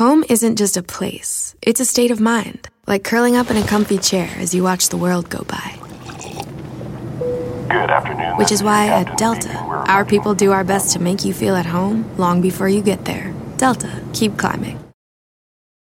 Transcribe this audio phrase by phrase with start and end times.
[0.00, 3.66] Home isn't just a place, it's a state of mind, like curling up in a
[3.66, 5.78] comfy chair as you watch the world go by.
[7.68, 8.38] Good afternoon.
[8.38, 11.66] Which is why at Delta, our people do our best to make you feel at
[11.66, 13.34] home long before you get there.
[13.58, 14.78] Delta, keep climbing.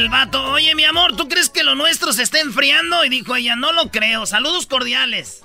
[0.00, 3.04] El vato, oye mi amor, ¿tú crees que lo nuestro se está enfriando?
[3.04, 5.42] Y dijo ella, no lo creo, saludos cordiales.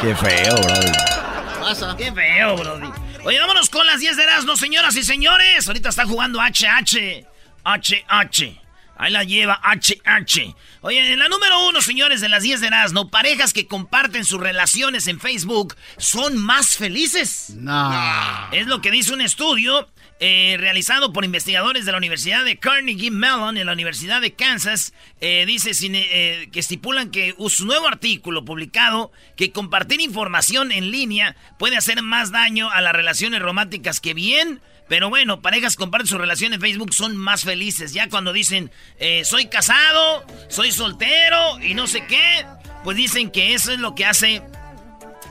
[0.00, 1.96] Qué feo, bro.
[1.96, 2.88] Qué feo, brody.
[3.24, 5.68] Oye, vámonos con las 10 de Erasmo, señoras y señores.
[5.68, 7.26] Ahorita está jugando HH.
[7.64, 8.60] HH.
[8.96, 10.54] Ahí la lleva HH.
[10.80, 14.40] Oye, en la número uno, señores, de las 10 de Erasmo, parejas que comparten sus
[14.40, 17.50] relaciones en Facebook son más felices.
[17.50, 18.48] No.
[18.50, 19.88] Es lo que dice un estudio
[20.20, 24.92] eh, realizado por investigadores de la Universidad de Carnegie Mellon en la Universidad de Kansas.
[25.20, 31.36] Eh, dice eh, que estipulan que su nuevo artículo publicado que compartir información en línea
[31.56, 34.60] puede hacer más daño a las relaciones románticas que bien.
[34.88, 37.92] Pero bueno, parejas comparten su relación en Facebook son más felices.
[37.92, 38.72] Ya cuando dicen,
[39.22, 42.46] soy casado, soy soltero y no sé qué,
[42.84, 44.42] pues dicen que eso es lo que hace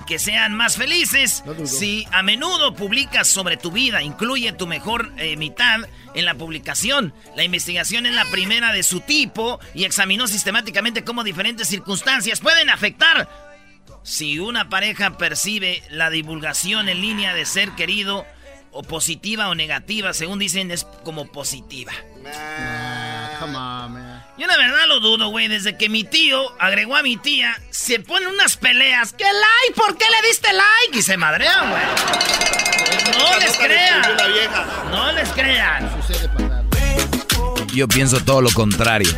[0.07, 1.43] que sean más felices.
[1.65, 5.81] Si a menudo publicas sobre tu vida, incluye tu mejor eh, mitad
[6.15, 7.13] en la publicación.
[7.35, 12.71] La investigación es la primera de su tipo y examinó sistemáticamente cómo diferentes circunstancias pueden
[12.71, 13.29] afectar.
[14.01, 18.25] Si una pareja percibe la divulgación en línea de ser querido
[18.71, 21.91] o positiva o negativa, según dicen, es como positiva.
[23.39, 24.06] Come on, man.
[24.37, 25.47] Yo la verdad lo dudo, güey.
[25.47, 29.13] Desde que mi tío agregó a mi tía, se ponen unas peleas.
[29.13, 29.73] ¿Qué like?
[29.75, 30.99] ¿Por qué le diste like?
[30.99, 31.81] Y se madrean, güey.
[33.17, 34.01] No les crean.
[34.91, 35.89] No les crean.
[37.73, 39.09] Yo pienso todo lo contrario.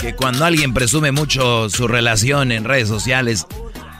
[0.00, 3.46] Que cuando alguien presume mucho su relación en redes sociales,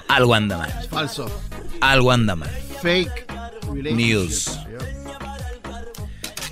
[0.06, 0.88] algo anda mal.
[0.90, 1.42] Falso.
[1.80, 2.50] Algo anda mal.
[2.82, 3.26] Fake
[3.72, 4.50] News.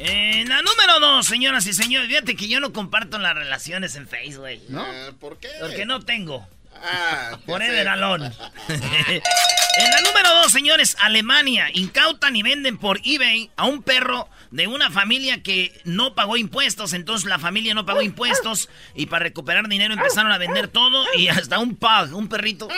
[0.09, 4.07] En la número dos, señoras y señores, fíjate que yo no comparto las relaciones en
[4.07, 4.61] Facebook, güey.
[4.69, 4.87] ¿No?
[5.19, 5.49] ¿Por qué?
[5.61, 6.47] Porque no tengo.
[6.75, 7.61] Ah, Por.
[7.61, 8.23] Eder Alón.
[8.69, 11.71] en la número dos, señores, Alemania.
[11.73, 16.93] Incautan y venden por eBay a un perro de una familia que no pagó impuestos.
[16.93, 18.69] Entonces la familia no pagó impuestos.
[18.95, 21.05] Y para recuperar dinero empezaron a vender todo.
[21.17, 22.69] Y hasta un pug, un perrito.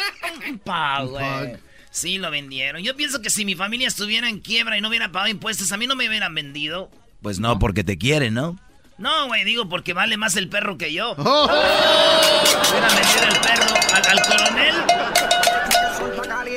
[0.49, 1.57] Un pug, güey.
[1.91, 2.83] Sí, lo vendieron.
[2.83, 5.77] Yo pienso que si mi familia estuviera en quiebra y no hubiera pagado impuestos, a
[5.77, 6.91] mí no me hubieran vendido.
[7.23, 8.59] Pues no, porque te quieren, ¿no?
[8.97, 11.15] No, güey, digo porque vale más el perro que yo.
[11.19, 11.45] Oh.
[11.45, 14.75] Hubieran vendido el perro al, al coronel.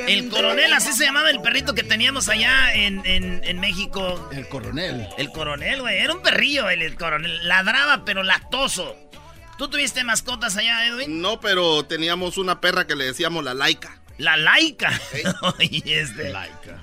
[0.08, 4.28] El coronel, así se llamaba el perrito que teníamos allá en, en- en México.
[4.32, 5.06] El coronel.
[5.18, 5.98] El coronel, güey.
[5.98, 7.46] Era un perrillo el, el coronel.
[7.46, 8.96] Ladraba, pero lactoso.
[9.58, 11.20] ¿Tú tuviste mascotas allá, Edwin?
[11.20, 14.00] No, pero teníamos una perra que le decíamos la laica.
[14.18, 14.92] La laica.
[15.58, 16.32] Oye, este.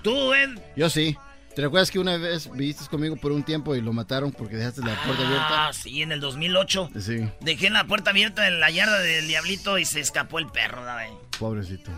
[0.01, 0.51] Tú, Ed.
[0.77, 1.17] Yo sí.
[1.59, 4.79] ¿Te recuerdas que una vez viviste conmigo por un tiempo y lo mataron porque dejaste
[4.79, 5.67] la puerta abierta?
[5.67, 6.91] Ah, sí, en el 2008.
[7.01, 10.81] Sí, Dejé la puerta abierta en la yarda del diablito y se escapó el perro,
[10.81, 11.09] güey.
[11.37, 11.91] pobrecito.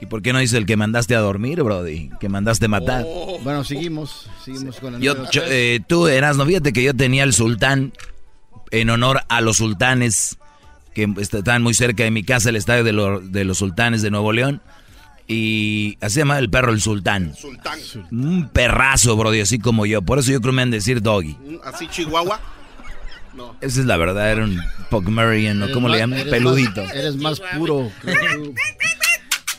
[0.00, 2.10] ¿Y por qué no dice el que mandaste a dormir, Brody?
[2.18, 3.04] Que mandaste matar.
[3.44, 4.28] Bueno, seguimos.
[4.44, 7.92] Seguimos con la Yo, yo, eh, tú, Erasmo, fíjate que yo tenía el sultán
[8.72, 10.38] en honor a los sultanes
[10.92, 14.02] que est- están muy cerca de mi casa, el estadio de, lo- de los sultanes
[14.02, 14.60] de Nuevo León.
[15.30, 17.34] Y así se llama el perro el sultán.
[17.36, 17.78] Sultán.
[18.10, 20.00] Un perrazo, Brody, así como yo.
[20.02, 21.36] Por eso yo creo que me han de decir doggy.
[21.44, 22.40] Mm, Así chihuahua.
[23.34, 23.54] No.
[23.60, 24.58] Esa es la verdad, era un
[24.90, 25.70] Pugmerian, ¿no?
[25.70, 26.18] ¿Cómo le llaman?
[26.20, 26.82] eres Peludito.
[26.82, 27.92] más- eres más puro.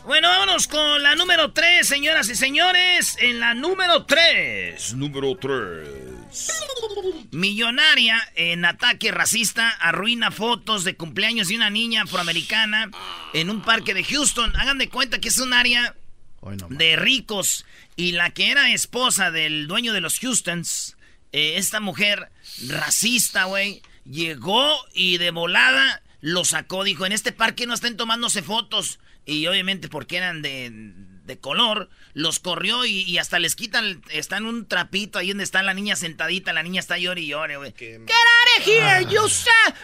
[0.05, 3.15] Bueno, vámonos con la número 3, señoras y señores.
[3.21, 4.95] En la número 3.
[4.95, 5.87] Número 3.
[7.31, 12.91] Millonaria en ataque racista arruina fotos de cumpleaños de una niña afroamericana
[13.33, 14.55] en un parque de Houston.
[14.55, 15.95] Hagan de cuenta que es un área
[16.69, 17.65] de ricos.
[17.95, 20.97] Y la que era esposa del dueño de los Houstons,
[21.31, 22.31] eh, esta mujer
[22.67, 26.83] racista, güey, llegó y de volada lo sacó.
[26.83, 28.99] Dijo, en este parque no estén tomándose fotos.
[29.25, 30.71] Y obviamente porque eran de,
[31.29, 35.73] de color, los corrió y, hasta les quitan, están un trapito ahí donde está la
[35.73, 37.73] niña sentadita, la niña está llorando y llore, güey.
[37.77, 39.21] Get out of here, you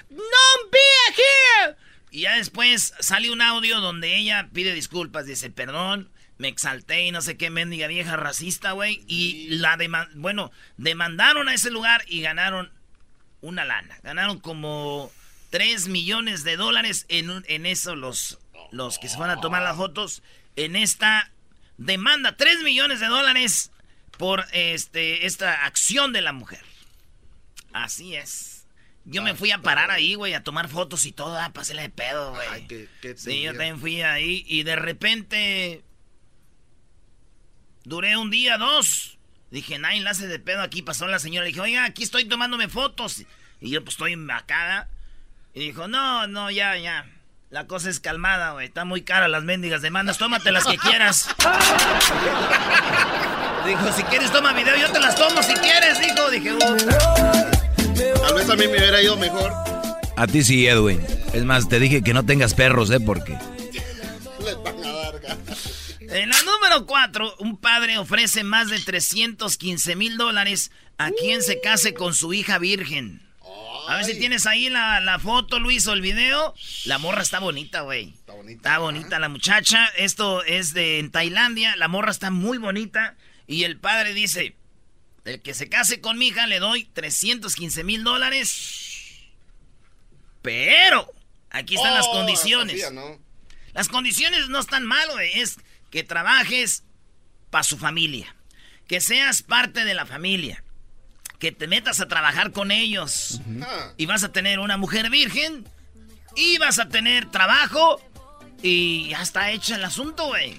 [0.09, 0.79] no be
[1.15, 1.75] here.
[2.11, 7.11] Y ya después sale un audio donde ella pide disculpas, dice, perdón, me exalté y
[7.11, 9.03] no sé qué mendiga vieja racista, güey.
[9.07, 9.77] Y la
[10.15, 12.71] bueno, demandaron a ese lugar y ganaron
[13.41, 13.99] una lana.
[14.03, 15.11] Ganaron como
[15.51, 18.39] 3 millones de dólares en, en eso los,
[18.71, 20.23] los que se van a tomar las fotos.
[20.55, 21.31] En esta
[21.77, 23.71] demanda 3 millones de dólares
[24.17, 26.63] por este, esta acción de la mujer.
[27.73, 28.67] Así es.
[29.07, 31.89] Yo me fui a parar ahí, güey, a tomar fotos y todo, ah, pasé de
[31.89, 32.87] pedo, güey.
[33.15, 35.83] Sí, yo también fui ahí y de repente
[37.83, 39.17] duré un día, dos.
[39.51, 40.81] Dije, nadie la hace de pedo aquí.
[40.81, 41.43] Pasó la señora.
[41.43, 43.23] Le dije, oiga, aquí estoy tomándome fotos.
[43.61, 44.27] Y yo, pues, estoy en.
[45.53, 47.09] Y dijo, no, no, ya, ya.
[47.55, 48.65] La cosa es calmada, güey.
[48.67, 50.17] Está muy cara las mendigas demandas.
[50.17, 51.29] Tómate las que quieras.
[53.65, 56.29] dijo, si quieres toma video, yo te las tomo si quieres, dijo.
[56.29, 56.53] Dije,
[58.21, 59.53] Tal vez a mí me hubiera ido mejor.
[60.17, 60.99] A ti sí, Edwin.
[61.31, 62.99] Es más, te dije que no tengas perros, ¿eh?
[62.99, 63.31] Porque...
[64.43, 65.13] Les van a dar
[66.01, 71.61] En la número 4, un padre ofrece más de 315 mil dólares a quien se
[71.61, 73.24] case con su hija virgen.
[73.87, 76.53] A ver si tienes ahí la, foto, Luis, o el video.
[76.85, 78.09] La morra está bonita, güey.
[78.09, 78.57] Está bonita.
[78.57, 79.87] Está bonita la muchacha.
[79.97, 81.75] Esto es de en Tailandia.
[81.75, 83.15] La morra está muy bonita.
[83.47, 84.55] Y el padre dice,
[85.23, 89.21] el que se case con mi hija le doy 315 mil dólares.
[90.41, 91.11] Pero,
[91.49, 92.83] aquí están las oh, condiciones.
[93.73, 95.39] Las condiciones no están mal, güey.
[95.39, 95.57] Es
[95.91, 96.83] que trabajes
[97.49, 98.35] para su familia.
[98.87, 100.64] Que seas parte de la familia
[101.39, 103.41] que te metas a trabajar con ellos.
[103.97, 105.67] Y vas a tener una mujer virgen.
[106.35, 108.01] Y vas a tener trabajo.
[108.61, 110.55] Y ya está hecho el asunto, güey.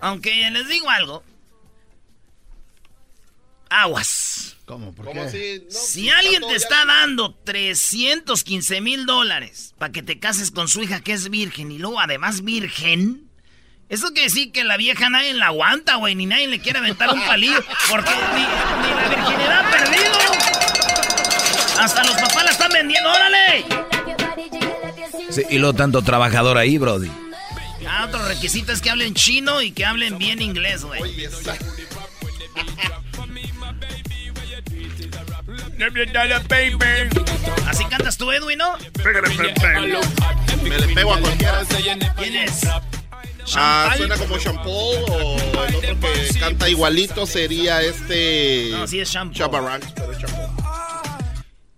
[0.00, 1.22] Aunque les digo algo.
[3.68, 4.56] Aguas.
[4.64, 4.92] ¿Cómo?
[4.94, 5.66] ¿Por qué?
[5.68, 11.00] Si, alguien te está dando 315 mil dólares para que te cases con su hija
[11.00, 13.29] que es virgen y luego además virgen,
[13.90, 17.10] eso quiere decir que la vieja nadie la aguanta, güey, ni nadie le quiere aventar
[17.12, 18.42] un palillo, porque ni,
[18.94, 20.14] la virginidad ha perdido.
[21.80, 23.64] Hasta los papás la están vendiendo, órale.
[25.30, 27.10] Sí, y lo tanto trabajador ahí, Brody.
[27.88, 31.00] Ah, otro requisito es que hablen chino y que hablen bien inglés, güey.
[37.66, 38.76] Así cantas tú, Edwin, ¿no?
[40.62, 41.62] Me le pego a cualquiera.
[42.16, 42.60] ¿Quién es?
[43.56, 48.68] Ah, suena como shampoo o el otro que canta igualito sería este.
[48.72, 49.50] No, sí es shampoo.
[49.50, 50.20] pero es.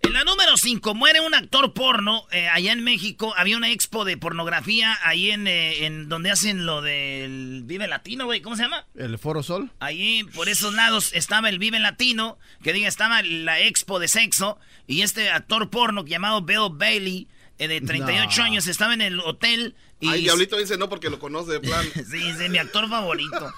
[0.01, 3.33] En la número 5 muere un actor porno eh, allá en México.
[3.37, 8.25] Había una expo de pornografía ahí en, eh, en donde hacen lo del Vive Latino,
[8.25, 8.41] güey.
[8.41, 8.85] ¿Cómo se llama?
[8.95, 9.71] El Foro Sol.
[9.79, 14.59] Ahí por esos lados estaba el Vive Latino, que diga estaba la expo de sexo.
[14.85, 17.27] Y este actor porno llamado Bill Bailey,
[17.57, 21.53] de 38 años, estaba en el hotel y Ay, Diablito dice no porque lo conoce
[21.53, 21.85] de plan.
[22.11, 23.53] sí, es mi actor favorito.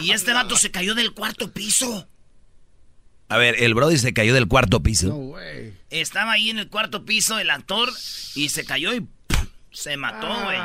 [0.00, 2.08] y este vato se cayó del cuarto piso.
[3.28, 5.08] A ver, el Brody se cayó del cuarto piso.
[5.08, 5.72] No, güey.
[5.90, 7.90] Estaba ahí en el cuarto piso el actor
[8.34, 9.06] y se cayó y
[9.72, 10.58] se mató, güey.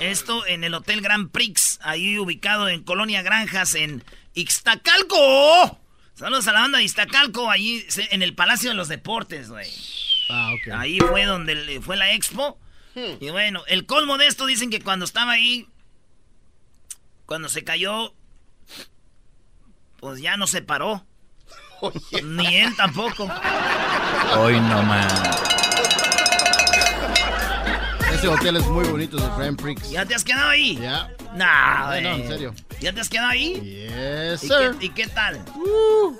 [0.00, 5.80] Esto en el Hotel Grand Prix, ahí ubicado en Colonia Granjas, en Ixtacalco.
[6.14, 9.68] Saludos a la banda de Ixtacalco, ahí en el Palacio de los Deportes, güey.
[10.28, 10.72] Ah, ok.
[10.74, 12.58] Ahí fue donde fue la expo.
[12.94, 13.16] Hmm.
[13.20, 15.68] Y bueno, el colmo de esto dicen que cuando estaba ahí,
[17.26, 18.14] cuando se cayó,
[20.00, 21.04] pues ya no se paró.
[22.24, 23.28] Ni él tampoco.
[24.38, 25.46] Hoy no más.
[28.12, 29.90] Ese hotel es muy bonito, de Grand Prix.
[29.90, 30.78] ¿Ya te has quedado ahí?
[30.78, 31.10] Ya.
[31.34, 32.54] Nah, no, en serio.
[32.80, 33.60] ¿Ya te has quedado ahí?
[33.60, 34.76] Yes, ¿Y sir.
[34.78, 35.44] Qué, ¿Y qué tal?
[35.54, 36.16] Uh.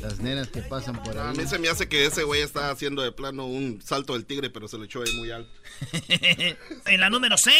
[0.00, 1.28] Las nenas que pasan por ahí.
[1.28, 4.26] A mí se me hace que ese güey está haciendo de plano un salto del
[4.26, 5.50] tigre, pero se lo echó ahí muy alto.
[6.86, 7.56] en la número 6,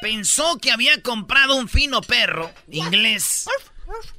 [0.00, 3.46] pensó que había comprado un fino perro inglés,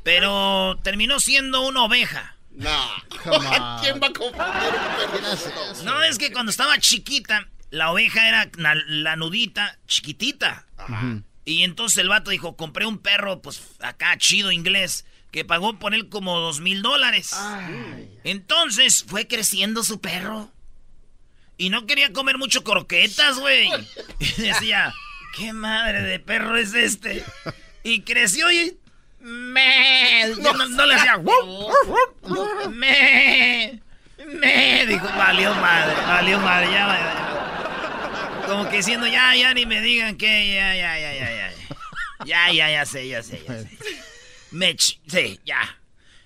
[0.03, 2.37] pero terminó siendo una oveja.
[2.51, 2.87] No,
[3.81, 5.83] ¿quién va a comprar un perro?
[5.83, 10.67] No, es que cuando estaba chiquita, la oveja era la, nudita chiquitita.
[11.45, 15.95] Y entonces el vato dijo, compré un perro, pues acá chido inglés que pagó por
[15.95, 17.35] él como dos mil dólares.
[18.23, 20.51] Entonces fue creciendo su perro.
[21.57, 23.67] Y no quería comer mucho croquetas, güey.
[24.19, 24.93] Y decía,
[25.35, 27.25] ¿qué madre de perro es este?
[27.83, 28.77] Y creció y...
[29.19, 31.17] Me, no, no, le hacía...
[32.69, 33.81] Me,
[34.27, 38.43] me, dijo, valió madre, valió madre, ya, ya.
[38.47, 41.53] Como que diciendo, ya, ya, ni me digan que, ya, ya, ya, ya, ya.
[42.25, 44.12] Ya, ya, ya sé, ya sé, ya sé.
[44.53, 45.79] Mech, sí, ya.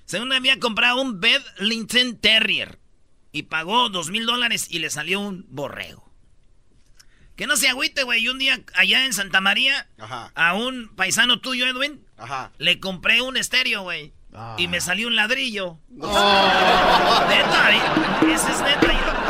[0.05, 2.79] Según había comprado un Bedlington Terrier
[3.31, 6.07] y pagó dos mil dólares y le salió un borrego.
[7.35, 8.23] Que no se agüite, güey.
[8.23, 9.87] Y un día allá en Santa María,
[10.33, 12.03] a un paisano tuyo, Edwin,
[12.57, 14.13] le compré un estéreo, güey.
[14.57, 15.79] Y me salió un ladrillo.
[15.89, 17.81] Neta, ahí,
[18.33, 19.26] ese es neta.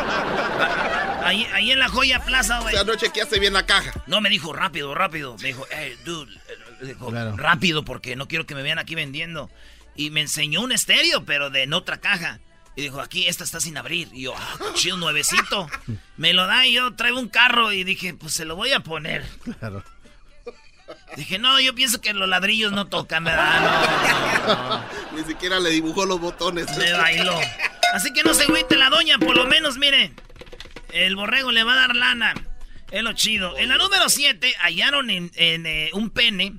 [1.28, 2.74] Ahí, ahí en la joya plaza, güey.
[2.74, 3.92] O sea, no chequeaste bien la caja.
[4.06, 5.36] No, me dijo rápido, rápido.
[5.42, 6.32] Me dijo, hey, dude.
[6.34, 9.50] eh, dijo, rápido porque no quiero que me vean aquí vendiendo.
[9.94, 12.40] Y me enseñó un estéreo, pero de en otra caja.
[12.76, 14.08] Y dijo, aquí esta está sin abrir.
[14.12, 15.68] Y yo, ah, qué chido, nuevecito.
[16.16, 18.80] Me lo da y yo traigo un carro y dije, pues se lo voy a
[18.80, 19.26] poner.
[19.58, 19.82] Claro.
[21.16, 23.60] Dije, no, yo pienso que los ladrillos no tocan, ¿verdad?
[24.46, 24.84] No, no, no.
[25.18, 26.74] Ni siquiera le dibujó los botones.
[26.78, 27.38] Me bailó.
[27.92, 30.12] Así que no se agüite la doña, por lo menos, mire.
[31.06, 32.34] El borrego le va a dar lana.
[32.90, 33.56] Es lo chido.
[33.58, 36.54] En la número 7 hallaron en, en, eh, un pene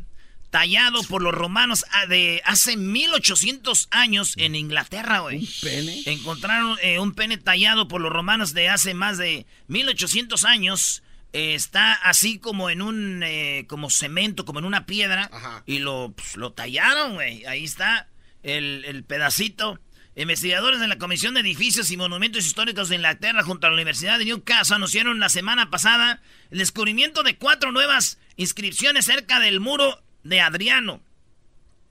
[0.50, 5.40] tallado por los romanos ah, de hace 1800 años en Inglaterra, güey.
[5.40, 6.04] ¿Un pene?
[6.06, 11.04] Encontraron eh, un pene tallado por los romanos de hace más de 1800 años.
[11.34, 15.30] Eh, está así como en un, eh, como cemento, como en una piedra.
[15.66, 17.46] Y lo, pues, lo tallaron, güey.
[17.46, 18.08] Ahí está
[18.42, 19.80] el, el pedacito.
[20.16, 24.18] Investigadores de la Comisión de Edificios y Monumentos Históricos de Inglaterra junto a la Universidad
[24.20, 30.02] de Newcastle anunciaron la semana pasada el descubrimiento de cuatro nuevas inscripciones cerca del muro
[30.24, 31.02] de Adriano.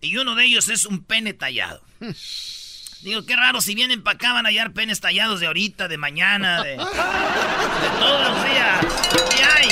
[0.00, 1.82] Y uno de ellos es un pene tallado.
[3.02, 5.98] Digo, qué raro, si vienen para acá van a hallar penes tallados de ahorita, de
[5.98, 8.86] mañana, de, de todos los días.
[9.36, 9.68] ¿Qué hay?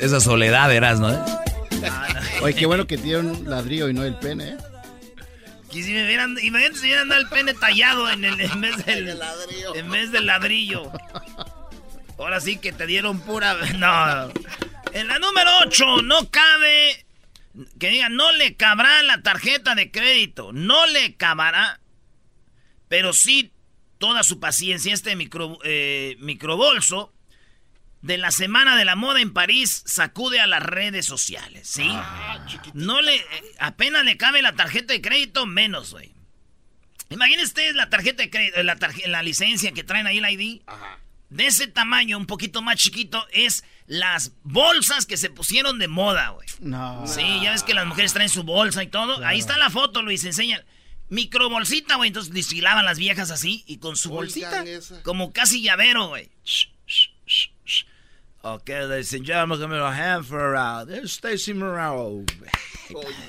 [0.00, 1.10] Esa soledad eras, ¿no?
[2.40, 4.56] Oye, qué bueno que tiene un ladrillo y no el pene, ¿eh?
[5.72, 9.08] Que si me vieran, imagínate si vieran el pene tallado en, el, en vez del
[9.74, 10.90] en vez del ladrillo.
[12.18, 13.56] Ahora sí que te dieron pura.
[13.78, 14.32] No.
[14.92, 17.04] En la número 8, no cabe.
[17.78, 20.52] Que diga, no le cabrá la tarjeta de crédito.
[20.52, 21.80] No le cabrá.
[22.88, 23.52] Pero sí
[23.98, 24.94] toda su paciencia.
[24.94, 27.12] Este micro, eh, microbolso
[28.02, 31.88] de la Semana de la Moda en París sacude a las redes sociales, ¿sí?
[32.74, 33.16] no le.
[33.16, 33.24] eh,
[33.58, 36.12] apenas le cabe la tarjeta de crédito, menos, güey.
[37.10, 40.60] Imagínense ustedes la tarjeta de crédito, la, tarje- la licencia que traen ahí el ID.
[41.30, 46.30] De ese tamaño, un poquito más chiquito, es las bolsas que se pusieron de moda,
[46.30, 46.48] güey.
[46.60, 47.06] No.
[47.06, 49.24] Sí, ya ves que las mujeres traen su bolsa y todo.
[49.26, 50.64] Ahí está la foto, Luis, enseña.
[51.10, 52.08] Microbolsita, güey.
[52.08, 54.62] Entonces desfilaban las viejas así y con su bolsita.
[54.64, 55.02] esa.
[55.02, 56.30] Como casi llavero, güey.
[58.44, 62.24] Okay, ladies and gentlemen, give me a hand for uh, there's Stacy Morrow.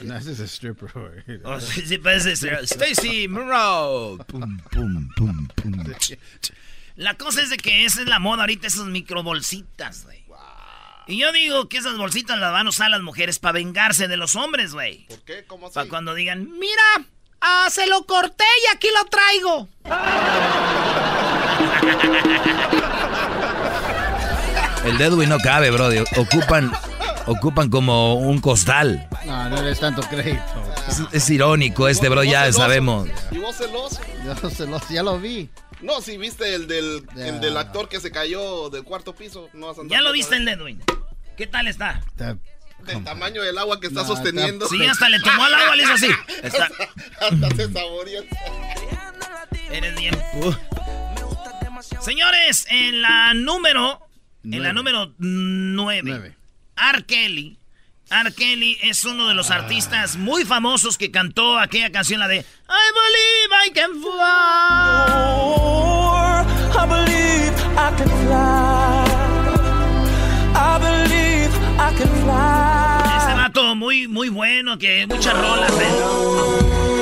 [0.03, 1.41] No, ese es stripper, güey.
[1.45, 2.67] Oh, sí, sí, parece ser.
[2.67, 4.17] Stacy Morrow.
[4.27, 5.83] Pum, pum, pum, pum.
[6.95, 10.19] La cosa es de que esa es la moda ahorita, esas microbolsitas, güey.
[11.07, 14.15] Y yo digo que esas bolsitas las van a usar las mujeres para vengarse de
[14.15, 15.07] los hombres, güey.
[15.07, 15.43] ¿Por qué?
[15.47, 15.73] ¿Cómo así?
[15.73, 16.83] Para cuando digan, mira,
[17.41, 19.67] ah, se lo corté y aquí lo traigo.
[24.89, 25.89] El de Edwin no cabe, bro.
[26.17, 26.72] Ocupan,
[27.27, 29.08] ocupan como un costal.
[29.25, 30.41] No, no eres tanto crédito.
[30.88, 32.60] Es, es irónico este, bro, ya celoso.
[32.60, 33.10] sabemos.
[33.31, 34.00] ¿Y vos celoso?
[34.25, 35.50] Ya, se lo, ya lo vi.
[35.81, 39.50] No, si viste el del, el del actor que se cayó del cuarto piso.
[39.53, 40.81] No vas a andar Ya lo viste el Edwin.
[41.38, 42.01] ¿Qué tal está?
[42.17, 44.67] Del tamaño del agua que está No, sosteniendo.
[44.67, 46.08] Sí, hasta le tomó al agua, le hizo así.
[46.43, 46.69] Está-
[47.22, 48.24] Hasta se saboreó.
[49.72, 50.17] Eres bien.
[52.01, 54.01] Señores, en la número.
[54.43, 56.01] En la número 9.
[56.05, 56.36] Nueve.
[56.77, 57.05] R.
[57.05, 57.58] Kelly.
[58.10, 58.34] R.
[58.34, 62.43] Kelly es uno de los artistas muy famosos que cantó aquella canción, la de I
[62.96, 64.10] believe I can fly.
[66.72, 69.05] I believe I can fly.
[70.55, 73.17] I believe I can fly.
[73.17, 76.98] Este vato muy, muy bueno, que muchas rolas, ¿eh?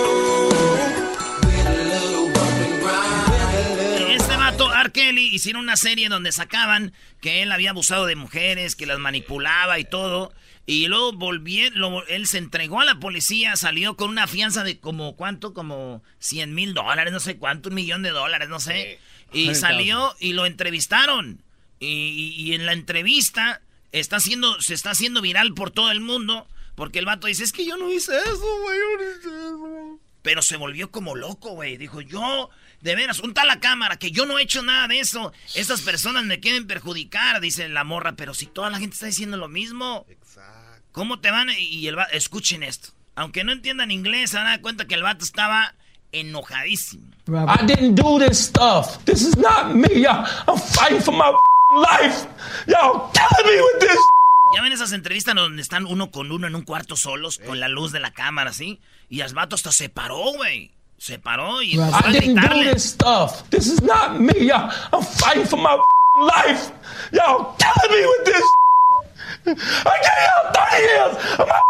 [4.98, 9.78] Kelly, hicieron una serie donde sacaban que él había abusado de mujeres, que las manipulaba
[9.80, 10.34] y todo.
[10.66, 14.80] Y luego volvió, lo- él se entregó a la policía, salió con una fianza de
[14.80, 15.54] como, ¿cuánto?
[15.54, 19.00] Como 100 mil dólares, no sé cuánto, un millón de dólares, no sé.
[19.32, 21.42] Y salió y lo entrevistaron.
[21.80, 23.62] Y, y- y en la entrevista
[23.92, 27.54] está haciendo, se está haciendo viral por todo el mundo Porque el vato dice, es
[27.54, 30.00] que yo no hice eso, güey, yo no hice eso.
[30.22, 31.76] Pero se volvió como loco, güey.
[31.78, 32.50] Dijo, yo,
[32.82, 35.34] de veras, un tal la cámara, que yo no he hecho nada de eso.
[35.56, 38.16] Estas personas me quieren perjudicar, dice la morra.
[38.16, 40.06] Pero si toda la gente está diciendo lo mismo.
[40.10, 40.84] Exacto.
[40.92, 41.50] ¿Cómo te van?
[41.58, 42.90] Y el vato, escuchen esto.
[43.16, 45.74] Aunque no entiendan inglés, se van a dar cuenta que el vato estaba
[46.12, 47.12] enojadísimo.
[47.28, 49.04] I didn't do this stuff.
[49.06, 50.06] This is not me.
[50.06, 51.32] I'm fighting for my
[51.76, 52.28] life.
[52.68, 53.98] Y'all killing me with this.
[54.56, 57.68] Ya ven esas entrevistas donde están uno con uno en un cuarto solos, con la
[57.68, 58.80] luz de la cámara, ¿sí?
[59.10, 60.72] Y el vato hasta se paró, güey.
[60.98, 63.48] Se paró y empezó I didn't do this stuff.
[63.50, 64.52] This is not me.
[64.52, 65.78] I'm fighting for my
[66.20, 66.72] life.
[67.12, 68.44] Y'all killing me with this.
[69.48, 71.62] I got out 30 years of my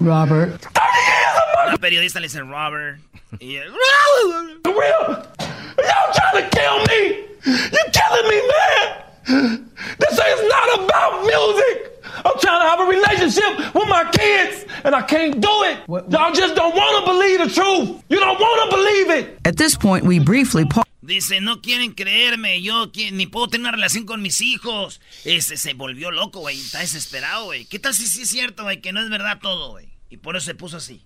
[0.00, 0.60] Robert.
[0.60, 2.98] 30 years of periodista le dice Robert.
[3.40, 3.72] Y él,
[4.64, 7.24] Y'all trying to kill me.
[7.46, 9.70] You killing me, man.
[9.98, 12.01] This is not about music.
[12.24, 15.78] I'm trying to have a relationship with my kids, and I can't do it.
[16.10, 18.02] Y'all just don't want to believe the truth.
[18.08, 19.40] You don't want to believe it.
[19.44, 20.84] At this point, we briefly pause.
[21.04, 25.00] Dice, no quieren creerme, yo ni puedo tener una relación con mis hijos.
[25.24, 27.64] Ese se volvió loco, güey, está desesperado, güey.
[27.64, 29.88] ¿Qué tal si sí es cierto, güey, que no es verdad todo, güey?
[30.10, 31.02] Y por eso se puso así.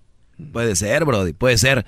[0.52, 1.86] Puede ser, Brody, puede ser.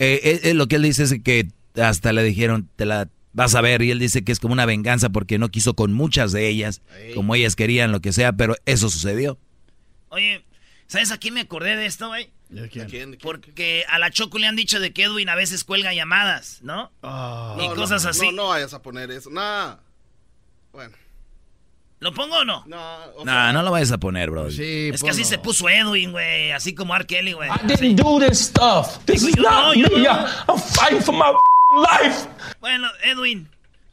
[0.00, 1.46] Eh, eh, eh, lo que él dice es que
[1.80, 4.64] hasta le dijeron, te la vas a ver, y él dice que es como una
[4.64, 6.80] venganza porque no quiso con muchas de ellas,
[7.14, 9.38] como ellas querían, lo que sea, pero eso sucedió.
[10.08, 10.44] Oye,
[10.86, 12.30] ¿sabes a quién me acordé de esto, güey?
[13.20, 16.92] Porque a la Choco le han dicho de que Edwin a veces cuelga llamadas, ¿no?
[17.02, 17.56] Ah.
[17.60, 18.26] y cosas así.
[18.26, 19.30] No, no vayas a poner eso.
[19.30, 19.76] Nah.
[20.72, 20.96] Bueno.
[22.00, 22.64] ¿Lo pongo o no?
[22.66, 24.50] No, no lo vayas a poner, bro.
[24.50, 26.52] Sí, es que así se puso Edwin, güey.
[26.52, 27.06] Así como R.
[27.06, 27.48] Kelly, güey.
[27.48, 28.98] I didn't do this stuff.
[29.06, 30.06] This is not me.
[30.06, 31.32] I'm fighting for my
[31.82, 32.28] life.
[32.60, 33.48] Bueno, Edwin,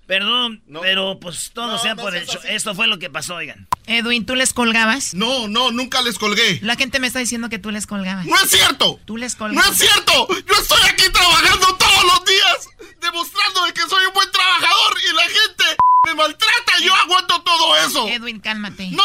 [0.08, 2.42] perdón, pero pues todo sea por el show.
[2.48, 3.68] Esto fue lo que pasó, oigan.
[3.88, 5.14] Edwin, ¿tú les colgabas?
[5.14, 6.60] No, no, nunca les colgué.
[6.62, 8.26] La gente me está diciendo que tú les colgabas.
[8.26, 9.00] ¡No es cierto!
[9.06, 9.66] Tú les colgabas.
[9.66, 10.28] ¡No es cierto!
[10.28, 12.70] Yo estoy aquí trabajando todos los días,
[13.02, 15.64] demostrando de que soy un buen trabajador y la gente
[16.06, 16.72] me maltrata.
[16.84, 18.08] Yo aguanto todo eso.
[18.08, 18.90] Edwin, cálmate.
[18.92, 19.04] No,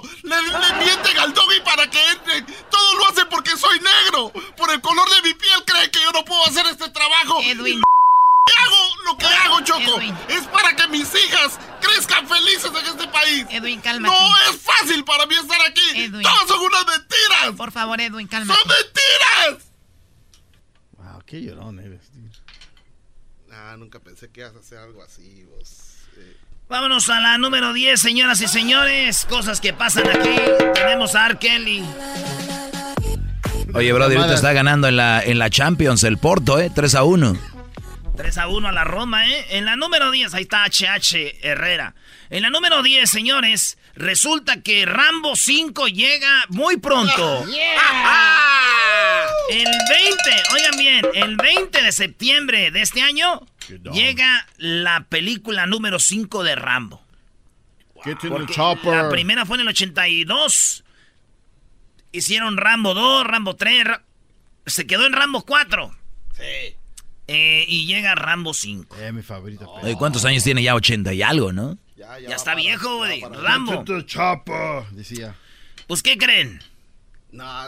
[0.00, 2.42] le, le mienten al doggy para que entre.
[2.70, 4.32] Todo lo hace porque soy negro.
[4.56, 7.40] Por el color de mi piel cree que yo no puedo hacer este trabajo.
[7.42, 7.80] Edwin.
[8.58, 10.00] hago lo que hago, Choco.
[10.28, 13.46] Es para que mis hijas crezcan felices en este país.
[13.50, 14.14] Edwin, cálmate.
[14.14, 15.82] No es fácil para mí estar aquí.
[15.94, 16.22] Edwin.
[16.22, 17.56] Todas son unas mentiras.
[17.56, 18.58] Por favor, Edwin, cálmate.
[18.58, 19.72] ¡Son mentiras!
[20.96, 22.22] Wow, qué llorón eres, tío.
[23.52, 25.96] Ah, nunca pensé que ibas a hacer algo así, vos.
[26.16, 26.36] Eh.
[26.72, 29.26] Vámonos a la número 10, señoras y señores.
[29.28, 30.40] Cosas que pasan aquí.
[30.72, 31.38] Tenemos a R.
[31.38, 31.84] Kelly.
[33.74, 36.72] Oye, brother, ahorita está ganando en la, en la Champions el Porto, ¿eh?
[36.74, 37.36] 3 a 1.
[38.16, 39.48] 3 a 1 a la Roma, ¿eh?
[39.50, 41.94] En la número 10, ahí está HH Herrera.
[42.30, 47.44] En la número 10, señores, resulta que Rambo 5 llega muy pronto.
[49.50, 53.42] El 20, oigan bien, el 20 de septiembre de este año
[53.92, 57.02] llega la película número 5 de Rambo.
[58.04, 60.84] La primera fue en el 82.
[62.12, 63.86] Hicieron Rambo 2, Rambo 3.
[64.66, 65.94] Se quedó en Rambo 4.
[66.36, 66.76] Sí.
[67.28, 68.96] Eh, y llega Rambo 5.
[68.96, 69.70] Es mi favorito.
[69.70, 70.74] Oye, ¿cuántos años tiene ya?
[70.74, 71.78] 80 y algo, ¿no?
[71.96, 73.22] Ya, está viejo, güey.
[73.22, 73.84] Rambo.
[74.90, 75.36] decía.
[75.86, 76.60] Pues, ¿qué creen?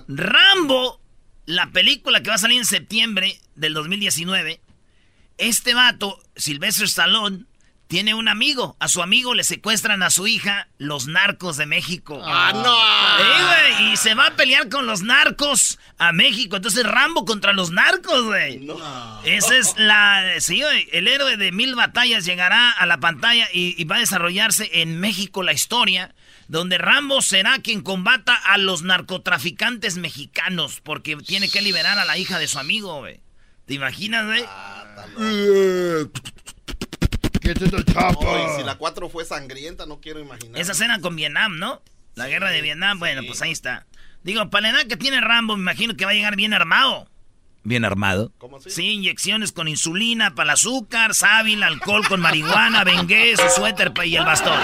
[0.08, 1.00] Rambo,
[1.46, 4.60] la película que va a salir en septiembre del 2019.
[5.38, 7.44] Este vato, Sylvester Stallone,
[7.86, 8.76] tiene un amigo.
[8.80, 12.20] A su amigo le secuestran a su hija los narcos de México.
[12.24, 13.22] ¡Ah, no!
[13.22, 16.56] Eh, güey, y se va a pelear con los narcos a México.
[16.56, 18.60] Entonces Rambo contra los narcos, güey.
[18.60, 18.76] No.
[19.24, 20.24] Esa es la...
[20.38, 24.00] Sí, güey, el héroe de mil batallas llegará a la pantalla y, y va a
[24.00, 26.14] desarrollarse en México la historia
[26.48, 32.18] donde Rambo será quien combata a los narcotraficantes mexicanos porque tiene que liberar a la
[32.18, 33.20] hija de su amigo, güey.
[33.66, 34.44] ¿Te imaginas, güey?
[37.44, 40.60] No, y si la 4 fue sangrienta, no quiero imaginar.
[40.60, 41.82] Esa escena con Vietnam, ¿no?
[42.14, 43.86] La guerra de Vietnam, bueno, pues ahí está.
[44.22, 47.08] Digo, para la edad que tiene Rambo, me imagino que va a llegar bien armado.
[47.62, 48.32] Bien armado.
[48.38, 48.70] ¿Cómo así?
[48.70, 54.16] Sí, inyecciones con insulina para el azúcar, sábil, alcohol con marihuana, bengué, su suéter y
[54.16, 54.58] el bastón.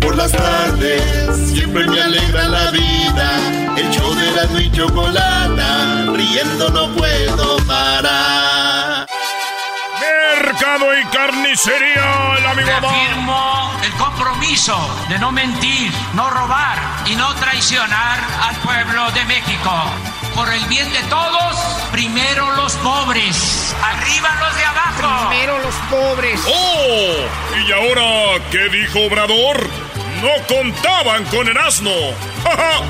[0.00, 3.57] Por las tardes siempre me alegra la vida.
[3.78, 9.06] El show de la y chocolata, riendo no puedo parar.
[10.00, 12.90] Mercado y carnicería, el amigo Bob.
[12.90, 14.76] Reafirmo el compromiso
[15.08, 19.70] de no mentir, no robar y no traicionar al pueblo de México.
[20.34, 21.56] Por el bien de todos,
[21.92, 25.28] primero los pobres, arriba los de abajo.
[25.28, 26.40] Primero los pobres.
[26.48, 27.58] ¡Oh!
[27.64, 29.68] ¿Y ahora qué dijo Obrador?
[30.20, 31.90] No contaban con el asno.
[32.42, 32.82] ¡Ja,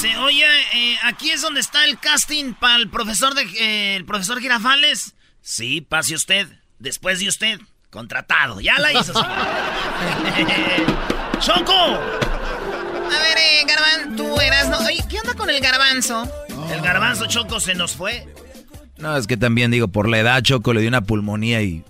[0.00, 4.06] Dice, oye, eh, aquí es donde está el casting para el profesor de eh, el
[4.06, 5.12] profesor Girafales.
[5.42, 6.48] Sí, pase usted.
[6.78, 7.60] Después de usted,
[7.90, 8.62] contratado.
[8.62, 9.12] Ya la hizo.
[11.40, 11.74] ¡Choco!
[11.74, 14.78] A ver, eh, Garban, tú eras, ¿no?
[14.78, 16.26] Oye, ¿qué onda con el garbanzo?
[16.72, 18.26] El garbanzo Choco se nos fue.
[18.96, 21.84] No, es que también digo, por la edad Choco le dio una pulmonía y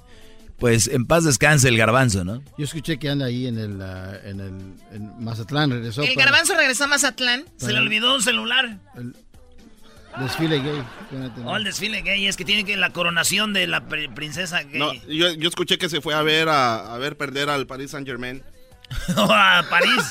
[0.60, 2.42] pues en paz descanse el garbanzo, ¿no?
[2.58, 4.52] Yo escuché que anda ahí en el, ah, en el
[4.94, 6.02] en Mazatlán, regresó.
[6.02, 7.44] El para garbanzo regresó a Mazatlán.
[7.56, 8.76] Se le olvidó un celular.
[8.96, 9.14] el
[10.20, 10.82] desfile gay.
[11.44, 14.78] Oh, el desfile gay, es que tiene que la coronación de la pri- princesa gay.
[14.78, 17.92] No, yo, yo escuché que se fue a ver a, a ver perder al Paris
[17.92, 18.42] Saint Germain.
[19.16, 20.02] a París.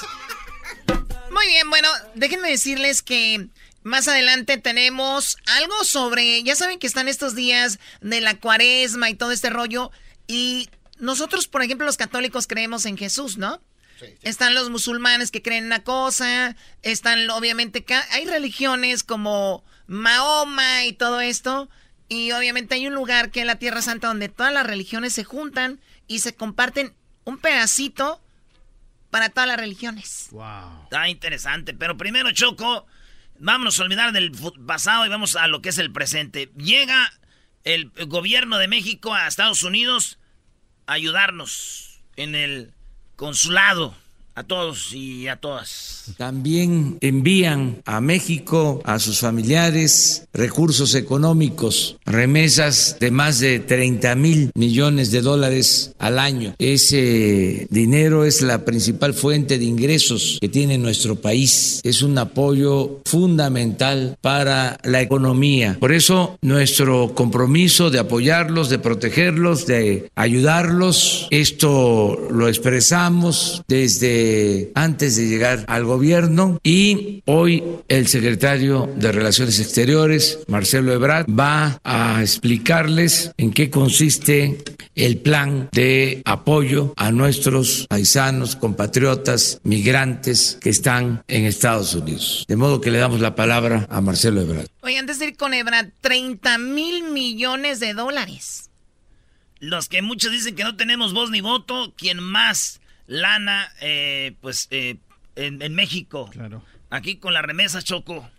[1.32, 3.48] Muy bien, bueno, déjenme decirles que
[3.84, 9.14] más adelante tenemos algo sobre, ya saben que están estos días de la cuaresma y
[9.16, 9.92] todo este rollo,
[10.30, 13.62] y nosotros, por ejemplo, los católicos creemos en Jesús, ¿no?
[14.22, 20.94] Están los musulmanes que creen una cosa, están obviamente, ca- hay religiones como Mahoma y
[20.94, 21.70] todo esto,
[22.08, 25.26] y obviamente hay un lugar que es la Tierra Santa donde todas las religiones se
[25.26, 26.94] juntan y se comparten
[27.26, 28.22] un pedacito
[29.10, 30.28] para todas las religiones.
[30.32, 30.84] Wow.
[30.84, 32.86] Está interesante, pero primero, Choco,
[33.38, 34.32] vámonos a olvidar del
[34.66, 36.52] pasado y vamos a lo que es el presente.
[36.56, 37.12] Llega
[37.66, 40.19] el gobierno de México a Estados Unidos
[40.90, 42.74] ayudarnos en el
[43.16, 43.96] consulado
[44.40, 46.14] a todos y a todas.
[46.18, 54.52] También envían a México, a sus familiares, recursos económicos, remesas de más de 30 mil
[54.56, 56.56] millones de dólares al año.
[56.58, 61.82] Ese dinero es la principal fuente de ingresos que tiene nuestro país.
[61.84, 65.76] Es un apoyo fundamental para la economía.
[65.82, 74.29] Por eso nuestro compromiso de apoyarlos, de protegerlos, de ayudarlos, esto lo expresamos desde
[74.76, 81.80] antes de llegar al gobierno y hoy el secretario de Relaciones Exteriores, Marcelo Ebrard, va
[81.84, 84.64] a explicarles en qué consiste
[84.96, 92.46] el plan de apoyo a nuestros paisanos, compatriotas, migrantes que están en Estados Unidos.
[92.48, 94.68] De modo que le damos la palabra a Marcelo Ebrard.
[94.82, 98.70] Oye, antes de ir con Ebrard, 30 mil millones de dólares.
[99.60, 102.79] Los que muchos dicen que no tenemos voz ni voto, quien más
[103.10, 104.98] lana, eh, pues, eh,
[105.36, 106.30] en, en México.
[106.32, 106.64] Claro.
[106.90, 108.30] Aquí con la remesa, Choco.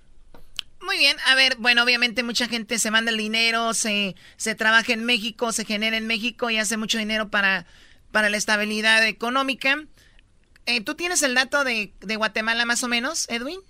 [0.83, 4.95] Muy bien, a ver, bueno, obviamente mucha gente se manda el dinero, se, se trabaja
[4.95, 7.67] en México, se genera en México y hace mucho dinero para,
[8.13, 9.85] para la estabilidad económica.
[10.65, 13.61] Eh, ¿Tú tienes el dato de, de Guatemala más o menos, Edwin?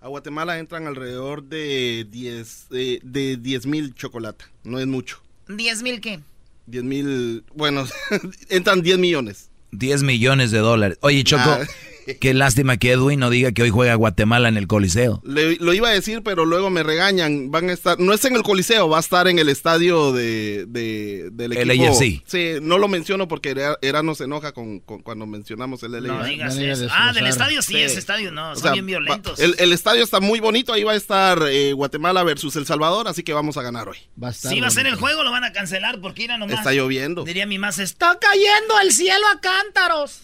[0.00, 4.44] A Guatemala entran alrededor de 10 eh, de 10 mil chocolate.
[4.62, 5.20] No es mucho.
[5.48, 6.20] ¿10 mil qué?
[6.66, 7.86] 10 mil, bueno,
[8.48, 9.50] entran 10 millones.
[9.72, 10.98] 10 millones de dólares.
[11.02, 11.66] Oye, Choco, Ah.
[12.20, 15.20] qué lástima que Edwin no diga que hoy juega Guatemala en el Coliseo.
[15.24, 17.50] Le- lo iba a decir, pero luego me regañan.
[17.50, 20.66] Van a estar, no es en el Coliseo, va a estar en el estadio de,
[20.68, 21.88] de- del El equipo.
[21.92, 22.22] AFC.
[22.26, 26.06] Sí, no lo menciono porque Era- Erano se enoja con, con- cuando mencionamos el LAFC.
[26.08, 26.88] No digas eso.
[26.90, 27.80] Ah, del estadio sí, Sí.
[27.80, 29.38] ese estadio no, O son sea, bien violentos.
[29.40, 32.66] va- el, el estadio está muy bonito, ahí va a estar eh, Guatemala versus El
[32.66, 33.98] Salvador, así que vamos a ganar hoy.
[34.22, 36.58] Va Si va a ser el juego, lo van a cancelar porque ir a nomás.
[36.58, 37.24] Está lloviendo.
[37.24, 40.20] Diría mi más, está cayendo el cielo a cántaros.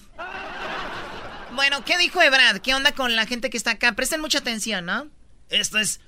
[1.59, 2.61] Bueno, ¿qué dijo Ebrard?
[2.61, 3.90] ¿Qué onda con la gente que está acá?
[3.97, 5.09] Presten mucha atención, ¿no?
[5.49, 6.01] Esto es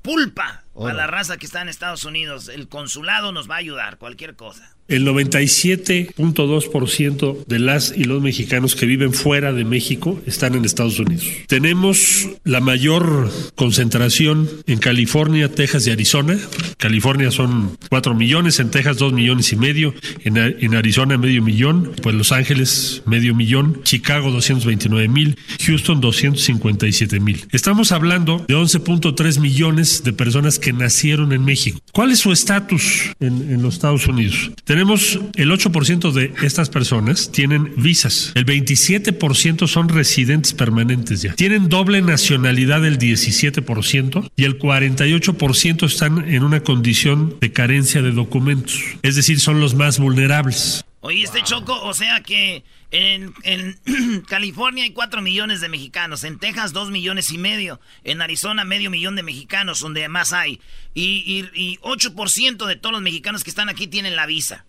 [0.00, 0.92] pulpa Hola.
[0.92, 2.46] para la raza que está en Estados Unidos.
[2.46, 4.75] El consulado nos va a ayudar, cualquier cosa.
[4.88, 11.00] El 97.2% de las y los mexicanos que viven fuera de México están en Estados
[11.00, 11.26] Unidos.
[11.48, 16.38] Tenemos la mayor concentración en California, Texas y Arizona.
[16.78, 19.92] California son 4 millones, en Texas 2 millones y medio,
[20.24, 27.18] en, en Arizona medio millón, pues Los Ángeles medio millón, Chicago 229 mil, Houston 257
[27.18, 27.44] mil.
[27.50, 31.80] Estamos hablando de 11.3 millones de personas que nacieron en México.
[31.92, 34.52] ¿Cuál es su estatus en los Estados Unidos?
[34.76, 41.70] Tenemos el 8% de estas personas tienen visas, el 27% son residentes permanentes ya, tienen
[41.70, 48.78] doble nacionalidad el 17% y el 48% están en una condición de carencia de documentos,
[49.00, 50.84] es decir, son los más vulnerables.
[51.00, 51.80] ¿Oíste, Choco?
[51.84, 57.30] O sea que en, en California hay 4 millones de mexicanos, en Texas 2 millones
[57.30, 60.60] y medio, en Arizona medio millón de mexicanos, donde más hay.
[60.94, 64.64] Y, y, y 8% de todos los mexicanos que están aquí tienen la visa.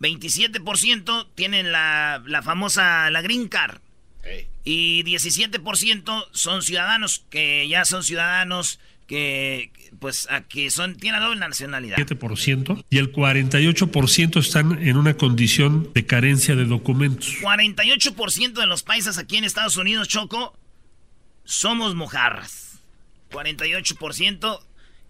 [0.00, 3.80] 27% tienen la, la famosa, la green card.
[4.64, 11.40] Y 17% son ciudadanos que ya son ciudadanos que pues a que son tienen doble
[11.40, 11.96] nacionalidad.
[11.96, 17.36] 7% y el 48% están en una condición de carencia de documentos.
[17.40, 20.56] 48% de los países aquí en Estados Unidos, Choco,
[21.44, 22.80] somos mojarras.
[23.30, 24.60] 48%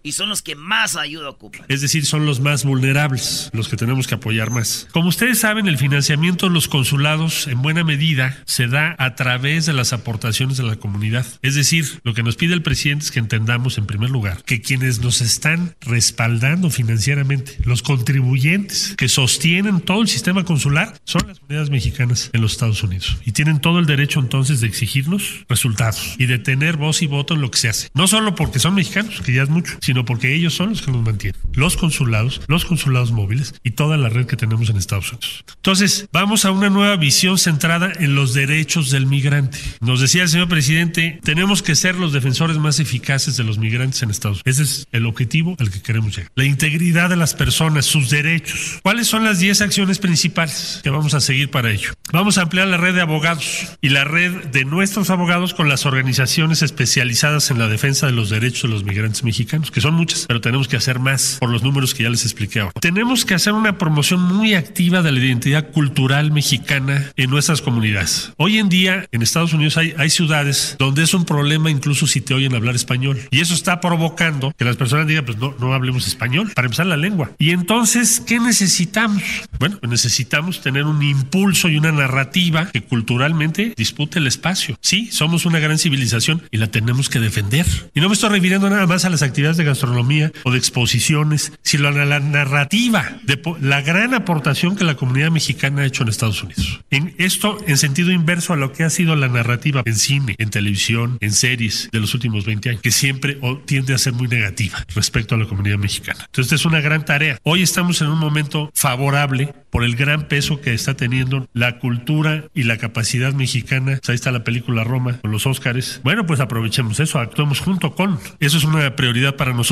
[0.03, 1.65] y son los que más ayuda ocupan.
[1.69, 4.87] Es decir, son los más vulnerables, los que tenemos que apoyar más.
[4.91, 9.65] Como ustedes saben, el financiamiento de los consulados en buena medida se da a través
[9.65, 11.25] de las aportaciones de la comunidad.
[11.41, 14.61] Es decir, lo que nos pide el presidente es que entendamos en primer lugar que
[14.61, 21.39] quienes nos están respaldando financieramente, los contribuyentes que sostienen todo el sistema consular, son las
[21.39, 23.17] comunidades mexicanas en los Estados Unidos.
[23.25, 27.33] Y tienen todo el derecho entonces de exigirnos resultados y de tener voz y voto
[27.33, 27.89] en lo que se hace.
[27.93, 30.91] No solo porque son mexicanos, que ya es mucho, sino porque ellos son los que
[30.91, 31.39] nos mantienen.
[31.53, 35.45] Los consulados, los consulados móviles y toda la red que tenemos en Estados Unidos.
[35.57, 39.59] Entonces, vamos a una nueva visión centrada en los derechos del migrante.
[39.81, 44.01] Nos decía el señor presidente, tenemos que ser los defensores más eficaces de los migrantes
[44.01, 44.59] en Estados Unidos.
[44.59, 46.31] Ese es el objetivo al que queremos llegar.
[46.33, 48.79] La integridad de las personas, sus derechos.
[48.81, 51.91] ¿Cuáles son las 10 acciones principales que vamos a seguir para ello?
[52.11, 55.85] Vamos a ampliar la red de abogados y la red de nuestros abogados con las
[55.85, 60.25] organizaciones especializadas en la defensa de los derechos de los migrantes mexicanos, que son muchas,
[60.27, 62.73] pero tenemos que hacer más por los números que ya les expliqué ahora.
[62.79, 68.31] Tenemos que hacer una promoción muy activa de la identidad cultural mexicana en nuestras comunidades.
[68.37, 72.21] Hoy en día en Estados Unidos hay, hay ciudades donde es un problema incluso si
[72.21, 73.19] te oyen hablar español.
[73.29, 76.85] Y eso está provocando que las personas digan, pues no, no hablemos español, para empezar
[76.85, 77.31] la lengua.
[77.37, 79.21] Y entonces, ¿qué necesitamos?
[79.59, 84.77] Bueno, necesitamos tener un impulso y una narrativa que culturalmente dispute el espacio.
[84.79, 87.65] Sí, somos una gran civilización y la tenemos que defender.
[87.93, 91.51] Y no me estoy refiriendo nada más a las actividades de gastronomía o de exposiciones,
[91.61, 96.09] sino a la narrativa de la gran aportación que la comunidad mexicana ha hecho en
[96.09, 96.81] Estados Unidos.
[96.89, 100.49] En esto en sentido inverso a lo que ha sido la narrativa en cine, en
[100.49, 104.85] televisión, en series de los últimos 20 años, que siempre tiende a ser muy negativa
[104.95, 106.19] respecto a la comunidad mexicana.
[106.25, 107.39] Entonces, es una gran tarea.
[107.43, 112.45] Hoy estamos en un momento favorable por el gran peso que está teniendo la cultura
[112.53, 113.99] y la capacidad mexicana.
[114.07, 115.99] Ahí está la película Roma con los Óscares.
[116.03, 118.19] Bueno, pues aprovechemos eso, actuemos junto con.
[118.39, 119.62] Eso es una prioridad para nosotros.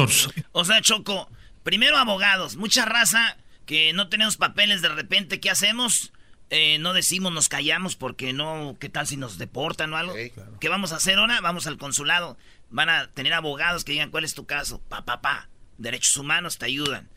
[0.52, 1.30] O sea, Choco,
[1.64, 6.12] primero abogados, mucha raza que no tenemos papeles de repente, ¿qué hacemos?
[6.50, 10.14] Eh, no decimos, nos callamos porque no, ¿qué tal si nos deportan o algo?
[10.60, 11.40] ¿Qué vamos a hacer ahora?
[11.40, 12.38] Vamos al consulado.
[12.70, 14.82] Van a tener abogados que digan cuál es tu caso.
[14.90, 15.48] Pa, pa, pa.
[15.78, 17.10] Derechos humanos te ayudan.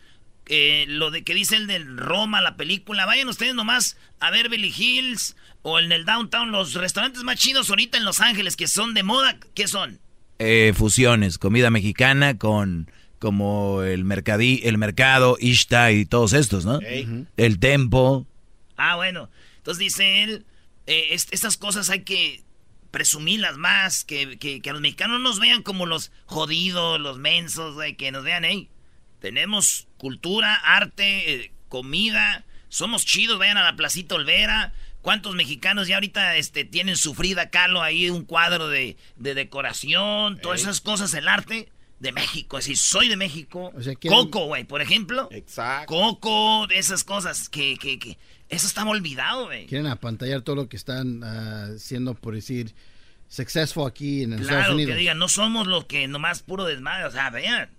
[0.46, 4.50] Eh, lo de que dice el de Roma, la película, vayan ustedes nomás a ver
[4.50, 8.68] Billy Hills o en el downtown, los restaurantes más chidos ahorita en Los Ángeles que
[8.68, 10.00] son de moda, ¿qué son?
[10.38, 16.78] Eh, fusiones, comida mexicana con como el mercadí, el mercado, Ishta y todos estos, ¿no?
[17.36, 18.26] El tempo.
[18.76, 19.30] Ah, bueno.
[19.56, 20.44] Entonces dice él,
[20.86, 22.42] eh, estas cosas hay que
[22.90, 28.12] presumirlas más, que, que, a los mexicanos nos vean como los jodidos, los mensos, que
[28.12, 28.68] nos vean, hey,
[29.20, 34.74] tenemos cultura, arte, eh, comida, somos chidos, vayan a la Placita Olvera.
[35.04, 40.80] ¿Cuántos mexicanos ya ahorita este, tienen sufrida Carlos ahí un cuadro de, decoración, todas esas
[40.80, 41.68] cosas, el arte?
[42.00, 43.72] de México, decir, soy de México.
[44.08, 45.28] Coco, güey, por ejemplo.
[45.30, 45.94] Exacto.
[45.94, 49.66] Coco, esas cosas que, que, que eso estaba olvidado, güey.
[49.66, 52.74] Quieren apantallar todo lo que están haciendo, ah, por decir,
[53.28, 54.86] successful aquí en Estados Unidos.
[54.86, 57.70] Claro, que digan, no somos los que nomás puro desmadre, o sea, vean.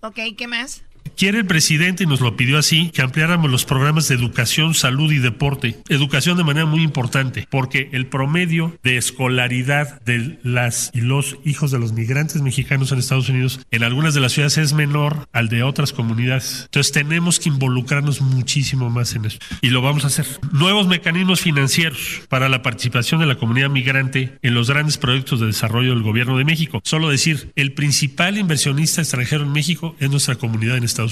[0.00, 0.84] Ok, ¿qué más?
[1.18, 5.10] Quiere el presidente, y nos lo pidió así, que ampliáramos los programas de educación, salud
[5.10, 5.74] y deporte.
[5.88, 11.72] Educación de manera muy importante, porque el promedio de escolaridad de las y los hijos
[11.72, 15.48] de los migrantes mexicanos en Estados Unidos en algunas de las ciudades es menor al
[15.48, 16.66] de otras comunidades.
[16.66, 19.40] Entonces tenemos que involucrarnos muchísimo más en eso.
[19.60, 20.26] Y lo vamos a hacer.
[20.52, 25.46] Nuevos mecanismos financieros para la participación de la comunidad migrante en los grandes proyectos de
[25.46, 26.80] desarrollo del gobierno de México.
[26.84, 31.07] Solo decir, el principal inversionista extranjero en México es nuestra comunidad en Estados Unidos.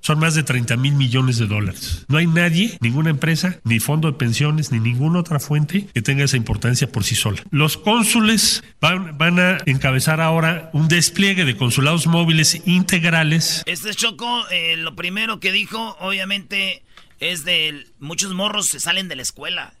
[0.00, 2.04] Son más de 30 mil millones de dólares.
[2.08, 6.24] No hay nadie, ninguna empresa, ni fondo de pensiones, ni ninguna otra fuente que tenga
[6.24, 7.42] esa importancia por sí sola.
[7.50, 13.62] Los cónsules van, van a encabezar ahora un despliegue de consulados móviles integrales.
[13.66, 16.82] Este Choco, eh, lo primero que dijo, obviamente,
[17.20, 19.74] es de muchos morros se salen de la escuela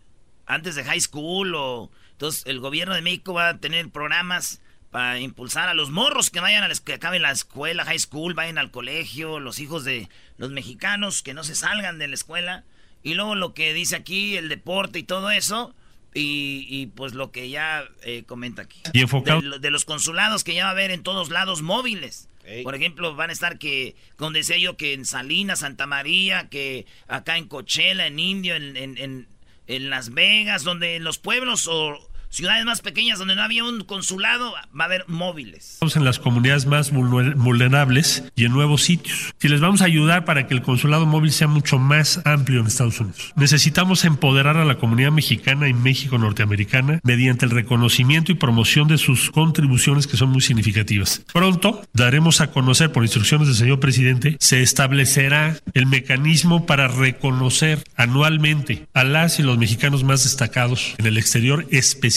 [0.46, 5.20] antes de high school o entonces el gobierno de México va a tener programas para
[5.20, 8.58] impulsar a los morros que vayan a la, que acaben la escuela, high school, vayan
[8.58, 12.64] al colegio, los hijos de los mexicanos que no se salgan de la escuela.
[13.02, 15.74] Y luego lo que dice aquí, el deporte y todo eso.
[16.20, 18.80] Y, pues lo que ya eh, comenta aquí.
[18.92, 19.40] Y enfocado.
[19.60, 22.28] De, los consulados que ya va a haber en todos lados móviles.
[22.64, 26.86] Por ejemplo, van a estar que, como decía yo, que en Salinas, Santa María, que
[27.06, 29.28] acá en Coachella, en Indio, en, en, en,
[29.66, 31.98] en Las Vegas, donde en los pueblos o
[32.30, 35.72] ciudades más pequeñas donde no había un consulado, va a haber móviles.
[35.74, 39.34] Estamos en las comunidades más vulner- vulnerables y en nuevos sitios.
[39.38, 42.66] Si les vamos a ayudar para que el consulado móvil sea mucho más amplio en
[42.66, 43.32] Estados Unidos.
[43.36, 48.98] Necesitamos empoderar a la comunidad mexicana y México norteamericana mediante el reconocimiento y promoción de
[48.98, 51.22] sus contribuciones que son muy significativas.
[51.32, 57.84] Pronto daremos a conocer por instrucciones del señor presidente, se establecerá el mecanismo para reconocer
[57.96, 61.66] anualmente a las y los mexicanos más destacados en el exterior,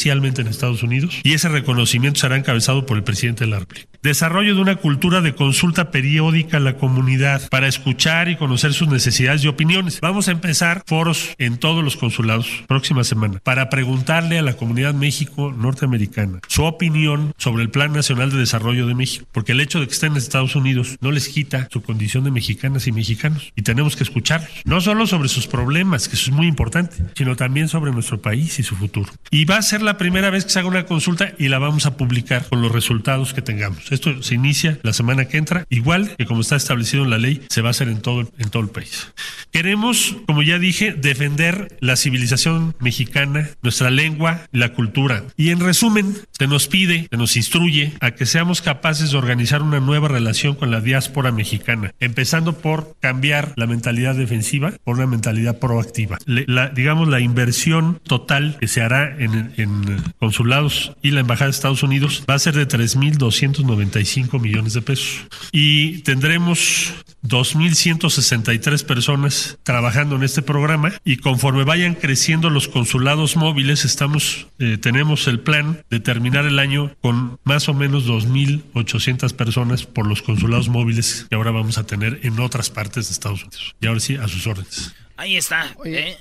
[0.01, 3.87] especialmente en Estados Unidos, y ese reconocimiento será encabezado por el presidente de la República.
[4.01, 8.87] Desarrollo de una cultura de consulta periódica a la comunidad para escuchar y conocer sus
[8.87, 9.99] necesidades y opiniones.
[10.01, 14.95] Vamos a empezar foros en todos los consulados próxima semana para preguntarle a la comunidad
[14.95, 19.79] México norteamericana su opinión sobre el Plan Nacional de Desarrollo de México, porque el hecho
[19.79, 23.53] de que estén en Estados Unidos no les quita su condición de mexicanas y mexicanos
[23.55, 27.35] y tenemos que escucharlos, no solo sobre sus problemas, que eso es muy importante, sino
[27.35, 29.11] también sobre nuestro país y su futuro.
[29.29, 31.85] Y va a ser la primera vez que se haga una consulta y la vamos
[31.85, 33.91] a publicar con los resultados que tengamos.
[33.91, 37.41] Esto se inicia la semana que entra, igual que como está establecido en la ley,
[37.49, 39.11] se va a hacer en todo, en todo el país.
[39.51, 45.23] Queremos, como ya dije, defender la civilización mexicana, nuestra lengua la cultura.
[45.37, 49.61] Y en resumen, se nos pide, se nos instruye a que seamos capaces de organizar
[49.61, 55.07] una nueva relación con la diáspora mexicana, empezando por cambiar la mentalidad defensiva por una
[55.07, 56.17] mentalidad proactiva.
[56.25, 59.80] La- digamos, la inversión total que se hará en, en
[60.19, 65.27] consulados y la Embajada de Estados Unidos va a ser de 3.295 millones de pesos.
[65.51, 73.85] Y tendremos 2.163 personas trabajando en este programa y conforme vayan creciendo los consulados móviles,
[73.85, 79.85] estamos, eh, tenemos el plan de terminar el año con más o menos 2.800 personas
[79.85, 83.75] por los consulados móviles que ahora vamos a tener en otras partes de Estados Unidos.
[83.79, 84.93] Y ahora sí, a sus órdenes.
[85.17, 85.73] Ahí está.
[85.77, 86.17] Oye, ¿eh?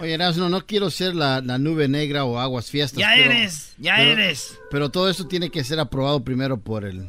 [0.00, 2.98] Oye, Erasmo, no quiero ser la, la nube negra o aguas fiestas.
[3.00, 4.58] Ya pero- eres, ya pero- eres.
[4.70, 7.08] Pero todo esto tiene que ser aprobado primero por el,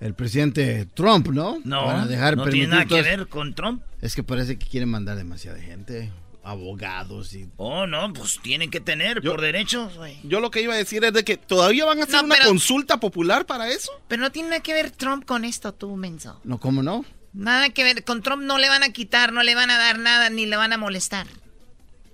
[0.00, 1.58] el presidente Trump, ¿no?
[1.64, 3.82] No, Para dejar no tiene nada que ver con Trump.
[4.00, 6.10] Es que parece que quieren mandar demasiada gente,
[6.44, 7.48] abogados y...
[7.56, 10.18] Oh, no, pues tienen que tener por derechos, güey.
[10.24, 12.34] Yo lo que iba a decir es de que todavía van a hacer No, una
[12.34, 13.90] pero- consulta popular para eso.
[14.08, 16.38] Pero no tiene nada que ver Trump con esto, tú, menso.
[16.44, 17.04] No, ¿cómo no?
[17.32, 18.04] Nada que ver.
[18.04, 20.56] Con Trump no le van a quitar, no le van a dar nada, ni le
[20.56, 21.26] van a molestar.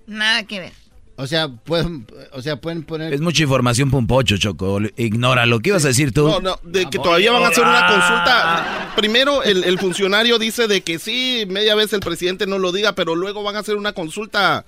[0.09, 0.73] Nada que ver.
[1.15, 3.13] O sea, pueden, o sea, pueden poner...
[3.13, 4.79] Es mucha información pompocho, Choco.
[4.95, 6.27] Ignora lo que ibas a decir tú.
[6.27, 8.93] No, no, de que todavía van a hacer una consulta.
[8.95, 12.93] Primero, el, el funcionario dice de que sí, media vez el presidente no lo diga,
[12.95, 14.65] pero luego van a hacer una consulta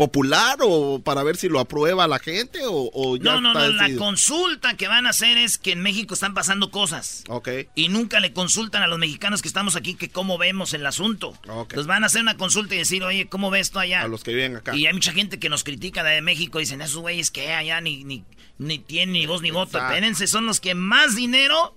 [0.00, 3.68] popular o para ver si lo aprueba la gente o, o ya No, no, está
[3.68, 7.24] no, la consulta que van a hacer es que en México están pasando cosas.
[7.28, 7.48] Ok.
[7.74, 11.34] Y nunca le consultan a los mexicanos que estamos aquí que cómo vemos el asunto.
[11.44, 14.00] Entonces van a hacer una consulta y decir, oye, ¿cómo ves tú allá?
[14.00, 14.74] A los que viven acá.
[14.74, 16.58] Y hay mucha gente que nos critica de México.
[16.60, 18.24] Dicen, esos güeyes que allá ni, ni,
[18.56, 19.76] ni tienen ni voz ni voto.
[19.76, 21.76] Espérense, son los que más dinero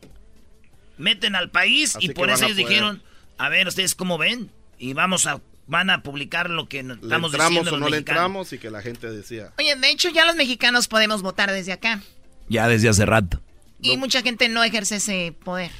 [0.97, 1.97] meten al país.
[1.97, 2.69] Así y por eso ellos poder.
[2.69, 3.03] dijeron,
[3.37, 4.49] a ver, ¿ustedes cómo ven?
[4.79, 7.91] Y vamos a, van a publicar lo que ¿Le estamos entramos diciendo o no le
[7.97, 7.97] mexicanos.
[7.99, 8.53] entramos?
[8.53, 9.53] Y que la gente decía.
[9.57, 12.01] Oye, de hecho ya los mexicanos podemos votar desde acá.
[12.49, 13.41] Ya desde hace rato.
[13.81, 15.71] Y mucha gente no ejerce ese poder.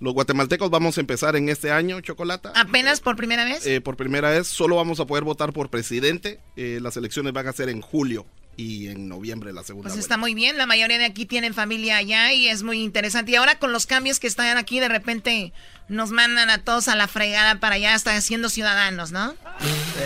[0.00, 2.52] Los guatemaltecos vamos a empezar en este año, Chocolata.
[2.56, 3.66] ¿Apenas por primera vez?
[3.66, 6.40] Eh, por primera vez, solo vamos a poder votar por presidente.
[6.56, 8.24] Eh, las elecciones van a ser en julio
[8.60, 10.04] y en noviembre la segunda Pues vuelta.
[10.04, 13.32] está muy bien, la mayoría de aquí tienen familia allá y es muy interesante.
[13.32, 15.52] Y ahora con los cambios que están aquí, de repente
[15.88, 19.34] nos mandan a todos a la fregada para allá, hasta siendo ciudadanos, ¿no?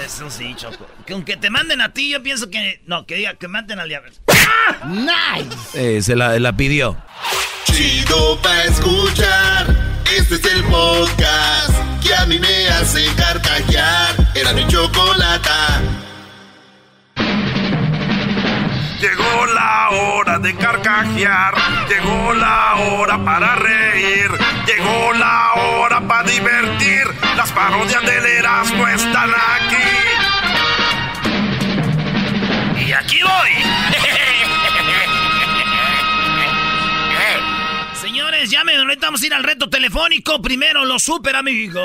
[0.06, 0.86] Eso sí, Choco.
[1.06, 2.80] Que aunque te manden a ti, yo pienso que...
[2.86, 4.10] No, que diga que manden al diablo.
[4.86, 5.96] ¡Nice!
[5.98, 6.96] Eh, se la, la pidió.
[7.66, 9.66] Chido pa' escuchar.
[10.16, 14.14] Este es el podcast que a mí me hace carcajear.
[14.34, 15.82] Era mi chocolata.
[19.04, 21.54] Llegó la hora de carcajear,
[21.90, 24.30] llegó la hora para reír,
[24.66, 27.02] llegó la hora para divertir.
[27.36, 29.76] Las parodias del Erasmo están aquí.
[32.86, 33.50] Y aquí voy.
[38.00, 40.40] Señores, llamen, ahorita vamos a ir al reto telefónico.
[40.40, 41.84] Primero, los super amigos.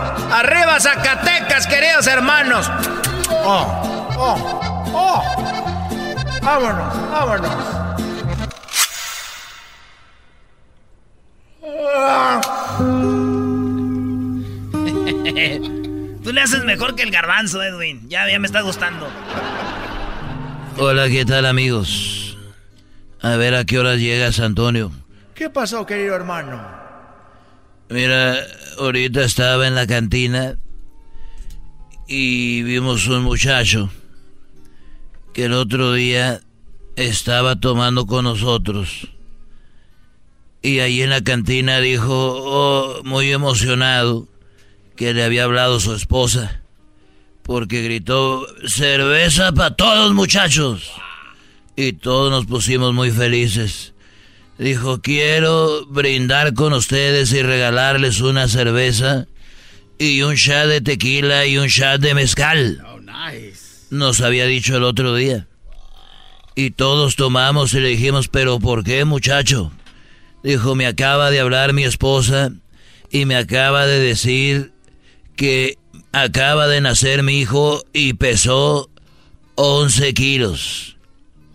[0.31, 2.71] ¡Arriba, Zacatecas, queridos hermanos!
[3.29, 5.23] ¡Oh, oh, oh!
[6.41, 7.51] Vámonos, vámonos.
[16.23, 18.07] Tú le haces mejor que el garbanzo, Edwin.
[18.07, 19.09] Ya, ya me está gustando.
[20.77, 22.37] Hola, ¿qué tal amigos?
[23.21, 24.93] A ver a qué horas llegas, Antonio.
[25.35, 26.80] ¿Qué pasó, querido hermano?
[27.91, 28.47] Mira,
[28.79, 30.57] ahorita estaba en la cantina
[32.07, 33.89] y vimos un muchacho
[35.33, 36.39] que el otro día
[36.95, 39.09] estaba tomando con nosotros.
[40.61, 44.29] Y ahí en la cantina dijo, oh, muy emocionado,
[44.95, 46.61] que le había hablado su esposa.
[47.43, 50.93] Porque gritó, cerveza para todos muchachos.
[51.75, 53.93] Y todos nos pusimos muy felices.
[54.61, 59.25] Dijo, quiero brindar con ustedes y regalarles una cerveza
[59.97, 62.79] y un shot de tequila y un shot de mezcal.
[62.85, 63.87] Oh, nice.
[63.89, 65.47] Nos había dicho el otro día.
[66.53, 69.71] Y todos tomamos y le dijimos, pero ¿por qué muchacho?
[70.43, 72.51] Dijo, me acaba de hablar mi esposa
[73.09, 74.73] y me acaba de decir
[75.35, 75.79] que
[76.11, 78.91] acaba de nacer mi hijo y pesó
[79.55, 80.97] 11 kilos.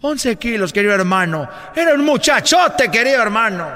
[0.01, 1.49] 11 kilos, querido hermano.
[1.75, 3.67] Era un muchachote, querido hermano.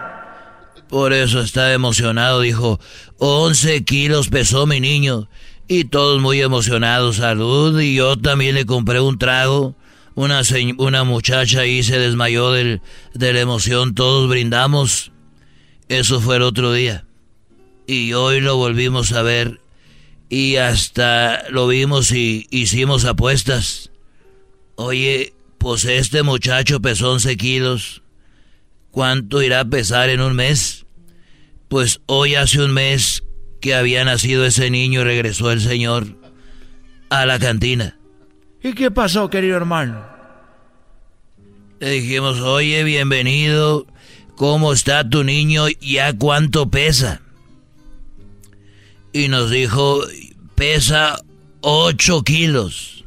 [0.88, 2.80] Por eso está emocionado, dijo,
[3.18, 5.28] 11 kilos pesó mi niño.
[5.68, 7.78] Y todos muy emocionados, salud.
[7.80, 9.76] Y yo también le compré un trago.
[10.16, 10.42] Una,
[10.78, 12.82] una muchacha ahí se desmayó del,
[13.14, 15.12] de la emoción, todos brindamos.
[15.88, 17.04] Eso fue el otro día.
[17.86, 19.60] Y hoy lo volvimos a ver.
[20.28, 23.90] Y hasta lo vimos y hicimos apuestas.
[24.74, 28.02] Oye, pues este muchacho pesó 11 kilos.
[28.90, 30.86] ¿Cuánto irá a pesar en un mes?
[31.68, 33.24] Pues hoy hace un mes
[33.61, 36.16] que había nacido ese niño y regresó el señor
[37.11, 37.98] a la cantina.
[38.62, 40.02] ¿Y qué pasó, querido hermano?
[41.78, 43.86] Le dijimos, oye, bienvenido.
[44.36, 45.66] ¿Cómo está tu niño?
[45.82, 47.20] ¿Ya cuánto pesa?
[49.12, 50.00] Y nos dijo,
[50.54, 51.18] pesa
[51.61, 53.04] 8 kilos.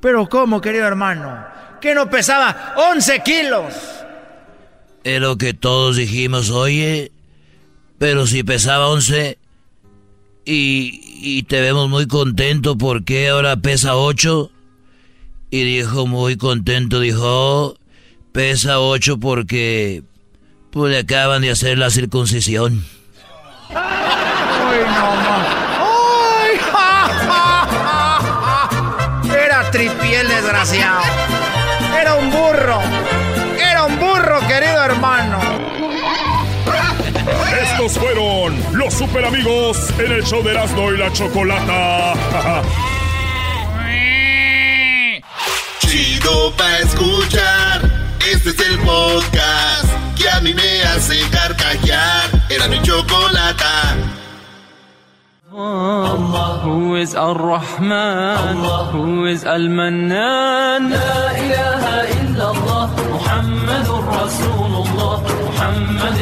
[0.00, 1.49] ¿Pero cómo, querido hermano?
[1.80, 3.74] ¿Que no pesaba 11 kilos?
[5.02, 7.10] Es lo que todos dijimos, oye,
[7.98, 9.38] pero si pesaba 11
[10.44, 14.50] y, y te vemos muy contento, ¿por qué ahora pesa 8?
[15.50, 17.76] Y dijo muy contento, dijo, oh,
[18.32, 20.02] pesa 8 porque
[20.70, 22.84] pues le acaban de hacer la circuncisión.
[23.70, 25.10] ¡Ay, no,
[29.22, 29.34] ¡Ay!
[29.44, 31.19] Era tripiel desgraciado.
[37.80, 42.12] Estos fueron los super amigos en el show de Erasmo y la Chocolata.
[45.78, 47.90] Chido pa' escuchar.
[48.30, 52.28] Este es el podcast que a mí me hace carcajear.
[52.50, 53.96] Era mi chocolata.
[55.50, 58.56] Who is Ar-Rahman?
[58.94, 59.44] Who is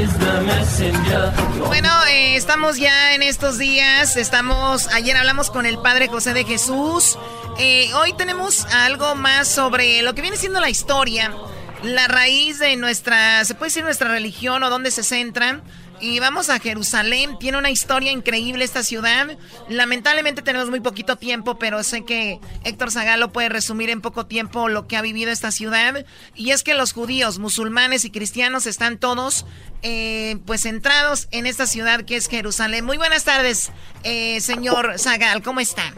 [0.00, 1.32] is messenger.
[1.66, 6.44] Bueno, eh, estamos ya en estos días, estamos, ayer hablamos con el Padre José de
[6.44, 7.18] Jesús,
[7.58, 11.34] eh, hoy tenemos algo más sobre lo que viene siendo la historia,
[11.82, 15.62] la raíz de nuestra, se puede decir nuestra religión o dónde se centran
[16.00, 17.38] y vamos a Jerusalén.
[17.38, 19.36] Tiene una historia increíble esta ciudad.
[19.68, 24.68] Lamentablemente tenemos muy poquito tiempo, pero sé que Héctor Zagalo puede resumir en poco tiempo
[24.68, 26.04] lo que ha vivido esta ciudad.
[26.34, 29.44] Y es que los judíos, musulmanes y cristianos están todos
[29.82, 32.84] eh, pues centrados en esta ciudad que es Jerusalén.
[32.84, 33.72] Muy buenas tardes,
[34.04, 35.42] eh, señor Zagal.
[35.42, 35.92] ¿Cómo está?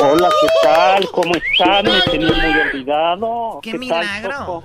[0.00, 1.08] Hola, ¿qué tal?
[1.12, 1.84] ¿Cómo están?
[1.84, 3.60] Me tenía muy olvidado.
[3.62, 4.64] ¡Qué, tal, milagro!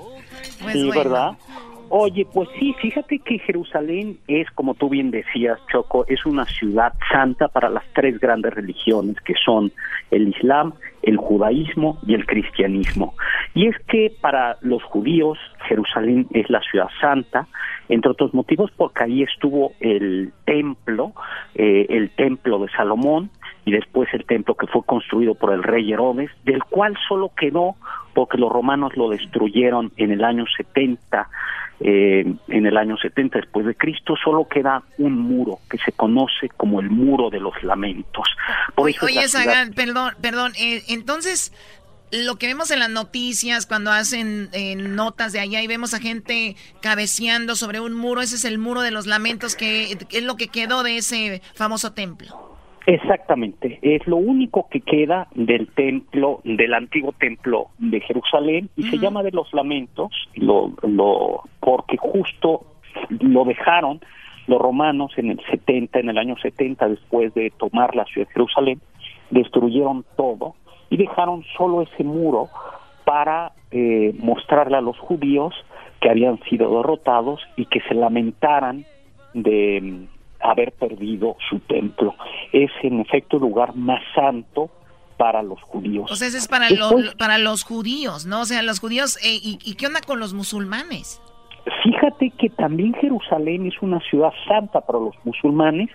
[0.62, 1.04] Pues sí, bueno.
[1.04, 1.32] ¿verdad?
[1.94, 6.94] Oye, pues sí, fíjate que Jerusalén es, como tú bien decías, Choco, es una ciudad
[7.12, 9.74] santa para las tres grandes religiones que son
[10.10, 10.72] el Islam,
[11.02, 13.14] el judaísmo y el cristianismo.
[13.54, 15.38] Y es que para los judíos
[15.68, 17.48] Jerusalén es la ciudad santa,
[17.90, 21.12] entre otros motivos porque ahí estuvo el templo,
[21.56, 23.32] eh, el templo de Salomón,
[23.66, 27.76] y después el templo que fue construido por el rey Herodes, del cual solo quedó
[28.14, 31.28] porque los romanos lo destruyeron en el año 70,
[31.84, 36.50] eh, en el año 70 después de Cristo, solo queda un muro que se conoce
[36.58, 38.28] como el muro de los lamentos.
[38.76, 40.54] Por eso es la Oye, ciudad- Zagal, perdón, perdón.
[40.60, 41.52] eh, entonces,
[42.12, 46.00] lo que vemos en las noticias, cuando hacen eh, notas de allá y vemos a
[46.00, 50.24] gente cabeceando sobre un muro, ese es el muro de los lamentos, que, que es
[50.24, 52.51] lo que quedó de ese famoso templo.
[52.94, 58.98] Exactamente, es lo único que queda del templo, del antiguo templo de Jerusalén y se
[58.98, 62.66] llama de los lamentos, lo, lo, porque justo
[63.22, 64.02] lo dejaron
[64.48, 68.34] los romanos en el 70, en el año 70, después de tomar la ciudad de
[68.34, 68.82] Jerusalén,
[69.30, 70.56] destruyeron todo
[70.90, 72.50] y dejaron solo ese muro
[73.06, 75.56] para eh, mostrarle a los judíos
[76.02, 78.84] que habían sido derrotados y que se lamentaran
[79.34, 80.08] de
[80.44, 82.16] haber perdido su templo.
[82.52, 84.70] Es en efecto el lugar más santo
[85.18, 86.12] para los judíos.
[86.12, 88.42] O sea, ese es para, Después- para los judíos, ¿no?
[88.42, 91.22] O sea, los judíos, eh, ¿y, ¿y qué onda con los musulmanes?
[91.84, 95.90] Fíjate que también Jerusalén es una ciudad santa para los musulmanes,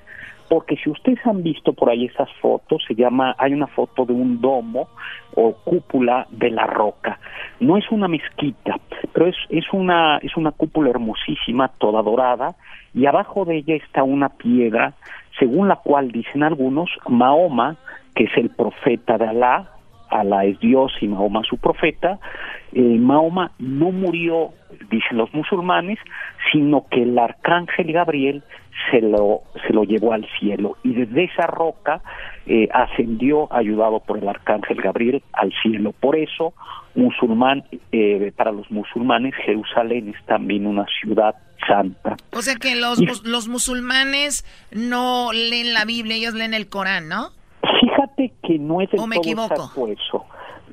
[0.48, 4.12] porque si ustedes han visto por ahí esas fotos, se llama, hay una foto de
[4.12, 4.88] un domo
[5.34, 7.18] o cúpula de la roca.
[7.60, 8.78] No es una mezquita,
[9.12, 12.54] pero es, es una, es una cúpula hermosísima, toda dorada,
[12.94, 14.94] y abajo de ella está una piedra,
[15.38, 17.76] según la cual dicen algunos, Mahoma,
[18.14, 19.75] que es el profeta de Alá,
[20.20, 22.18] Alá es Dios y Mahoma su profeta,
[22.72, 24.50] eh, Mahoma no murió,
[24.90, 25.98] dicen los musulmanes,
[26.52, 28.42] sino que el arcángel Gabriel
[28.90, 32.02] se lo, se lo llevó al cielo y desde esa roca
[32.46, 35.92] eh, ascendió, ayudado por el arcángel Gabriel, al cielo.
[35.92, 36.52] Por eso,
[36.94, 41.34] musulmán, eh, para los musulmanes, Jerusalén es también una ciudad
[41.66, 42.16] santa.
[42.32, 47.08] O sea que los, Y- los musulmanes no leen la Biblia, ellos leen el Corán,
[47.08, 47.30] ¿no?
[48.42, 50.24] Que no es del ¿O me todo exacto eso.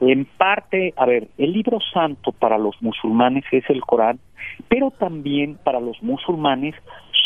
[0.01, 4.19] En parte, a ver, el libro santo para los musulmanes es el Corán,
[4.67, 6.75] pero también para los musulmanes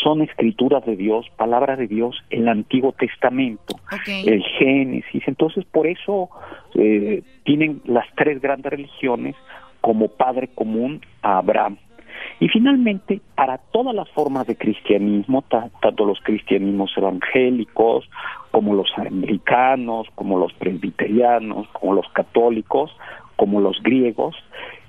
[0.02, 3.76] son escrituras de Dios, palabra de Dios, el Antiguo Testamento,
[4.06, 5.22] el Génesis.
[5.26, 6.30] Entonces, por eso
[6.74, 9.34] eh, tienen las tres grandes religiones
[9.80, 11.78] como padre común a Abraham.
[12.40, 18.08] Y finalmente, para todas las formas de cristianismo, ta- tanto los cristianismos evangélicos,
[18.52, 22.90] como los anglicanos, como los presbiterianos, como los católicos,
[23.36, 24.36] como los griegos,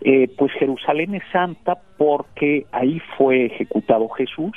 [0.01, 4.53] eh, pues Jerusalén es santa porque ahí fue ejecutado Jesús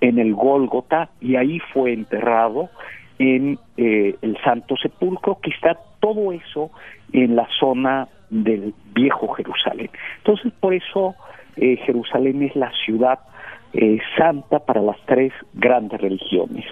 [0.00, 2.70] en el Gólgota y ahí fue enterrado
[3.18, 6.70] en eh, el Santo Sepulcro, que está todo eso
[7.12, 9.90] en la zona del viejo Jerusalén.
[10.18, 11.14] Entonces, por eso
[11.56, 13.18] eh, Jerusalén es la ciudad
[13.72, 16.64] eh, santa para las tres grandes religiones.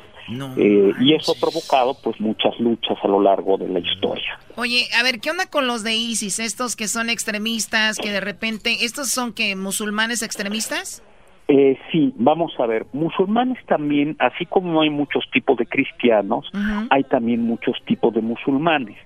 [0.56, 4.38] Eh, y eso ha provocado pues muchas luchas a lo largo de la historia.
[4.56, 6.38] Oye, a ver, ¿qué onda con los de ISIS?
[6.38, 11.02] Estos que son extremistas, que de repente, ¿estos son que musulmanes extremistas?
[11.46, 16.50] Eh, sí, vamos a ver, musulmanes también, así como hay muchos tipos de cristianos,
[16.88, 18.96] hay también muchos tipos de musulmanes,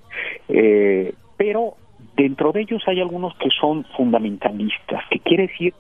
[0.49, 1.75] Eh, pero
[2.19, 5.73] dentro de ellos hay algunos que son fundamentalistas, que quiere decir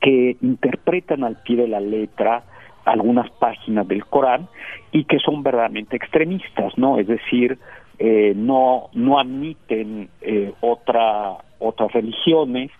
[0.00, 2.44] que interpretan al pie de la letra
[2.86, 4.48] algunas páginas del Corán
[4.92, 6.98] y que son verdaderamente extremistas, ¿no?
[6.98, 7.58] Es decir,
[7.98, 12.70] eh, no no admiten eh, otra otras religiones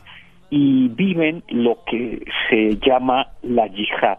[0.49, 4.19] y viven lo que se llama la yihad.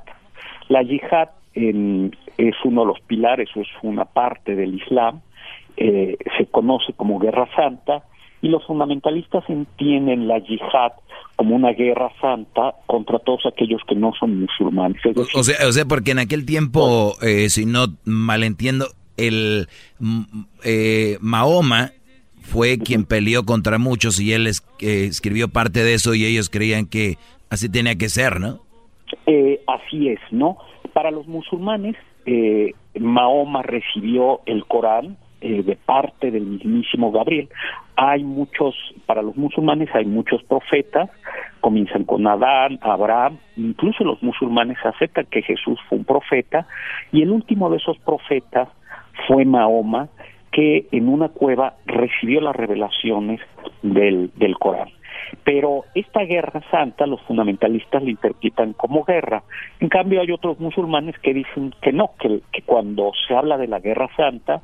[0.69, 5.21] La yihad en- es uno de los pilares, es una parte del Islam,
[5.77, 8.03] eh, se conoce como Guerra Santa,
[8.41, 10.93] y los fundamentalistas entienden la yihad
[11.35, 15.01] como una guerra santa contra todos aquellos que no son musulmanes.
[15.03, 18.87] Decir, O sea, o sea, porque en aquel tiempo, eh, si no malentiendo,
[19.17, 19.67] el
[19.99, 20.21] mm,
[20.63, 21.91] eh, Mahoma
[22.41, 26.49] fue quien peleó contra muchos y él es- eh, escribió parte de eso y ellos
[26.49, 27.17] creían que
[27.49, 28.59] así tenía que ser, ¿no?
[29.25, 30.57] Eh, así es, ¿no?
[30.93, 37.49] Para los musulmanes, eh, Mahoma recibió el Corán eh, de parte del mismísimo Gabriel.
[37.95, 38.75] Hay muchos,
[39.05, 41.09] para los musulmanes hay muchos profetas,
[41.59, 46.67] comienzan con Adán, Abraham, incluso los musulmanes aceptan que Jesús fue un profeta,
[47.11, 48.69] y el último de esos profetas
[49.27, 50.09] fue Mahoma,
[50.51, 53.39] que en una cueva recibió las revelaciones
[53.81, 54.89] del, del Corán.
[55.43, 59.43] Pero esta guerra santa los fundamentalistas la interpretan como guerra.
[59.79, 63.67] En cambio hay otros musulmanes que dicen que no, que, que cuando se habla de
[63.67, 64.61] la guerra santa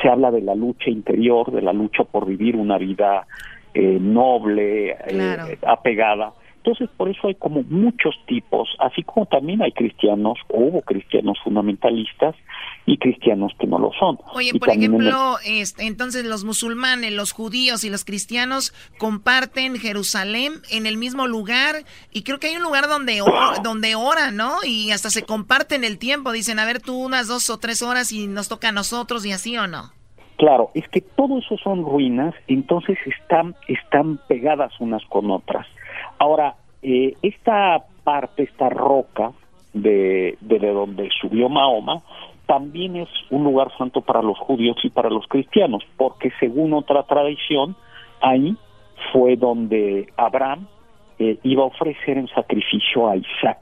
[0.00, 3.26] se habla de la lucha interior, de la lucha por vivir una vida
[3.74, 6.32] eh, noble, eh, apegada.
[6.58, 11.38] Entonces, por eso hay como muchos tipos, así como también hay cristianos, o hubo cristianos
[11.42, 12.34] fundamentalistas
[12.84, 14.18] y cristianos que no lo son.
[14.34, 18.04] Oye, Y por también en el- ejemplo, este, entonces los musulmanes, los judíos y los
[18.04, 21.76] cristianos comparten Jerusalén en el mismo lugar
[22.12, 24.56] y creo que hay un lugar donde, or- donde oran, ¿no?
[24.64, 28.12] Y hasta se comparten el tiempo, dicen, a ver tú unas dos o tres horas
[28.12, 29.90] y nos toca a nosotros y así o no.
[30.36, 35.66] Claro, es que todo eso son ruinas, entonces están, están pegadas unas con otras.
[36.18, 39.32] Ahora, eh, esta parte, esta roca
[39.72, 42.02] de, de, de donde subió Mahoma,
[42.46, 47.02] también es un lugar santo para los judíos y para los cristianos, porque según otra
[47.02, 47.76] tradición,
[48.22, 48.56] ahí
[49.12, 50.66] fue donde Abraham
[51.18, 53.60] eh, iba a ofrecer en sacrificio a Isaac,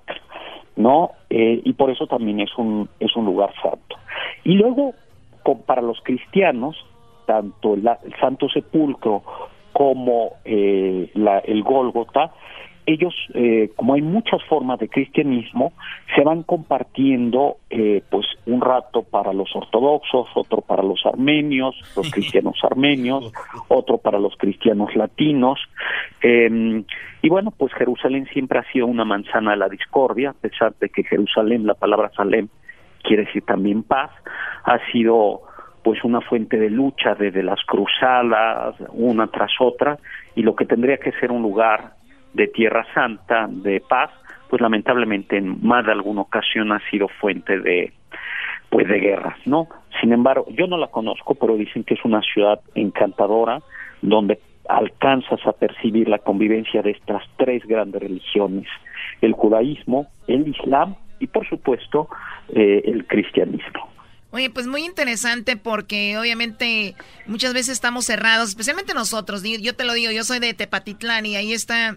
[0.76, 1.10] ¿no?
[1.30, 3.96] Eh, y por eso también es un, es un lugar santo.
[4.44, 4.94] Y luego,
[5.66, 6.76] para los cristianos,
[7.26, 7.88] tanto el
[8.20, 9.22] Santo Sepulcro
[9.76, 12.32] como eh, la- el Gólgota,
[12.86, 15.72] ellos, eh, como hay muchas formas de cristianismo,
[16.14, 22.10] se van compartiendo eh, pues un rato para los ortodoxos, otro para los armenios, los
[22.14, 23.30] cristianos armenios,
[23.68, 25.58] otro para los cristianos latinos.
[26.22, 26.82] eh,
[27.20, 30.88] y bueno, pues Jerusalén siempre ha sido una manzana de la discordia, a pesar de
[30.88, 32.48] que Jerusalén, la palabra Salem,
[33.02, 34.10] quiere decir también paz,
[34.64, 35.42] ha sido
[35.86, 39.96] pues una fuente de lucha desde las cruzadas, una tras otra,
[40.34, 41.92] y lo que tendría que ser un lugar
[42.34, 44.10] de tierra santa, de paz,
[44.50, 47.92] pues lamentablemente en más de alguna ocasión ha sido fuente de
[48.68, 49.68] pues de guerras, ¿no?
[50.00, 53.60] Sin embargo, yo no la conozco, pero dicen que es una ciudad encantadora
[54.02, 58.66] donde alcanzas a percibir la convivencia de estas tres grandes religiones,
[59.20, 62.08] el judaísmo, el islam y por supuesto
[62.52, 63.95] eh, el cristianismo.
[64.30, 66.94] Oye, pues muy interesante porque obviamente
[67.26, 69.42] muchas veces estamos cerrados, especialmente nosotros.
[69.42, 71.96] Yo te lo digo, yo soy de Tepatitlán y ahí está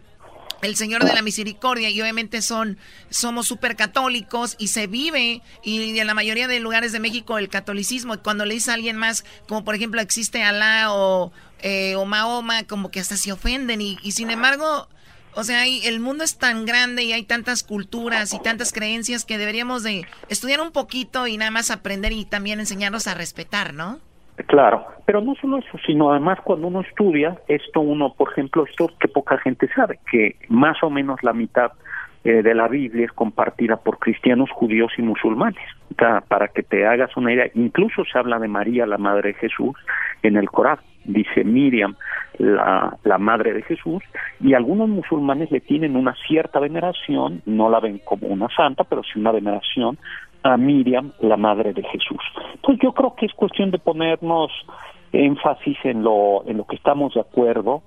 [0.62, 2.78] el Señor de la Misericordia y obviamente son
[3.10, 7.50] somos súper católicos y se vive y en la mayoría de lugares de México el
[7.50, 11.96] catolicismo y cuando le dice a alguien más como por ejemplo existe Alá o, eh,
[11.96, 14.90] o Mahoma como que hasta se ofenden y, y sin embargo
[15.36, 19.38] o sea, el mundo es tan grande y hay tantas culturas y tantas creencias que
[19.38, 24.00] deberíamos de estudiar un poquito y nada más aprender y también enseñarnos a respetar, ¿no?
[24.48, 28.90] Claro, pero no solo eso, sino además cuando uno estudia, esto uno, por ejemplo, esto
[29.00, 31.72] que poca gente sabe, que más o menos la mitad
[32.24, 35.64] eh, de la Biblia es compartida por cristianos, judíos y musulmanes.
[36.28, 39.76] Para que te hagas una idea, incluso se habla de María, la madre de Jesús,
[40.24, 40.80] en el Corán.
[41.06, 41.96] Dice Miriam,
[42.38, 44.04] la, la madre de Jesús,
[44.40, 49.02] y algunos musulmanes le tienen una cierta veneración, no la ven como una santa, pero
[49.04, 49.98] sí una veneración
[50.44, 52.22] a Miriam, la madre de Jesús.
[52.62, 54.52] Pues yo creo que es cuestión de ponernos
[55.12, 57.82] énfasis en lo, en lo que estamos de acuerdo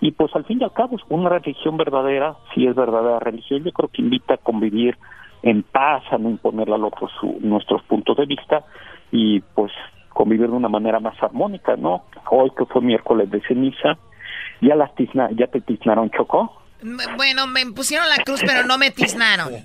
[0.00, 3.72] y pues al fin y al cabo una religión verdadera, si es verdadera religión, yo
[3.72, 4.96] creo que invita a convivir
[5.42, 8.64] en paz, a no imponerle al otro su- nuestros puntos de vista
[9.10, 9.72] y pues
[10.16, 12.04] convivir de una manera más armónica, ¿no?
[12.30, 13.98] Hoy que fue miércoles de ceniza,
[14.62, 16.50] ya las tizna, ya te tiznaron Chocó.
[17.16, 19.52] Bueno, me pusieron la cruz, pero no me tiznaron.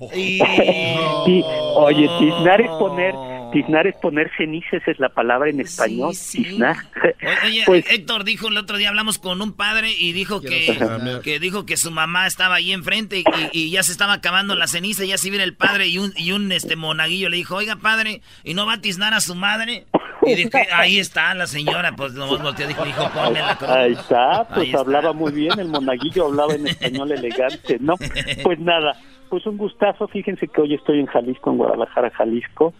[1.24, 1.44] Sí,
[1.76, 3.14] oye, tiznar es poner,
[3.52, 6.76] tiznar es poner ceniza, esa es la palabra en español, tiznar.
[7.22, 10.78] O- Oye, Pues- Héctor dijo el otro día hablamos con un padre y dijo que,
[11.22, 14.66] que dijo que su mamá estaba ahí enfrente y, y ya se estaba acabando la
[14.66, 17.76] ceniza, ya se viene el padre y un y un este monaguillo le dijo, "Oiga,
[17.76, 19.86] padre, ¿y no va a tiznar a su madre?"
[20.24, 23.92] Y dije, "Ahí está la señora", pues no volteó dijo, "Hijo, ponme la cruz." Ahí
[23.92, 24.78] está, pues Ahí está.
[24.80, 27.94] hablaba muy bien, el monaguillo hablaba en español elegante, ¿no?
[28.44, 28.96] Pues nada,
[29.32, 32.74] pues un gustazo, fíjense que hoy estoy en Jalisco, en Guadalajara, Jalisco,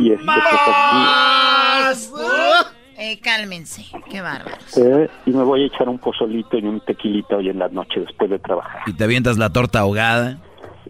[0.00, 0.98] y este, pues aquí,
[2.98, 4.56] Eh, cálmense, qué bárbaro.
[4.78, 8.00] eh, y me voy a echar un pozolito y un tequilita hoy en la noche
[8.00, 8.82] después de trabajar.
[8.86, 10.38] Y te avientas la torta ahogada.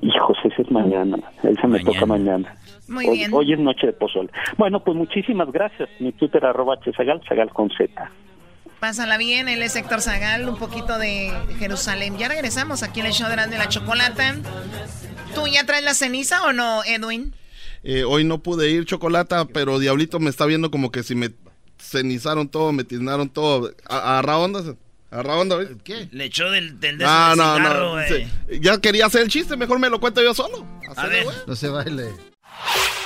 [0.00, 2.54] Hijos, ese es mañana, ese me toca mañana.
[2.88, 3.34] Muy hoy, bien.
[3.34, 4.30] hoy es noche de pozole.
[4.56, 5.90] Bueno, pues muchísimas gracias.
[6.00, 8.10] Mi Twitter arroba chesagal, sagal con Z.
[8.82, 12.18] Pásala bien, él es Héctor Zagal, un poquito de Jerusalén.
[12.18, 14.34] Ya regresamos aquí en el show de Grande la Chocolata.
[15.36, 17.32] ¿Tú ya traes la ceniza o no, Edwin?
[17.84, 21.30] Eh, hoy no pude ir, Chocolata, pero Diablito me está viendo como que si me
[21.80, 23.72] cenizaron todo, me tiznaron todo.
[23.88, 24.74] A- Agarra onda,
[25.12, 25.68] agarra onda, ¿ves?
[25.84, 26.08] ¿Qué?
[26.10, 28.58] Le echó del, del de No, ese no, cigarro, no.
[28.60, 30.66] Ya quería hacer el chiste, mejor me lo cuento yo solo.
[30.96, 31.24] A ver.
[31.46, 32.10] No se baile.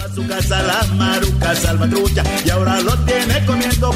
[0.00, 3.92] Pa' su casa la maruca salvatrucha y ahora lo tiene comiendo.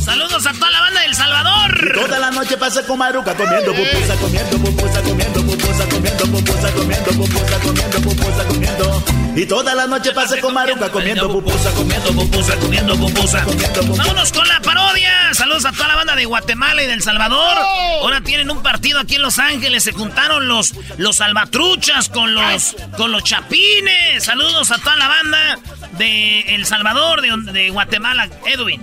[0.00, 1.92] Saludos a toda la banda del Salvador.
[1.92, 7.10] Toda la noche pasa con maruca comiendo pupusa, comiendo pupusa, comiendo pupusa, comiendo pupusa, comiendo
[7.10, 9.04] pupusa, comiendo pupusa, comiendo.
[9.34, 14.04] Y toda la noche pasa con maruca comiendo pupusa, comiendo pupusa, comiendo pupusa, comiendo pupusa.
[14.04, 15.34] Vámonos con la parodia.
[15.34, 17.58] Saludos a toda la banda de Guatemala y del Salvador.
[18.02, 19.82] Ahora tienen un partido aquí en Los Ángeles.
[19.82, 24.22] Se juntaron los, los salvatruchas con los, con los chapines.
[24.22, 25.23] Saludos a toda la banda
[25.98, 28.28] de El Salvador, de, de Guatemala.
[28.46, 28.82] Edwin,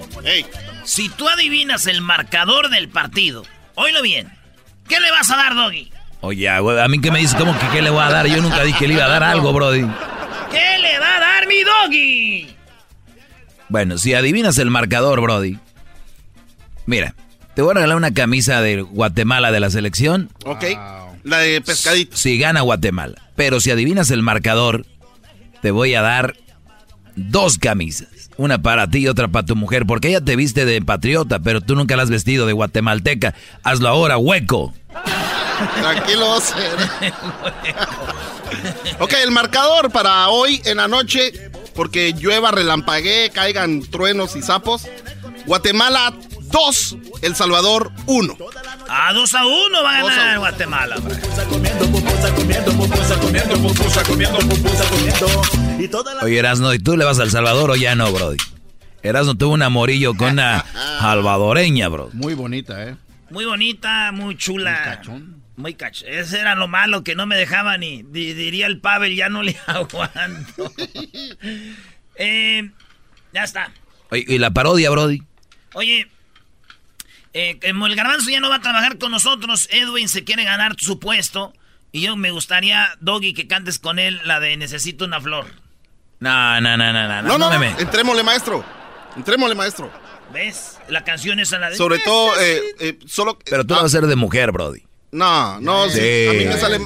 [0.84, 3.44] si tú adivinas el marcador del partido,
[3.76, 4.32] oílo bien.
[4.88, 5.92] ¿Qué le vas a dar, Doggy?
[6.22, 8.28] Oye, a mí que me dices, ¿cómo que qué le voy a dar?
[8.28, 9.82] Yo nunca dije que le iba a dar algo, Brody.
[10.52, 12.56] ¿Qué le va a dar mi Doggy?
[13.70, 15.58] Bueno, si adivinas el marcador, Brody.
[16.86, 17.16] Mira,
[17.56, 20.30] Te voy a regalar una camisa de Guatemala de la selección.
[20.46, 20.64] Ok.
[21.24, 22.16] La de pescadito.
[22.18, 23.16] Si gana Guatemala.
[23.36, 24.86] Pero si adivinas el marcador,
[25.62, 26.36] te voy a dar
[27.16, 28.07] dos camisas.
[28.38, 29.86] Una para ti y otra para tu mujer.
[29.86, 33.36] Porque ella te viste de patriota, pero tú nunca la has vestido de guatemalteca.
[33.64, 34.74] Hazlo ahora, hueco.
[35.80, 36.38] Tranquilo,
[38.99, 44.88] ok, el marcador para hoy en la noche, porque llueva, relampaguee, caigan truenos y sapos.
[45.45, 46.14] Guatemala
[46.52, 48.38] 2, El Salvador 1.
[48.89, 50.95] A 2 a 1 va a ganar Guatemala.
[56.22, 58.38] Oye, Erasno, ¿y tú le vas al Salvador o ya no, Brody?
[59.04, 60.64] Erasno tuvo un amorillo con una
[60.99, 62.10] salvadoreña, bro.
[62.14, 62.95] Muy bonita, ¿eh?
[63.30, 65.02] Muy bonita, muy chula.
[65.56, 66.10] Muy cachón.
[66.10, 69.41] Ese era lo malo, que no me dejaba ni, di- diría el Pavel, ya no
[69.41, 70.72] le aguanto.
[72.16, 72.70] eh,
[73.34, 73.72] ya está.
[74.12, 75.24] Oye, ¿y la parodia, Brody?
[75.74, 76.08] Oye,
[77.34, 80.76] eh, como el garbanzo ya no va a trabajar con nosotros, Edwin se quiere ganar
[80.80, 81.54] su puesto.
[81.94, 85.46] Y yo me gustaría, Doggy, que cantes con él la de Necesito una flor.
[86.20, 87.22] No, no, no, no, no.
[87.24, 87.60] No, no, no.
[87.60, 88.64] me- Entrémosle, maestro.
[89.18, 89.92] Entrémosle, maestro.
[90.32, 90.78] ¿Ves?
[90.88, 91.76] La canción es la de...
[91.76, 93.38] Sobre todo, eh, eh, solo.
[93.44, 94.82] Pero tú la vas a ser de mujer, Brody.
[95.12, 96.00] No, no, sí.
[96.30, 96.80] A mí me sale.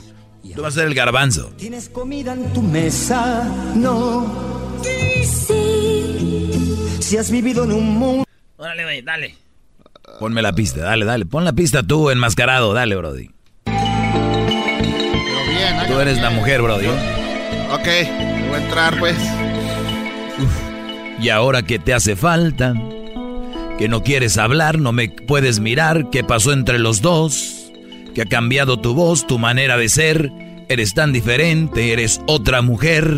[0.55, 1.53] Tú vas a ser el garbanzo.
[1.57, 3.43] ¿Tienes comida en tu mesa?
[3.75, 4.81] No.
[5.65, 6.97] Sí.
[7.01, 8.25] Si has vivido en un mundo.
[8.57, 9.37] Órale, güey, dale.
[10.19, 11.25] Ponme la pista, dale, dale.
[11.25, 13.29] Pon la pista tú, enmascarado, dale, Brody.
[15.87, 16.87] Tú eres la mujer, Brody.
[16.87, 17.87] Ok,
[18.47, 19.15] voy a entrar, pues.
[21.21, 22.73] Y ahora que te hace falta,
[23.77, 27.71] que no quieres hablar, no me puedes mirar, qué pasó entre los dos,
[28.13, 30.31] que ha cambiado tu voz, tu manera de ser,
[30.69, 33.13] eres tan diferente, eres otra mujer,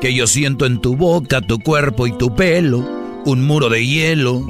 [0.00, 2.78] que yo siento en tu boca, tu cuerpo y tu pelo,
[3.24, 4.44] un muro de hielo,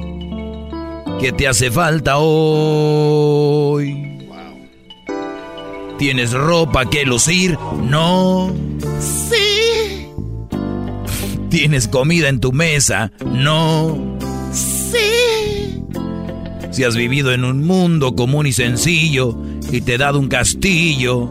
[1.19, 4.03] que te hace falta hoy.
[5.97, 7.57] ¿Tienes ropa que lucir?
[7.81, 8.51] No.
[8.99, 10.07] Sí.
[11.49, 13.11] ¿Tienes comida en tu mesa?
[13.25, 14.17] No.
[14.51, 15.81] Sí.
[16.71, 19.37] Si has vivido en un mundo común y sencillo
[19.71, 21.29] y te he dado un castillo,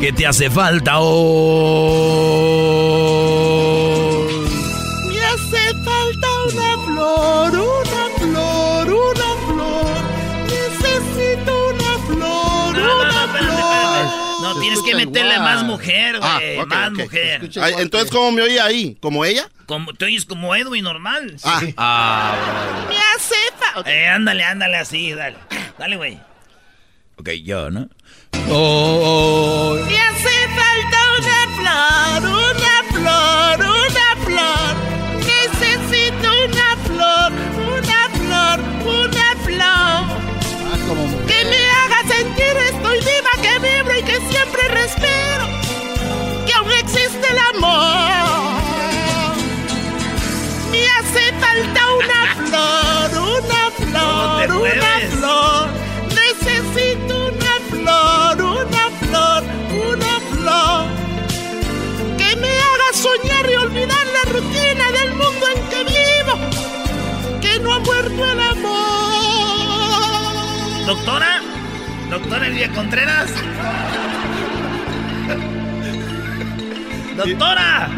[0.00, 2.16] ¿qué te hace falta hoy?
[5.12, 7.85] Me hace falta una flor, una flor,
[14.96, 16.58] Meterle más mujer, güey.
[16.58, 17.50] Ah, ok, más mujer.
[17.60, 18.96] Ay, entonces, ¿cómo me oye ahí?
[19.00, 19.48] ¿Como ella?
[19.66, 21.36] Como, te oyes como Edwin normal.
[21.44, 21.60] Ah.
[21.76, 22.34] Ah,
[22.88, 23.90] Me hace falta.
[23.92, 25.36] Eh, ándale, ándale así, dale.
[25.78, 26.18] Dale, güey.
[27.18, 27.88] ok, yo, ¿no?
[28.48, 29.82] Hoy.
[29.84, 34.85] Me hace falta una flor, una flor, una flor.
[44.86, 45.46] Respiro.
[46.46, 49.34] Que aún existe el amor.
[50.70, 55.64] Me hace falta una flor, una flor, una flor.
[56.20, 59.40] Necesito una flor, una flor,
[59.90, 60.84] una flor.
[62.18, 66.34] Que me haga soñar y olvidar la rutina del mundo en que vivo.
[67.40, 68.86] Que no ha muerto el amor.
[70.86, 71.32] Doctora,
[72.08, 73.30] doctora Elvia Contreras.
[77.16, 77.88] Doctora.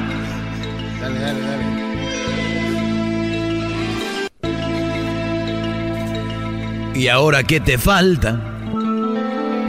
[1.00, 1.78] Dale, dale, dale.
[6.94, 8.40] ¿Y ahora qué te falta?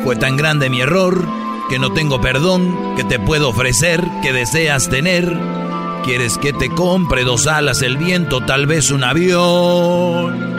[0.04, 1.28] Fue tan grande mi error
[1.70, 5.38] que no tengo perdón que te puedo ofrecer, que deseas tener.
[6.04, 10.58] Quieres que te compre dos alas, el viento, tal vez un avión.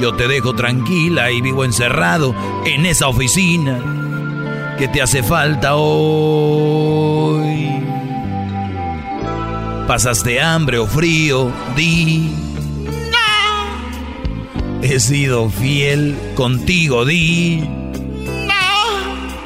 [0.00, 2.34] Yo te dejo tranquila y vivo encerrado
[2.64, 3.78] en esa oficina
[4.78, 6.48] que te hace falta hoy.
[9.88, 11.50] ¿Pasaste hambre o frío?
[11.74, 12.30] Di.
[14.82, 17.66] He sido fiel contigo, di.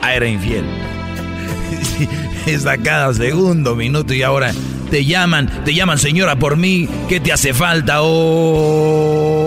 [0.03, 0.64] Ah, era infiel.
[2.47, 4.53] Está cada segundo, minuto y ahora
[4.90, 6.88] te llaman, te llaman señora por mí.
[7.09, 9.41] ¿Qué te hace falta oh?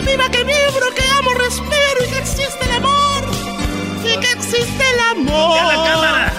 [0.00, 3.22] y viva que vibro, que amo, respiro y que existe el amor.
[4.04, 5.56] Y que existe el amor.
[5.56, 6.32] ¡Ya la cámara!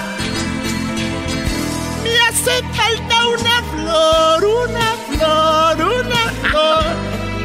[2.04, 6.84] Me hace falta una flor, una flor, una flor.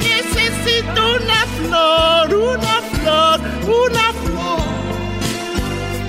[0.00, 3.40] Necesito una flor, una flor,
[3.84, 4.60] una flor.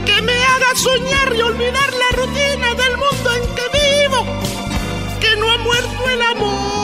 [0.05, 4.25] Que me haga soñar y olvidar la rutina del mundo en que vivo.
[5.19, 6.76] Que no ha muerto el amor.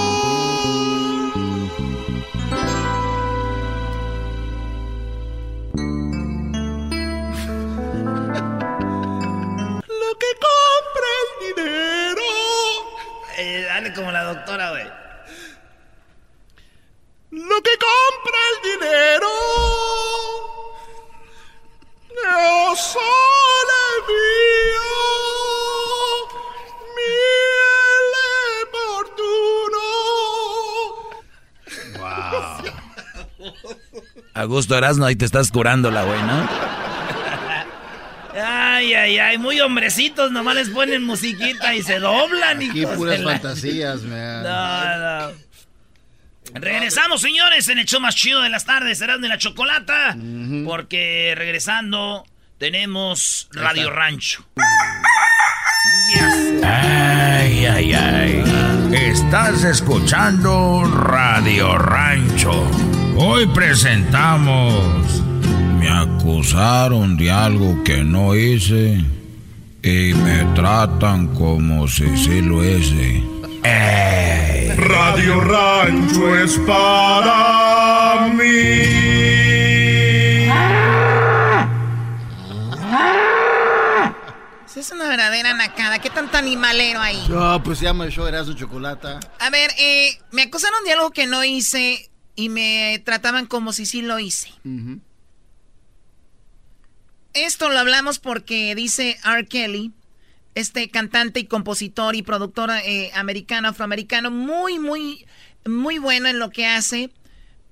[13.92, 14.86] como la doctora, güey.
[17.32, 19.28] Lo que compra el dinero
[22.16, 24.94] no sale mio,
[26.96, 28.30] miele
[28.72, 29.84] fortuno.
[31.98, 32.72] Wow.
[34.36, 36.73] Augusto Erasno, ahí te estás curando la güey, ¿no?
[38.84, 42.58] Ay, ay, ay, muy hombrecitos, nomás les ponen musiquita y se doblan.
[42.58, 44.44] Aquí hijos puras fantasías, man.
[44.44, 45.34] No, no.
[46.56, 50.18] Regresamos, señores, en el show más chido de las tardes, serán de la chocolata.
[50.66, 52.26] Porque regresando,
[52.58, 54.46] tenemos Radio Rancho.
[56.62, 58.44] Ay, ay, ay.
[58.92, 62.70] Estás escuchando Radio Rancho.
[63.16, 65.23] Hoy presentamos.
[65.84, 69.04] Me acusaron de algo que no hice
[69.82, 73.22] y me tratan como si sí lo hice.
[73.66, 74.70] Ey.
[74.78, 78.46] Radio Rancho es para mí.
[84.66, 86.00] Esa es una verdadera nacada.
[86.00, 87.26] ¿Qué tanto animalero ahí?
[87.28, 89.20] No, pues se llama el show Erasmo Chocolata.
[89.38, 93.86] A ver, eh, me acusaron de algo que no hice y me trataban como si
[93.86, 94.48] sí lo hice.
[97.34, 99.48] Esto lo hablamos porque dice R.
[99.48, 99.92] Kelly,
[100.54, 105.26] este cantante y compositor y productor eh, americano, afroamericano, muy, muy,
[105.66, 107.10] muy bueno en lo que hace,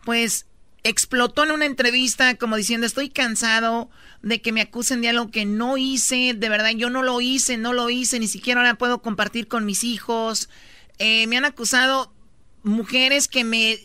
[0.03, 0.47] pues
[0.84, 3.91] explotó en una entrevista como diciendo, estoy cansado
[4.24, 7.57] de que me acusen de algo que no hice, de verdad yo no lo hice,
[7.57, 10.49] no lo hice, ni siquiera ahora puedo compartir con mis hijos.
[10.97, 12.12] Eh, me han acusado
[12.64, 13.78] mujeres que me,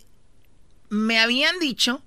[0.89, 2.03] me habían dicho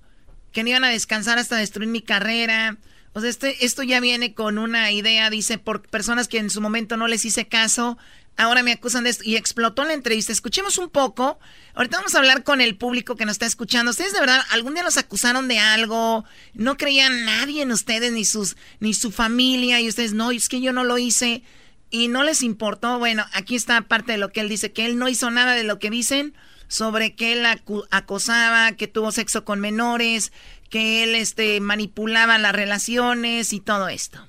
[0.50, 2.78] que no iban a descansar hasta destruir mi carrera.
[3.12, 6.60] O sea, este, esto ya viene con una idea, dice, por personas que en su
[6.60, 7.98] momento no les hice caso,
[8.36, 9.24] ahora me acusan de esto.
[9.24, 10.32] Y explotó la entrevista.
[10.32, 11.38] Escuchemos un poco.
[11.74, 13.90] Ahorita vamos a hablar con el público que nos está escuchando.
[13.90, 16.24] ¿Ustedes de verdad algún día los acusaron de algo?
[16.54, 19.80] ¿No creían nadie en ustedes, ni, sus, ni su familia?
[19.80, 21.42] Y ustedes, no, es que yo no lo hice.
[21.90, 22.98] Y no les importó.
[22.98, 25.64] Bueno, aquí está parte de lo que él dice, que él no hizo nada de
[25.64, 26.34] lo que dicen
[26.68, 27.44] sobre que él
[27.90, 30.30] acosaba, que tuvo sexo con menores,
[30.70, 34.20] que él este, manipulaba las relaciones y todo esto.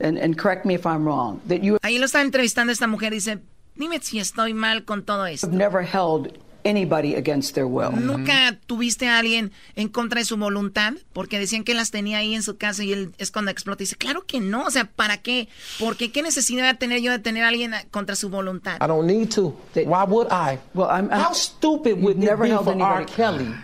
[0.00, 3.12] And, and correct me if I'm wrong, that you Ahí lo está entrevistando esta mujer,
[3.12, 3.40] dice,
[3.74, 5.48] dime si estoy mal con todo esto.
[5.48, 7.90] never held anybody against their will.
[7.92, 10.92] ¿Nunca tuviste a alguien en contra de su voluntad?
[11.12, 13.82] Porque decían que las tenía ahí en su casa y él es cuando explota.
[13.82, 14.64] Y dice, claro que no.
[14.64, 15.48] O sea, ¿para qué?
[15.78, 18.76] Porque ¿qué necesidad de tener yo de tener a alguien contra su voluntad?
[18.82, 19.56] I don't need to.
[19.74, 20.58] Why would I?
[20.74, 23.06] Well, I'm, How stupid would never be for R.
[23.06, 23.54] Kelly,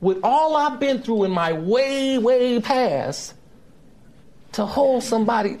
[0.00, 3.34] with all I've been through in my way, way past,
[4.52, 5.58] to hold somebody,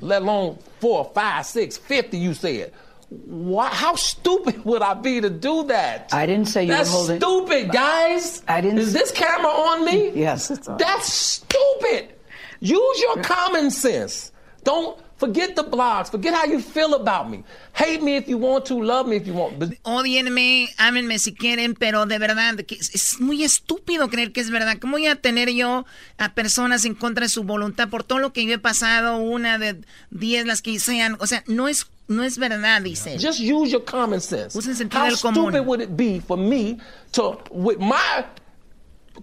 [0.00, 2.72] let alone four, five, six, fifty, you said.
[3.10, 6.08] Why, how stupid would I be to do that?
[6.12, 7.20] I didn't say you That's were holding.
[7.20, 8.42] stupid, guys.
[8.48, 8.78] I didn't.
[8.78, 10.10] Is this camera on me?
[10.14, 10.78] Yes, it's on.
[10.78, 12.14] That's stupid.
[12.60, 14.32] Use your common sense.
[14.64, 16.10] Don't forget the blogs.
[16.10, 17.44] Forget how you feel about me.
[17.74, 18.82] Hate me if you want to.
[18.82, 19.58] Love me if you want.
[19.58, 24.78] But Odienme, ámenme si quieren, pero de verdad, es, muy estúpido creer que es verdad.
[24.80, 25.84] ¿Cómo voy a tener yo
[26.18, 29.58] a personas en contra de su voluntad por todo lo que yo he pasado, una
[29.58, 31.16] de diez, las que sean?
[31.20, 33.16] O sea, no es, no es verdad, dice.
[33.18, 34.58] just use your common sense.
[34.58, 35.52] Usen sentido How del común.
[35.52, 36.78] stupid would it be for me
[37.12, 38.24] to, with my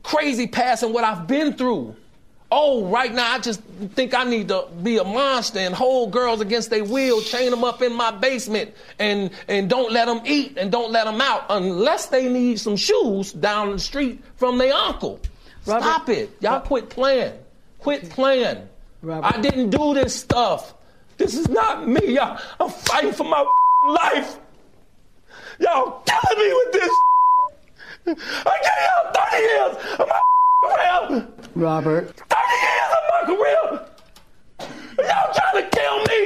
[0.03, 1.93] crazy past and what I've been through?
[2.51, 3.61] Oh, right now I just
[3.93, 7.63] think I need to be a monster and hold girls against their will, chain them
[7.63, 11.45] up in my basement, and and don't let them eat and don't let them out
[11.49, 15.19] unless they need some shoes down the street from their uncle.
[15.61, 16.61] Stop it, y'all!
[16.61, 17.33] Quit playing.
[17.79, 18.67] Quit playing.
[19.07, 20.73] I didn't do this stuff.
[21.17, 22.15] This is not me.
[22.15, 23.45] Y'all, I'm fighting for my
[23.85, 24.39] life.
[25.59, 26.91] Y'all killing me with this.
[28.07, 30.19] I gave y'all 30 years
[30.63, 31.27] career.
[31.55, 32.15] Robert.
[32.15, 32.35] 30
[32.65, 33.85] years of my career.
[34.99, 36.21] Y'all trying to kill me.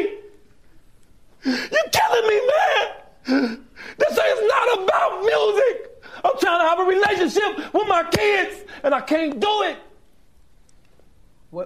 [1.46, 3.66] You're killing me, man.
[3.98, 6.04] This is not about music.
[6.24, 9.78] I'm trying to have a relationship with my kids, and I can't do it.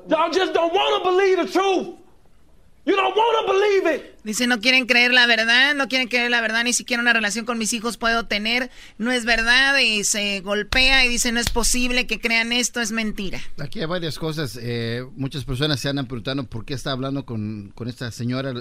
[0.10, 1.96] Y'all just don't want to believe the truth.
[4.24, 7.46] Dice, no quieren creer la verdad, no quieren creer la verdad, ni siquiera una relación
[7.46, 8.70] con mis hijos puedo tener.
[8.98, 12.92] No es verdad y se golpea y dice, no es posible que crean esto, es
[12.92, 13.40] mentira.
[13.58, 14.60] Aquí hay varias cosas.
[14.62, 18.54] eh, muchas personas se andan preguntando por qué está hablando con, con esta señora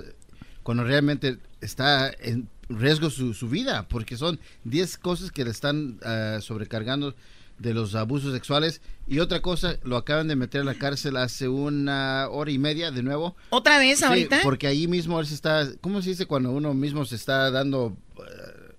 [0.62, 6.00] cuando realmente está en riesgo su, su vida, porque son 10 cosas que le están
[6.02, 7.14] ah, sobrecargando
[7.59, 8.80] de los abusos sexuales.
[9.07, 12.90] Y otra cosa, lo acaban de meter a la cárcel hace una hora y media
[12.90, 13.36] de nuevo.
[13.50, 14.40] ¿Otra vez Sí, ahorita?
[14.42, 17.96] porque ahí mismo él se está, ¿cómo se dice cuando uno mismo se está dando,
[18.18, 18.74] eh,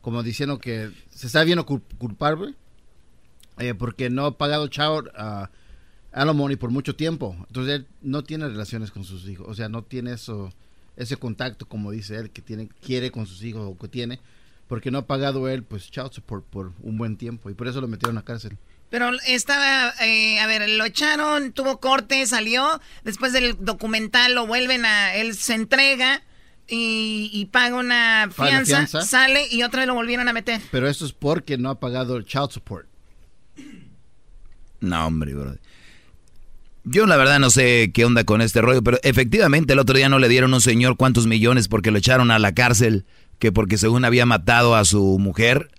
[0.00, 2.54] como diciendo que se está viendo cul- culpable?
[3.60, 5.46] eh, porque no ha pagado child uh,
[6.12, 7.34] alimony por mucho tiempo.
[7.48, 10.52] Entonces él no tiene relaciones con sus hijos, o sea, no tiene eso,
[10.96, 14.20] ese contacto como dice él que tiene, quiere con sus hijos o que tiene,
[14.68, 17.80] porque no ha pagado él pues child support por un buen tiempo y por eso
[17.80, 18.56] lo metieron a cárcel.
[18.90, 24.84] Pero estaba, eh, a ver, lo echaron, tuvo corte, salió, después del documental lo vuelven
[24.86, 26.22] a, él se entrega
[26.66, 29.02] y, y paga una fianza, fianza.
[29.02, 30.60] sale y otra vez lo volvieron a meter.
[30.70, 32.88] Pero eso es porque no ha pagado el child support.
[34.80, 35.56] No, hombre, bro.
[36.84, 40.08] Yo la verdad no sé qué onda con este rollo, pero efectivamente el otro día
[40.08, 43.04] no le dieron a un señor cuántos millones porque lo echaron a la cárcel,
[43.38, 45.70] que porque según había matado a su mujer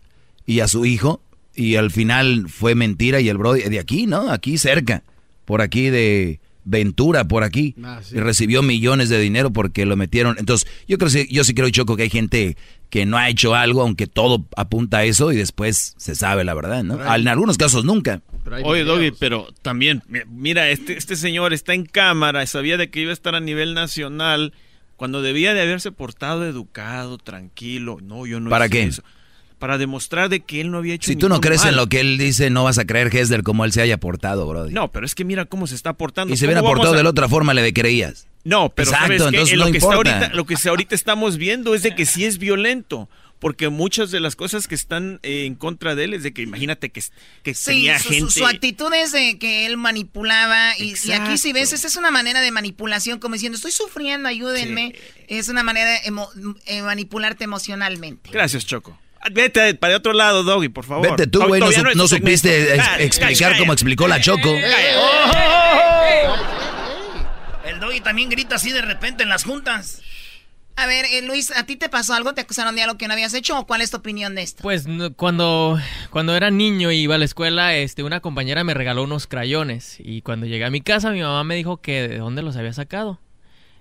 [0.45, 1.22] y a su hijo,
[1.55, 4.30] y al final fue mentira y el bro de aquí, ¿no?
[4.32, 5.03] Aquí cerca,
[5.45, 8.16] por aquí de Ventura, por aquí, Ah, sí.
[8.16, 10.36] y recibió millones de dinero porque lo metieron.
[10.38, 12.57] Entonces, yo creo que yo sí creo, Choco, que hay gente
[12.91, 16.53] que no ha hecho algo, aunque todo apunta a eso y después se sabe la
[16.53, 16.95] verdad, ¿no?
[17.16, 18.22] En algunos casos nunca.
[18.64, 23.01] Oye, Doggy, pero también, mi- mira, este, este señor está en cámara, sabía de que
[23.01, 24.53] iba a estar a nivel nacional,
[25.00, 28.00] cuando debía de haberse portado educado, tranquilo.
[28.04, 28.84] No, yo no ¿Para hice qué?
[28.84, 29.04] eso.
[29.58, 32.02] Para demostrar de que él no había hecho Si tú no crees en lo que
[32.02, 34.70] él dice, no vas a creer, Hesder, como él se haya portado, bro.
[34.70, 36.34] No, pero es que mira cómo se está portando.
[36.34, 38.28] Y se ¿Cómo hubiera portado a- de la otra forma, le creías.
[38.43, 40.12] No, pero Exacto, entonces lo, no que está importa.
[40.18, 43.10] ahorita, lo que ahorita estamos viendo es de que sí es violento.
[43.40, 46.42] Porque muchas de las cosas que están eh, en contra de él es de que
[46.42, 47.02] imagínate que,
[47.42, 48.32] que Sí, tenía su, su- gente...
[48.34, 52.12] su actitud es de que él manipulaba y, y aquí si ves, esa es una
[52.12, 54.94] manera de manipulación, como diciendo, estoy sufriendo, ayúdenme.
[55.28, 56.30] Es una manera de emo-
[56.66, 58.30] eh, manipularte emocionalmente.
[58.32, 59.00] Gracias, Choco.
[59.32, 61.10] Vete para otro lado, Doggy, por favor.
[61.10, 63.60] Vete tú, güey, no, no supiste explicar cállate.
[63.60, 64.50] cómo explicó la Choco.
[67.66, 70.02] El doggy también grita así de repente en las juntas.
[70.82, 72.34] A ver, eh, Luis, ¿a ti te pasó algo?
[72.34, 74.64] ¿Te acusaron de algo que no habías hecho o cuál es tu opinión de esto?
[74.64, 75.78] Pues no- cuando,
[76.10, 79.98] cuando era niño y iba a la escuela, este, una compañera me regaló unos crayones
[80.00, 82.72] y cuando llegué a mi casa mi mamá me dijo que de dónde los había
[82.74, 83.20] sacado.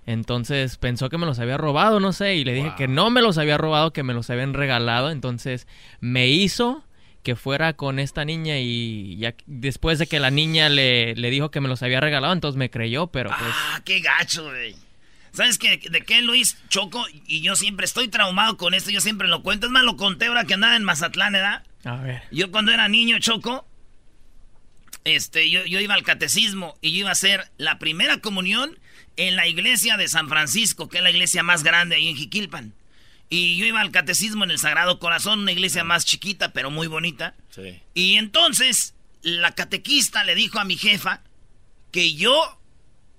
[0.05, 3.21] Entonces pensó que me los había robado, no sé, y le dije que no me
[3.21, 5.11] los había robado, que me los habían regalado.
[5.11, 5.67] Entonces
[5.99, 6.83] me hizo
[7.23, 11.51] que fuera con esta niña y ya después de que la niña le, le dijo
[11.51, 13.51] que me los había regalado, entonces me creyó, pero pues...
[13.53, 14.75] Ah, qué gacho, güey.
[15.31, 15.77] ¿Sabes qué?
[15.77, 17.05] de qué, Luis Choco?
[17.27, 19.67] Y yo siempre estoy traumado con esto, yo siempre lo cuento.
[19.67, 21.63] Es más, lo conté ahora que andaba en Mazatlán, ¿verdad?
[21.83, 22.23] A ver.
[22.31, 23.67] Yo cuando era niño, Choco,
[25.03, 28.77] este, yo, yo iba al catecismo y yo iba a hacer la primera comunión
[29.17, 32.73] en la iglesia de San Francisco, que es la iglesia más grande ahí en Jiquilpan.
[33.29, 36.87] Y yo iba al catecismo en el Sagrado Corazón, una iglesia más chiquita, pero muy
[36.87, 37.35] bonita.
[37.49, 37.79] Sí.
[37.93, 41.21] Y entonces la catequista le dijo a mi jefa
[41.91, 42.59] que yo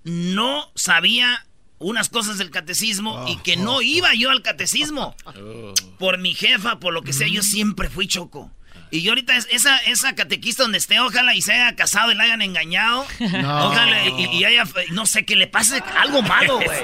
[0.04, 1.46] no sabía
[1.80, 5.16] unas cosas del catecismo y que no iba yo al catecismo.
[5.98, 8.50] Por mi jefa, por lo que sea, yo siempre fui choco.
[8.92, 12.14] Y yo ahorita es- esa, esa catequista donde esté, ojalá y se haya casado y
[12.14, 13.06] la hayan engañado.
[13.20, 13.68] No.
[13.68, 16.78] Ojalá y, y haya, no sé, que le pase algo malo, güey.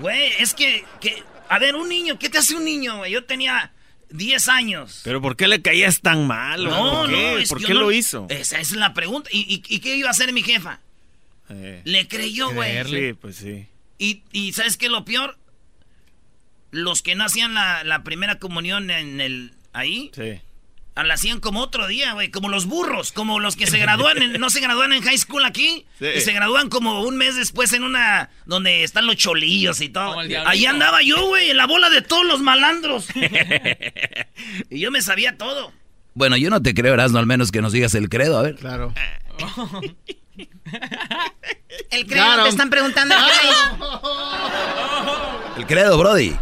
[0.00, 3.12] Güey, es que, que, a ver, un niño, ¿qué te hace un niño, güey?
[3.12, 3.72] Yo tenía
[4.10, 5.00] 10 años.
[5.04, 6.64] Pero ¿por qué le caías tan mal?
[6.64, 8.26] No, ¿Por qué, no, es ¿Por qué no- lo hizo?
[8.30, 9.28] Esa es la pregunta.
[9.32, 10.80] ¿Y, y, y qué iba a hacer mi jefa?
[11.50, 12.84] Eh, Le creyó, güey.
[12.84, 13.66] Sí, pues sí.
[13.98, 15.36] Y, y ¿sabes qué es lo peor?
[16.70, 20.40] Los que no hacían la, la primera comunión en el ahí, Sí.
[20.94, 24.22] ah, la hacían como otro día, güey, como los burros, como los que se gradúan,
[24.22, 26.06] en- no se gradúan en high school aquí, Sí.
[26.16, 30.18] y se gradúan como un mes después en una donde están los cholillos y todo.
[30.46, 33.08] Ahí andaba yo, güey, en la bola de todos los malandros.
[34.70, 35.72] y yo me sabía todo.
[36.14, 38.54] Bueno, yo no te creo, Erasmo, al menos que nos digas el credo, a ver.
[38.56, 38.94] Claro.
[41.90, 43.92] El credo, te están preguntando el credo.
[45.56, 46.36] El credo, Brody.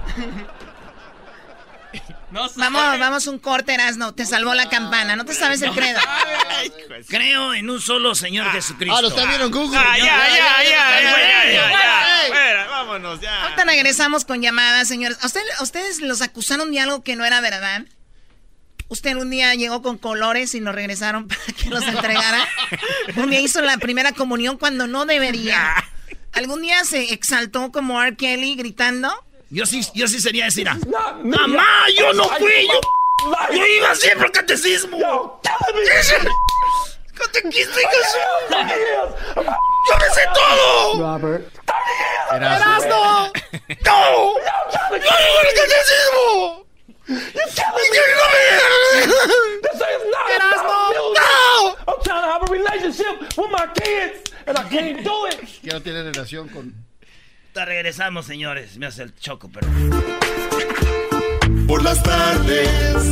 [2.30, 4.14] Vamos, vamos un corte, Erasno.
[4.14, 5.16] Te salvó la campana.
[5.16, 5.98] No te sabes el credo.
[7.08, 8.96] Creo en un solo Señor Jesucristo.
[8.96, 9.78] Ah, lo está viendo en Google.
[9.78, 13.44] Ah, ya, ya, ya, vámonos, ya.
[13.44, 15.18] Ahorita regresamos con llamadas, señores.
[15.22, 17.82] ¿A usted- a ustedes los acusaron de algo que no era verdad?
[18.88, 22.48] ¿Usted un día llegó con colores y los regresaron para que los entregara?
[23.16, 25.74] Un día hizo la primera comunión cuando no debería.
[26.32, 28.16] ¿Algún día se exaltó como R.
[28.16, 29.12] Kelly gritando?
[29.50, 30.68] Yo sí, yo sí sería decir,
[31.24, 32.80] mamá, yo no fui, yo,
[33.56, 35.40] yo iba siempre al catecismo.
[37.14, 37.80] Catequista,
[38.50, 41.18] yo me sé todo.
[41.18, 41.58] Robert.
[42.30, 43.32] ¡Erasmo!
[43.84, 44.34] ¡No!
[44.34, 46.67] ¡Yo iba al catecismo!
[50.34, 50.92] ¡Erasmo!
[51.14, 51.76] ¡No!
[51.86, 55.40] I'm trying to have a relationship with my kids, and I can't do it.
[55.62, 56.74] Que no tiene relación con...
[57.54, 58.76] Te regresamos, señores.
[58.76, 59.66] Me hace el choco, pero...
[61.66, 62.68] Por las tardes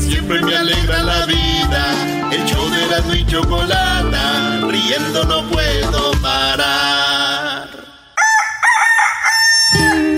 [0.08, 2.30] siempre me alegra la vida.
[2.32, 4.16] El show de Erasmo y chocolate,
[4.70, 7.68] riendo no puedo parar.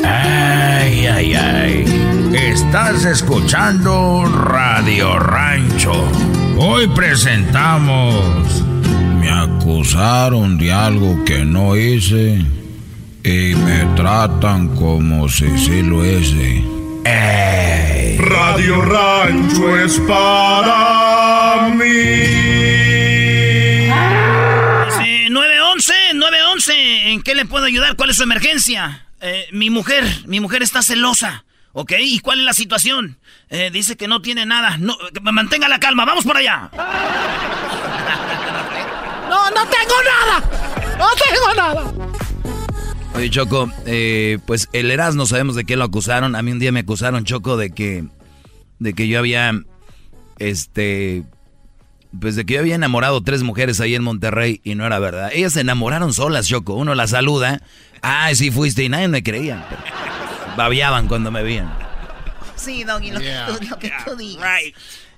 [0.04, 1.77] Ay, ay, ay.
[2.32, 5.92] Estás escuchando Radio Rancho.
[6.58, 8.62] Hoy presentamos.
[9.18, 12.44] Me acusaron de algo que no hice
[13.24, 16.62] y me tratan como si sí lo hice.
[17.04, 18.18] Ey.
[18.18, 21.84] Radio Rancho es para mí.
[24.98, 27.96] Sí, 911, 911, ¿en qué le puedo ayudar?
[27.96, 29.06] ¿Cuál es su emergencia?
[29.20, 31.44] Eh, mi mujer, mi mujer está celosa,
[31.78, 31.92] ¿ok?
[32.00, 33.18] ¿Y cuál es la situación?
[33.50, 36.70] Eh, dice que no tiene nada, no, que mantenga la calma, vamos por allá.
[39.28, 40.96] No, no tengo nada.
[40.98, 41.92] No tengo nada.
[43.14, 46.34] Oye, Choco, eh, pues el Erasmo sabemos de qué lo acusaron.
[46.34, 48.06] A mí un día me acusaron, Choco, de que,
[48.78, 49.52] de que yo había,
[50.38, 51.24] este,
[52.18, 55.30] pues de que yo había enamorado tres mujeres ahí en Monterrey y no era verdad.
[55.34, 56.72] Ellas se enamoraron solas, Choco.
[56.72, 57.60] Uno la saluda,
[58.00, 59.66] ah, sí fuiste y nadie me creía.
[60.56, 61.72] Babiaban cuando me veían.
[62.56, 63.46] Sí, Doggy, lo, Yeah.
[63.46, 64.60] que, tú, lo que tú digas.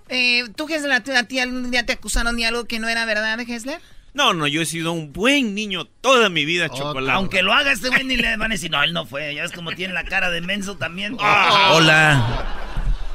[0.08, 2.88] Eh, ¿Tú, Hesler, a ti, a ti algún día te acusaron de algo que no
[2.88, 3.80] era verdad, Hesler?
[4.12, 7.12] No, no, yo he sido un buen niño toda mi vida, chocolate.
[7.16, 9.34] Aunque lo haga este güey ni le van a decir, no, él no fue.
[9.36, 11.16] Ya ves como tiene la cara de menso también.
[11.20, 11.70] Ah.
[11.74, 12.44] Hola.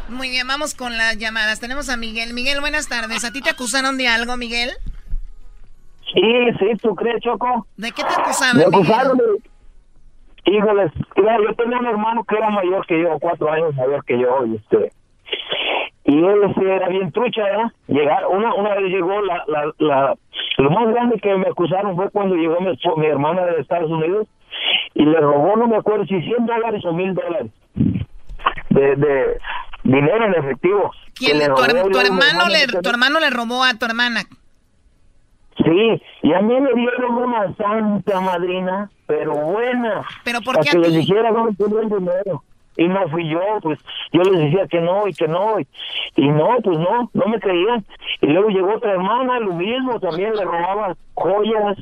[0.07, 1.59] Muy bien, vamos con las llamadas.
[1.59, 2.33] Tenemos a Miguel.
[2.33, 3.25] Miguel, buenas tardes.
[3.25, 4.71] ¿A ti te acusaron de algo, Miguel?
[6.13, 6.21] Sí,
[6.59, 7.67] sí, ¿tú crees, Choco?
[7.75, 8.81] ¿De qué te acusaban, Me Miguel?
[8.83, 9.23] acusaron de...
[10.45, 14.45] Híjoles, yo tenía un hermano que era mayor que yo, cuatro años mayor que yo,
[14.45, 14.91] y este...
[16.07, 17.71] Y él este, era bien trucha, ¿verdad?
[17.87, 20.15] Llegar, una, una vez llegó la, la, la...
[20.57, 24.27] Lo más grande que me acusaron fue cuando llegó mi, mi hermana de Estados Unidos
[24.93, 27.51] y le robó, no me acuerdo si 100 dólares o 1000 dólares
[28.69, 29.37] de, de
[29.83, 30.91] dinero en efectivo.
[31.15, 34.21] ¿Quién le- tu, her- hermano le, tu hermano le robó a tu hermana.
[35.63, 40.01] Sí, y a mí me dieron una santa madrina, pero buena.
[40.23, 42.43] ¿Pero por para qué a que les dijera dónde tenía el dinero.
[42.77, 43.79] Y no fui yo, pues
[44.11, 45.57] yo les decía que no y que no.
[45.59, 45.67] Y,
[46.17, 47.85] y no, pues no, no me creían.
[48.19, 51.77] Y luego llegó otra hermana, lo mismo, también le robaba joyas,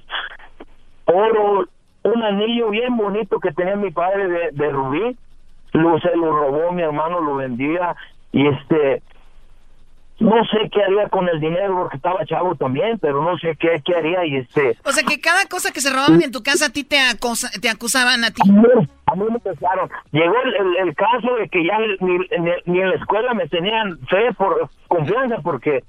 [1.05, 1.65] oro,
[2.03, 5.17] un anillo bien bonito que tenía mi padre de, de rubí.
[5.71, 7.95] Lo, se lo robó mi hermano, lo vendía.
[8.31, 9.01] Y este,
[10.23, 13.81] no sé qué haría con el dinero porque estaba chavo también, pero no sé qué,
[13.85, 14.77] qué haría y este...
[14.85, 17.51] O sea que cada cosa que se robaban en tu casa a ti te, acosa-
[17.61, 18.41] te acusaban a ti.
[19.05, 19.89] A mí me pensaron.
[20.11, 23.47] Llegó el, el- el caso de que ya ni, ni- ni en la escuela me
[23.49, 25.83] tenían fe por confianza porque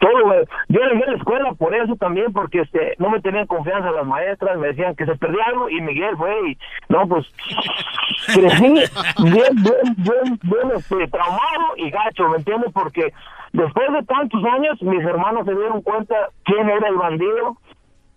[0.00, 4.04] todo yo dejé la escuela por eso también porque este no me tenían confianza las
[4.06, 6.58] maestras me decían que se perdía algo y Miguel fue y
[6.88, 7.24] no pues
[8.34, 8.62] crecí
[9.22, 13.12] bien bien bien bien este, traumado y gacho me entiendes porque
[13.58, 17.56] después de tantos años mis hermanos se dieron cuenta quién era el bandido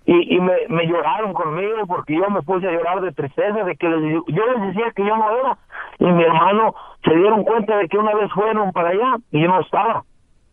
[0.06, 3.76] y, y me, me lloraron conmigo porque yo me puse a llorar de tristeza de
[3.76, 5.58] que les- yo les decía que yo no era
[6.00, 6.74] y mi hermano
[7.04, 10.04] se dieron cuenta de que una vez fueron para allá y yo no estaba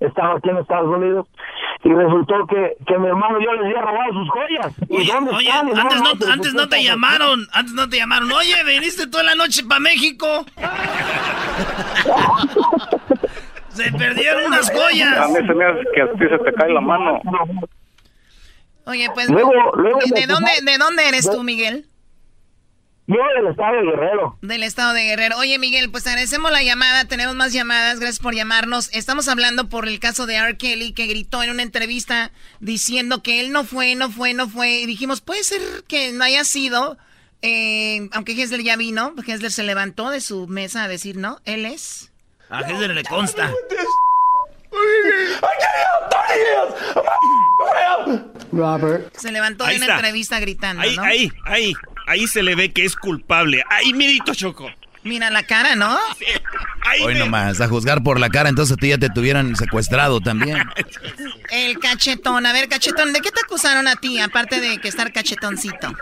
[0.00, 1.26] estaba aquí en Estados Unidos
[1.82, 5.30] y resultó que, que mi hermano yo les había robado sus joyas ¿Y Oye, dónde
[5.32, 5.68] oye, están?
[5.68, 8.30] Y antes no, antes no te llamaron, antes no te llamaron.
[8.30, 10.26] Oye, viniste toda la noche para México.
[13.84, 15.16] Se perdieron unas joyas.
[15.18, 17.20] A mí se me hace que a ti se te cae la mano.
[18.84, 21.86] Oye, pues, Luego- luego ¿de, dónde, acusaron- ¿de dónde eres tú, Miguel?
[23.06, 25.38] yo del estado de Guerrero Del estado de Guerrero.
[25.38, 27.06] Oye, Miguel, pues agradecemos la llamada.
[27.06, 28.00] Tenemos más llamadas.
[28.00, 28.90] Gracias por llamarnos.
[28.94, 30.56] Estamos hablando por el caso de R.
[30.58, 34.80] Kelly, que gritó en una entrevista diciendo que él no fue, no fue, no fue.
[34.80, 36.98] Y dijimos, puede ser que no haya sido.
[37.40, 41.64] eh, aunque Hesler ya vino, Hesler se levantó de su mesa a decir, no, él
[41.66, 42.10] es.
[42.50, 43.52] A Hesler le consta.
[48.52, 49.14] Robert.
[49.16, 49.96] Se levantó Ahí de una está.
[49.96, 51.02] entrevista gritando, Ahí, ¿no?
[51.02, 51.72] ahí, ahí,
[52.06, 53.62] ahí se le ve que es culpable.
[53.68, 54.70] Ahí, mirito, Choco.
[55.04, 55.96] Mira la cara, ¿no?
[57.04, 60.58] Hoy nomás, a juzgar por la cara, entonces a ti ya te tuvieran secuestrado también.
[61.50, 62.46] El cachetón.
[62.46, 65.92] A ver, cachetón, ¿de qué te acusaron a ti, aparte de que estar cachetoncito?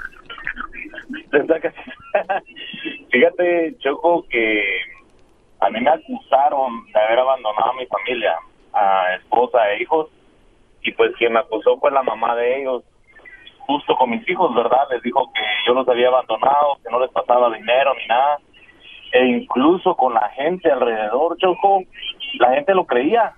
[3.12, 4.62] Fíjate, Choco, que
[5.60, 8.36] a mí me acusaron de haber abandonado a mi familia,
[8.72, 10.08] a esposa e hijos,
[10.82, 12.84] y pues quien me acusó fue la mamá de ellos,
[13.60, 14.86] justo con mis hijos, ¿verdad?
[14.90, 18.38] Les dijo que yo los había abandonado, que no les pasaba dinero ni nada,
[19.12, 21.82] e incluso con la gente alrededor, Choco,
[22.38, 23.32] la gente lo creía.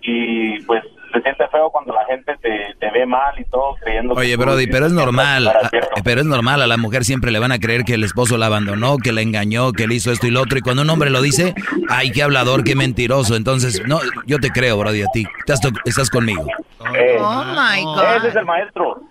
[0.00, 4.14] Y pues se siente feo cuando la gente te, te ve mal y todo creyendo
[4.14, 5.90] Oye, que Brody, pero es normal, para a- cierto.
[6.04, 8.46] pero es normal, a la mujer siempre le van a creer que el esposo la
[8.46, 11.10] abandonó, que la engañó, que le hizo esto y lo otro, y cuando un hombre
[11.10, 11.54] lo dice,
[11.88, 16.10] ay, qué hablador, qué mentiroso, entonces, no, yo te creo, Brody, a ti, estás, estás
[16.10, 16.46] conmigo.
[16.94, 18.16] Eh, Oh my God.
[18.16, 19.02] Ese es el maestro.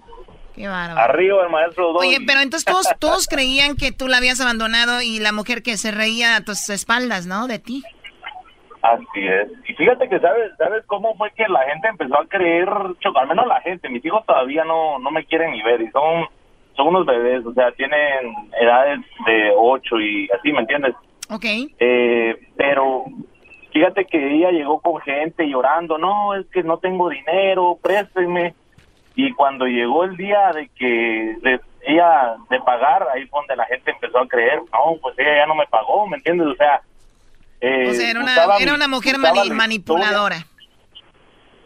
[0.55, 0.99] Qué bárbaro.
[0.99, 1.91] Arriba el maestro.
[1.93, 5.77] Oye, pero entonces todos, todos creían que tú la habías abandonado y la mujer que
[5.77, 7.47] se reía a tus espaldas, ¿no?
[7.47, 7.83] De ti.
[8.81, 9.47] Así es.
[9.69, 12.67] Y fíjate que sabes, sabes cómo fue que la gente empezó a creer,
[12.99, 15.91] Choco, al menos la gente, mis hijos todavía no, no me quieren ni ver y
[15.91, 16.25] son,
[16.75, 20.95] son unos bebés, o sea, tienen edades de 8 y así, ¿me entiendes?
[21.29, 21.45] Ok.
[21.79, 23.05] Eh, pero
[23.71, 28.55] fíjate que ella llegó con gente llorando, no, es que no tengo dinero, présteme.
[29.15, 33.65] Y cuando llegó el día de que de, ella de pagar, ahí fue donde la
[33.65, 36.47] gente empezó a creer, no, pues ella ya no me pagó, ¿me entiendes?
[36.47, 36.81] O sea,
[37.61, 40.45] eh, O sea, era una, era una mujer mani- manipuladora.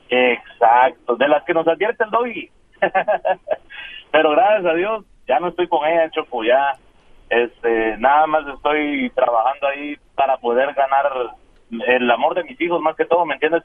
[0.10, 2.50] Exacto, de las que nos advierte el doggy.
[4.12, 6.78] pero gracias a Dios, ya no estoy con ella, Choco, ya
[7.30, 11.06] este, nada más estoy trabajando ahí para poder ganar
[11.88, 13.64] el amor de mis hijos más que todo, ¿me entiendes?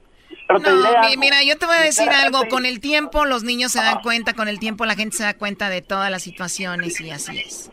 [0.48, 1.20] Pero te No, diré mi- algo.
[1.20, 2.48] mira, yo te voy a decir algo.
[2.48, 5.35] Con el tiempo los niños se dan cuenta, con el tiempo la gente se da
[5.35, 7.70] cuenta de todas las situaciones y así es.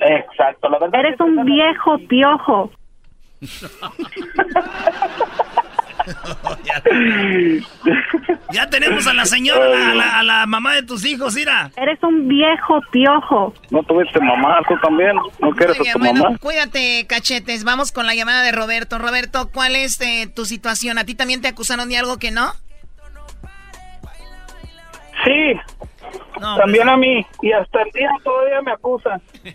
[0.00, 1.00] Exacto, la verdad.
[1.00, 2.70] Eres un viejo piojo.
[8.52, 11.70] Ya tenemos a la señora, a la, a la mamá de tus hijos, mira.
[11.76, 13.54] Eres un viejo piojo.
[13.70, 15.16] No tuviste mamá, tú también.
[15.38, 16.38] No quieres a tu bueno, mamá.
[16.38, 17.64] cuídate, cachetes.
[17.64, 18.98] Vamos con la llamada de Roberto.
[18.98, 20.98] Roberto, ¿cuál es eh, tu situación?
[20.98, 22.52] ¿A ti también te acusaron de algo que no?
[25.24, 25.54] Sí,
[26.40, 27.26] también a mí.
[27.42, 29.20] Y hasta el día todavía me acusan.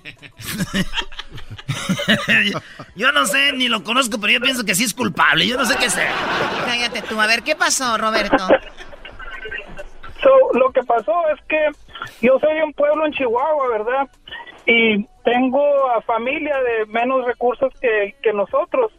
[2.96, 5.48] Yo no sé, ni lo conozco, pero yo pienso que sí es culpable.
[5.48, 6.12] Yo no sé qué sea.
[6.66, 7.20] Cállate tú.
[7.20, 8.48] A ver, ¿qué pasó, Roberto?
[10.24, 11.70] So, lo que pasó es que
[12.22, 14.10] yo soy de un pueblo en Chihuahua, ¿verdad?
[14.66, 18.92] Y tengo a familia de menos recursos que, que nosotros.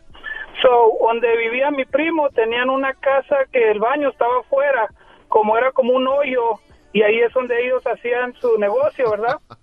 [0.62, 4.88] So, donde vivía mi primo, tenían una casa que el baño estaba afuera,
[5.26, 6.60] como era como un hoyo,
[6.98, 9.36] y ahí es donde ellos hacían su negocio, ¿verdad?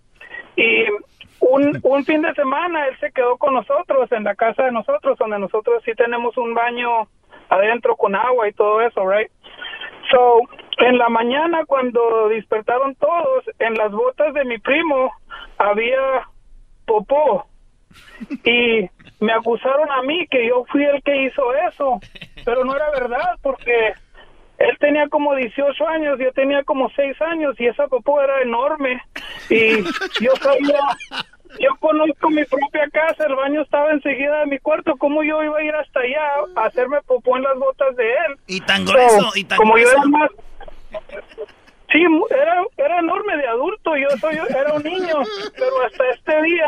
[0.58, 0.86] Y
[1.42, 5.18] un, un fin de semana él se quedó con nosotros en la casa de nosotros,
[5.18, 7.10] donde nosotros sí tenemos un baño
[7.50, 9.30] adentro con agua y todo eso, right?
[10.10, 10.40] So,
[10.78, 15.12] en la mañana cuando despertaron todos, en las botas de mi primo
[15.58, 16.30] había
[16.86, 17.48] popó
[18.46, 18.90] y
[19.20, 22.00] me acusaron a mí que yo fui el que hizo eso,
[22.46, 23.94] pero no era verdad porque
[24.70, 29.02] él tenía como 18 años, yo tenía como 6 años y esa popó era enorme
[29.50, 29.84] y
[30.22, 30.80] yo sabía,
[31.60, 35.58] yo conozco mi propia casa, el baño estaba enseguida de mi cuarto, ¿cómo yo iba
[35.58, 36.22] a ir hasta allá
[36.56, 38.38] a hacerme popó en las botas de él?
[38.48, 39.98] Y tan grueso, y tan como yo grueso.
[39.98, 40.32] era más
[41.92, 45.16] Sí, era, era enorme de adulto, yo soy era un niño,
[45.56, 46.66] pero hasta este día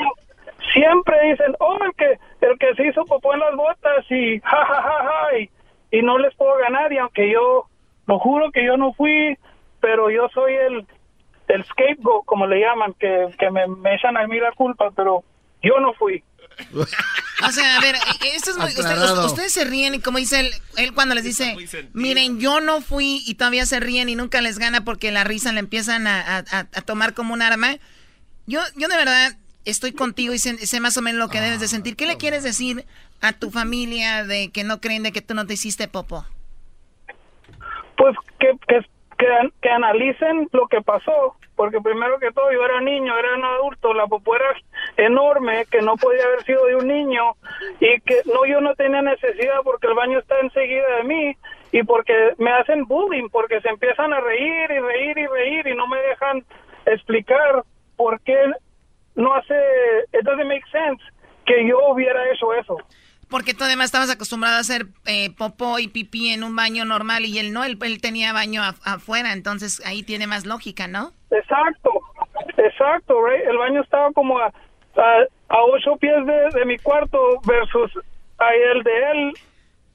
[0.74, 4.66] siempre dicen, oh, el que, el que se hizo popó en las botas y ja,
[4.66, 5.50] ja, ja, ja, y,
[5.92, 7.66] y no les puedo ganar, y aunque yo,
[8.08, 9.38] lo juro que yo no fui,
[9.82, 10.88] pero yo soy el,
[11.50, 15.24] el scapegoat, como le llaman, que, que me, me echan a mí la culpa, pero
[15.62, 16.24] yo no fui.
[17.46, 18.00] O sea, a ver, eh,
[18.36, 21.54] esto es muy- usted- ustedes se ríen y como dice él, él cuando les dice,
[21.94, 25.52] miren, yo no fui y todavía se ríen y nunca les gana porque la risa
[25.52, 27.76] le empiezan a, a- a- tomar como un arma.
[28.48, 29.36] Yo, yo de verdad
[29.66, 31.96] estoy contigo y sé, sé más o menos lo que debes de sentir.
[31.96, 32.86] ¿Qué le quieres decir
[33.22, 36.26] a tu familia de que no creen de que tú no te hiciste popo?
[37.98, 38.82] Pues que, que,
[39.18, 43.94] que, analicen lo que pasó, porque primero que todo yo era niño, era un adulto,
[43.94, 44.54] la popó era
[44.98, 47.34] enorme, que no podía haber sido de un niño,
[47.80, 51.38] y que no, yo no tenía necesidad porque el baño está enseguida de mí,
[51.72, 55.76] y porque me hacen bullying, porque se empiezan a reír y reír y reír y
[55.76, 56.46] no me dejan
[56.86, 57.64] explicar
[57.98, 58.38] por qué
[59.16, 59.56] no hace,
[60.14, 61.04] it doesn't make sense
[61.46, 62.78] que yo hubiera hecho eso.
[63.30, 67.26] Porque tú además estabas acostumbrado a hacer eh, popó y pipí en un baño normal
[67.26, 71.12] y él no, él, tenía baño af- afuera, entonces ahí tiene más lógica, ¿no?
[71.32, 71.92] Exacto,
[72.58, 73.46] exacto, right?
[73.48, 77.92] El baño estaba como a, a, a ocho pies de, de mi cuarto versus
[78.38, 79.34] a el de él,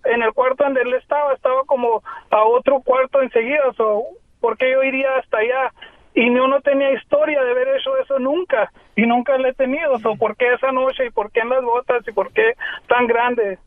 [0.04, 4.02] en el cuarto donde él estaba, estaba como a otro cuarto enseguida, so,
[4.40, 5.72] ¿por qué yo iría hasta allá?
[6.14, 9.98] Y yo no tenía historia de haber hecho eso nunca, y nunca le he tenido,
[10.01, 12.55] so, ¿por qué esa noche, y por qué en las botas, y por qué
[12.86, 13.59] tan grande?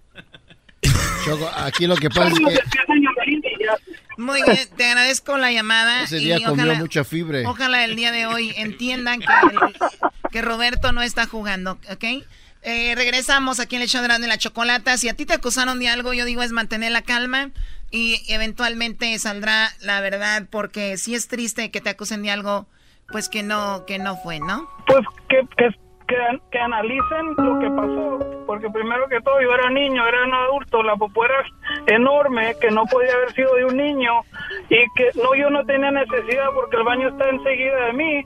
[1.26, 2.59] Choco, aquí lo que pasa es que
[4.17, 6.03] Muy bien, te agradezco la llamada.
[6.03, 7.39] ese y día comió ojalá- mucha fibra.
[7.49, 9.76] Ojalá el día de hoy entiendan que, el-
[10.31, 12.03] que Roberto no está jugando, ¿ok?
[12.61, 14.97] Eh, regresamos aquí en el show de la Chocolata.
[14.97, 17.49] Si a ti te acusaron de algo, yo digo es mantener la calma.
[17.91, 22.68] Y eventualmente saldrá la verdad porque si es triste que te acusen de algo
[23.12, 24.68] pues que no que no fue, ¿no?
[24.88, 25.70] Pues que, que,
[26.07, 30.84] que, analicen lo que pasó, porque primero que todo yo era niño, era un adulto,
[30.84, 31.44] la popó era
[31.88, 34.22] enorme, que no podía haber sido de un niño
[34.70, 38.26] y que no yo no tenía necesidad porque el baño está enseguida de mí.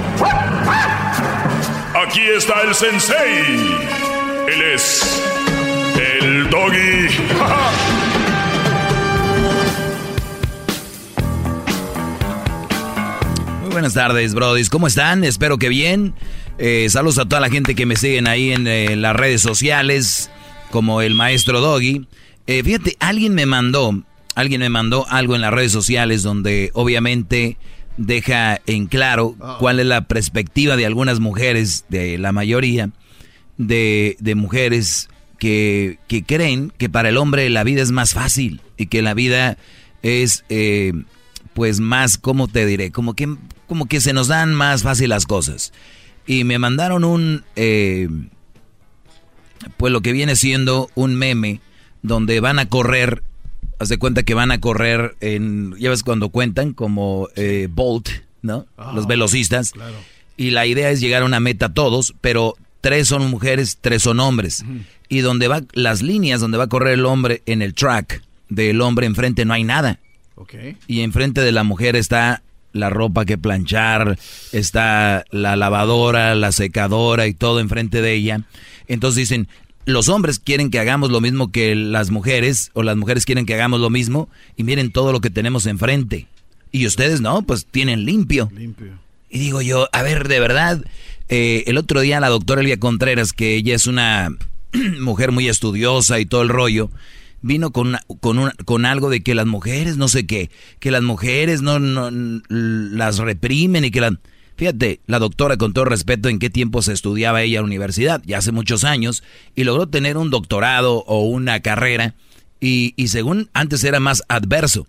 [2.07, 3.43] Aquí está el sensei.
[4.47, 5.21] Él es
[5.99, 7.09] el doggy.
[13.61, 14.71] Muy buenas tardes, brodis.
[14.71, 15.23] ¿Cómo están?
[15.23, 16.15] Espero que bien.
[16.57, 20.31] Eh, saludos a toda la gente que me siguen ahí en eh, las redes sociales,
[20.71, 22.07] como el maestro Doggy.
[22.47, 24.01] Eh, fíjate, alguien me mandó,
[24.33, 27.57] alguien me mandó algo en las redes sociales donde obviamente
[27.97, 32.89] deja en claro cuál es la perspectiva de algunas mujeres, de la mayoría,
[33.57, 38.61] de, de mujeres que, que creen que para el hombre la vida es más fácil
[38.77, 39.57] y que la vida
[40.03, 40.93] es eh,
[41.53, 42.91] pues más, ¿cómo te diré?
[42.91, 43.35] Como que,
[43.67, 45.73] como que se nos dan más fácil las cosas.
[46.25, 48.07] Y me mandaron un, eh,
[49.77, 51.61] pues lo que viene siendo un meme
[52.01, 53.23] donde van a correr,
[53.81, 58.09] haz de cuenta que van a correr en, ya ves cuando cuentan como eh, Bolt,
[58.43, 58.67] ¿no?
[58.93, 59.73] Los velocistas.
[60.37, 64.19] Y la idea es llegar a una meta todos, pero tres son mujeres, tres son
[64.19, 64.63] hombres.
[65.09, 68.81] Y donde va, las líneas donde va a correr el hombre en el track del
[68.81, 69.99] hombre enfrente no hay nada.
[70.87, 72.43] Y enfrente de la mujer está
[72.73, 74.17] la ropa que planchar,
[74.51, 78.41] está la lavadora, la secadora y todo enfrente de ella.
[78.87, 79.47] Entonces dicen,
[79.85, 83.53] los hombres quieren que hagamos lo mismo que las mujeres, o las mujeres quieren que
[83.53, 86.27] hagamos lo mismo, y miren todo lo que tenemos enfrente.
[86.71, 88.49] Y ustedes no, pues tienen limpio.
[89.29, 90.83] Y digo yo, a ver, de verdad,
[91.29, 94.29] eh, el otro día la doctora Elvia Contreras, que ella es una
[94.99, 96.89] mujer muy estudiosa y todo el rollo,
[97.41, 100.49] vino con, una- con, una- con algo de que las mujeres no sé qué,
[100.79, 102.09] que las mujeres no, no
[102.49, 104.13] las reprimen y que las...
[104.55, 108.21] Fíjate, la doctora, con todo respeto, en qué tiempo se estudiaba ella en la universidad,
[108.25, 109.23] ya hace muchos años,
[109.55, 112.13] y logró tener un doctorado o una carrera,
[112.59, 114.85] y, y según antes era más adverso.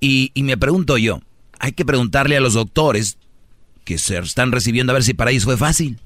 [0.00, 1.20] Y, y me pregunto yo,
[1.58, 3.18] hay que preguntarle a los doctores
[3.84, 5.98] que se están recibiendo a ver si para ellos fue fácil.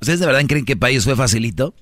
[0.00, 1.74] ¿Ustedes de verdad creen que para ellos fue facilito?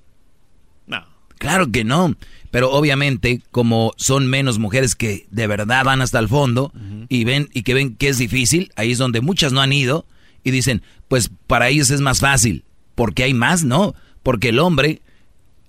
[0.86, 1.04] No.
[1.38, 2.14] Claro que no,
[2.50, 6.72] pero obviamente como son menos mujeres que de verdad van hasta el fondo
[7.08, 10.06] y ven y que ven que es difícil, ahí es donde muchas no han ido
[10.44, 12.64] y dicen, pues para ellos es más fácil,
[12.94, 15.02] porque hay más, no, porque el hombre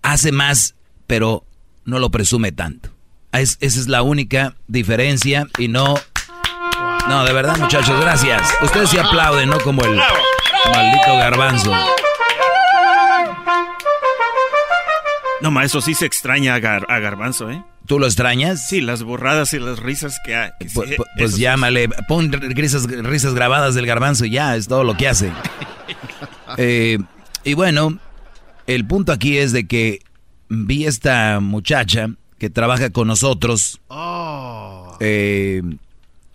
[0.01, 0.75] hace más,
[1.07, 1.45] pero
[1.85, 2.89] no lo presume tanto.
[3.31, 5.95] Es- esa es la única diferencia y no
[7.09, 8.41] no, de verdad, muchachos, gracias.
[8.61, 11.73] Ustedes sí aplauden, no como el maldito garbanzo.
[15.44, 17.61] No, maestro, sí se extraña a, Gar- a Garbanzo, ¿eh?
[17.86, 18.65] ¿Tú lo extrañas?
[18.70, 20.52] Sí, las borradas y las risas que hay.
[20.60, 24.68] que sí, Pues, pues- pues llámale, pon risas, risas grabadas del garbanzo y ya, es
[24.70, 25.32] todo lo que hace.
[26.57, 26.99] Eh,
[27.44, 27.98] y bueno,
[28.68, 29.99] el punto aquí es de que
[30.49, 33.82] vi esta muchacha que trabaja con nosotros.
[33.88, 35.64] Oh, eh,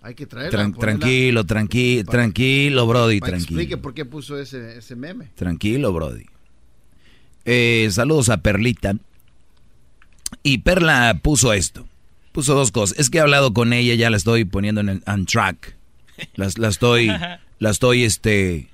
[0.01, 0.59] hay que traerla.
[0.65, 3.61] tran- tranquilo, tranquilo, tranquilo, Brody, para tranquilo.
[3.61, 5.29] explique por qué puso ese, ese meme.
[5.35, 6.25] Tranquilo, Brody.
[7.45, 8.95] Eh, saludos a Perlita.
[10.43, 11.87] Y Perla puso esto.
[12.31, 12.97] Puso dos cosas.
[12.99, 15.75] Es que he hablado con ella, ya la estoy poniendo en el on track.
[16.35, 17.07] Las- La, estoy,
[17.59, 18.69] la estoy, este...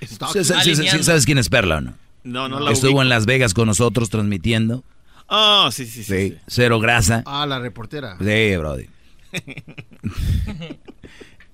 [0.00, 0.08] Sí,
[0.44, 1.94] sí, ¿Sabes quién es Perla o no?
[2.24, 3.02] No, no la Estuvo ubico.
[3.02, 4.82] en Las Vegas con nosotros transmitiendo.
[5.28, 6.30] Oh, sí, sí, sí.
[6.30, 7.22] Sí, cero grasa.
[7.24, 8.16] Ah, la reportera.
[8.18, 8.86] Sí, Brody.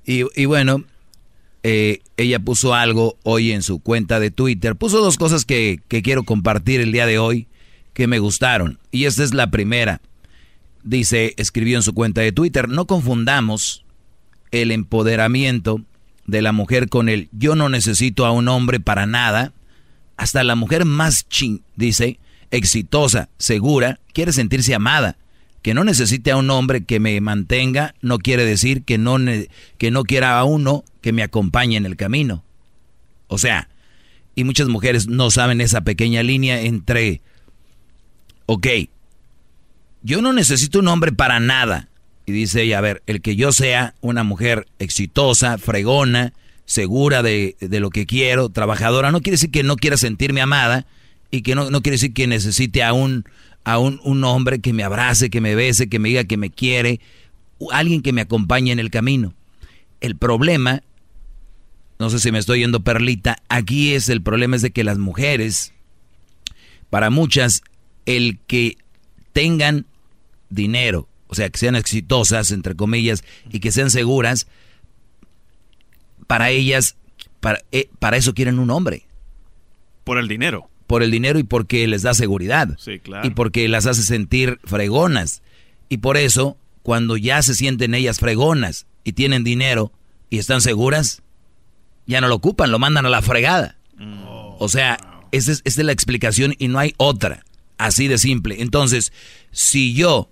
[0.04, 0.84] Y, y bueno,
[1.62, 4.76] eh, ella puso algo hoy en su cuenta de Twitter.
[4.76, 7.48] Puso dos cosas que, que quiero compartir el día de hoy
[7.92, 8.78] que me gustaron.
[8.90, 10.00] Y esta es la primera.
[10.84, 13.84] Dice, escribió en su cuenta de Twitter, no confundamos
[14.50, 15.82] el empoderamiento
[16.26, 19.52] de la mujer con el yo no necesito a un hombre para nada.
[20.16, 22.18] Hasta la mujer más chin, dice,
[22.50, 25.16] exitosa, segura, quiere sentirse amada.
[25.62, 29.16] Que no necesite a un hombre que me mantenga no quiere decir que no,
[29.78, 32.44] que no quiera a uno que me acompañe en el camino.
[33.26, 33.68] O sea,
[34.34, 37.22] y muchas mujeres no saben esa pequeña línea entre,
[38.46, 38.66] ok,
[40.02, 41.88] yo no necesito un hombre para nada.
[42.24, 46.34] Y dice ella, a ver, el que yo sea una mujer exitosa, fregona,
[46.66, 50.86] segura de, de lo que quiero, trabajadora, no quiere decir que no quiera sentirme amada
[51.30, 53.24] y que no, no quiere decir que necesite a un,
[53.68, 56.48] a un, un hombre que me abrace, que me bese, que me diga que me
[56.48, 57.00] quiere,
[57.70, 59.34] alguien que me acompañe en el camino.
[60.00, 60.82] El problema,
[61.98, 64.96] no sé si me estoy yendo perlita, aquí es el problema es de que las
[64.96, 65.74] mujeres,
[66.88, 67.62] para muchas,
[68.06, 68.78] el que
[69.34, 69.84] tengan
[70.48, 73.22] dinero, o sea, que sean exitosas, entre comillas,
[73.52, 74.46] y que sean seguras,
[76.26, 76.96] para ellas,
[77.40, 79.06] para, eh, para eso quieren un hombre.
[80.04, 80.70] Por el dinero.
[80.88, 82.76] Por el dinero y porque les da seguridad.
[82.78, 83.24] Sí, claro.
[83.24, 85.42] Y porque las hace sentir fregonas.
[85.88, 89.92] Y por eso, cuando ya se sienten ellas fregonas y tienen dinero
[90.30, 91.22] y están seguras,
[92.06, 93.76] ya no lo ocupan, lo mandan a la fregada.
[94.58, 94.98] O sea,
[95.30, 97.44] esa es, esa es la explicación y no hay otra.
[97.76, 98.60] Así de simple.
[98.60, 99.12] Entonces,
[99.52, 100.30] si yo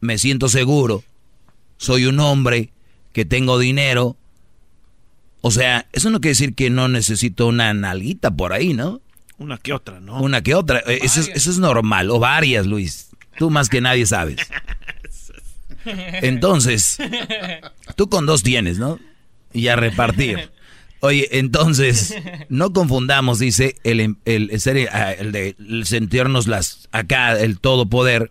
[0.00, 1.04] me siento seguro,
[1.76, 2.72] soy un hombre
[3.12, 4.16] que tengo dinero,
[5.40, 9.00] o sea, eso no quiere decir que no necesito una nalguita por ahí, ¿no?
[9.40, 10.20] Una que otra, ¿no?
[10.22, 10.78] Una que otra.
[10.86, 12.10] Eh, Eso es, eso es normal.
[12.10, 13.08] O varias, Luis.
[13.38, 14.36] Tú más que nadie sabes.
[15.84, 16.98] Entonces,
[17.96, 18.98] tú con dos tienes, ¿no?
[19.52, 20.50] Y a repartir.
[21.00, 22.14] Oye, entonces,
[22.50, 27.58] no confundamos, dice, el, el, el ser- ah, el de el sentirnos las, acá, el
[27.58, 28.30] todopoder,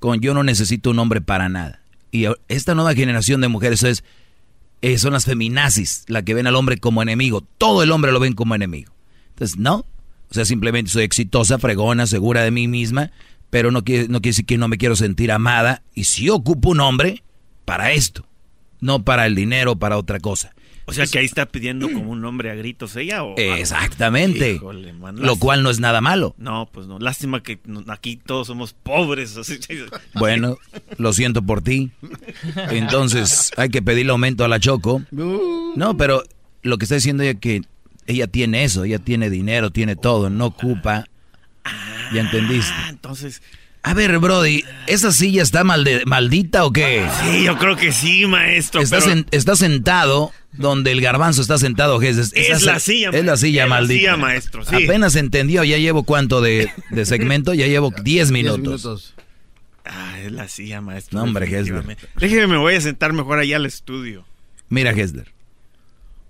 [0.00, 1.80] con yo no necesito un hombre para nada.
[2.10, 4.02] Y esta nueva generación de mujeres es,
[4.82, 7.42] eh, son las feminazis, la que ven al hombre como enemigo.
[7.58, 8.92] Todo el hombre lo ven como enemigo.
[9.28, 9.86] Entonces, no.
[10.32, 13.10] O sea, simplemente soy exitosa, fregona, segura de mí misma,
[13.50, 15.82] pero no quiere, no quiere decir que no me quiero sentir amada.
[15.94, 17.22] Y si ocupo un hombre,
[17.66, 18.26] para esto,
[18.80, 20.54] no para el dinero, para otra cosa.
[20.86, 24.54] O sea que ahí está pidiendo como un hombre a gritos ella o Exactamente.
[24.54, 26.34] Híjole, man, Lo cual no es nada malo.
[26.38, 26.98] No, pues no.
[26.98, 29.36] Lástima que aquí todos somos pobres.
[29.36, 29.60] así-
[30.14, 30.56] Bueno,
[30.96, 31.90] lo siento por ti.
[32.70, 35.02] Entonces, hay que pedirle aumento a la Choco.
[35.12, 36.22] No, pero
[36.62, 37.62] lo que está diciendo ella que
[38.06, 41.06] ella tiene eso, ella tiene dinero, tiene todo, no ocupa.
[42.12, 42.72] ¿Ya entendiste?
[42.88, 43.42] entonces.
[43.84, 47.04] A ver, Brody, ¿esa silla está malde- maldita o qué?
[47.22, 48.80] Sí, yo creo que sí, maestro.
[48.80, 52.32] Está, pero- sen- está sentado donde el garbanzo está sentado, Jesús.
[52.34, 53.98] Es Esa la silla, Es la silla es la maldita.
[54.00, 54.84] silla, maestro, sí.
[54.84, 59.14] Apenas entendió, ya llevo cuánto de, de segmento, ya llevo 10 minutos.
[59.84, 61.18] Ah, es la silla, maestro.
[61.18, 62.06] No, hombre, definitivamente.
[62.16, 64.24] Déjeme, me voy a sentar mejor allá al estudio.
[64.68, 65.32] Mira, Hesler.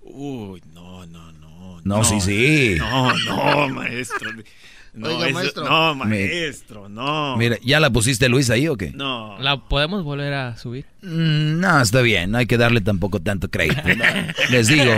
[0.01, 0.61] Uy,
[1.83, 1.97] no.
[1.97, 2.75] No, sí, sí.
[2.79, 4.31] No, no, maestro.
[4.93, 5.63] No, Oiga, eso- maestro.
[5.65, 7.35] no, maestro, no.
[7.37, 8.91] Mira, ¿ya la pusiste Luis ahí o qué?
[8.91, 9.39] No.
[9.39, 10.85] ¿La podemos volver a subir?
[11.01, 13.81] Mm, No, está bien, no hay que darle tampoco tanto crédito.
[14.51, 14.93] Les digo,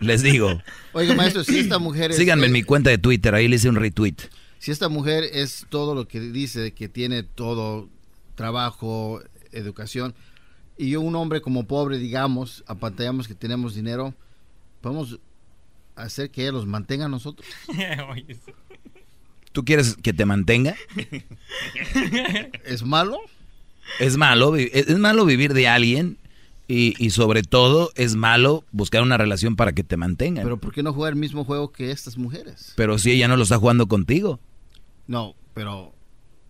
[0.00, 0.62] les digo.
[0.92, 2.16] Oiga, maestro, si esta mujer es...
[2.18, 4.14] Síganme en eh, mi cuenta de Twitter, ahí le hice un retweet.
[4.60, 7.88] Si esta mujer es todo lo que dice, que tiene todo,
[8.36, 10.14] trabajo, educación,
[10.78, 14.14] y yo un hombre como pobre, digamos, apantallamos que tenemos dinero,
[14.80, 15.18] podemos
[15.96, 17.46] hacer que ella los mantenga a nosotros.
[19.52, 20.74] ¿Tú quieres que te mantenga?
[22.64, 23.18] ¿Es malo?
[24.00, 26.16] Es malo, es malo vivir de alguien
[26.68, 30.44] y, y sobre todo es malo buscar una relación para que te mantengan.
[30.44, 32.72] Pero ¿por qué no jugar el mismo juego que estas mujeres?
[32.76, 34.40] Pero si ella no lo está jugando contigo.
[35.06, 35.92] No, pero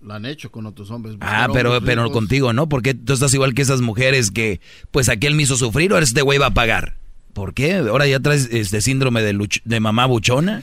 [0.01, 1.17] lo han hecho con otros hombres.
[1.21, 2.69] Ah, pero, hombres pero contigo, ¿no?
[2.69, 4.61] Porque tú estás igual que esas mujeres que,
[4.91, 6.97] pues aquel me hizo sufrir, ahora este güey va a pagar.
[7.33, 7.77] ¿Por qué?
[7.77, 10.61] ¿Ahora ya traes este síndrome de, luch- de mamá buchona?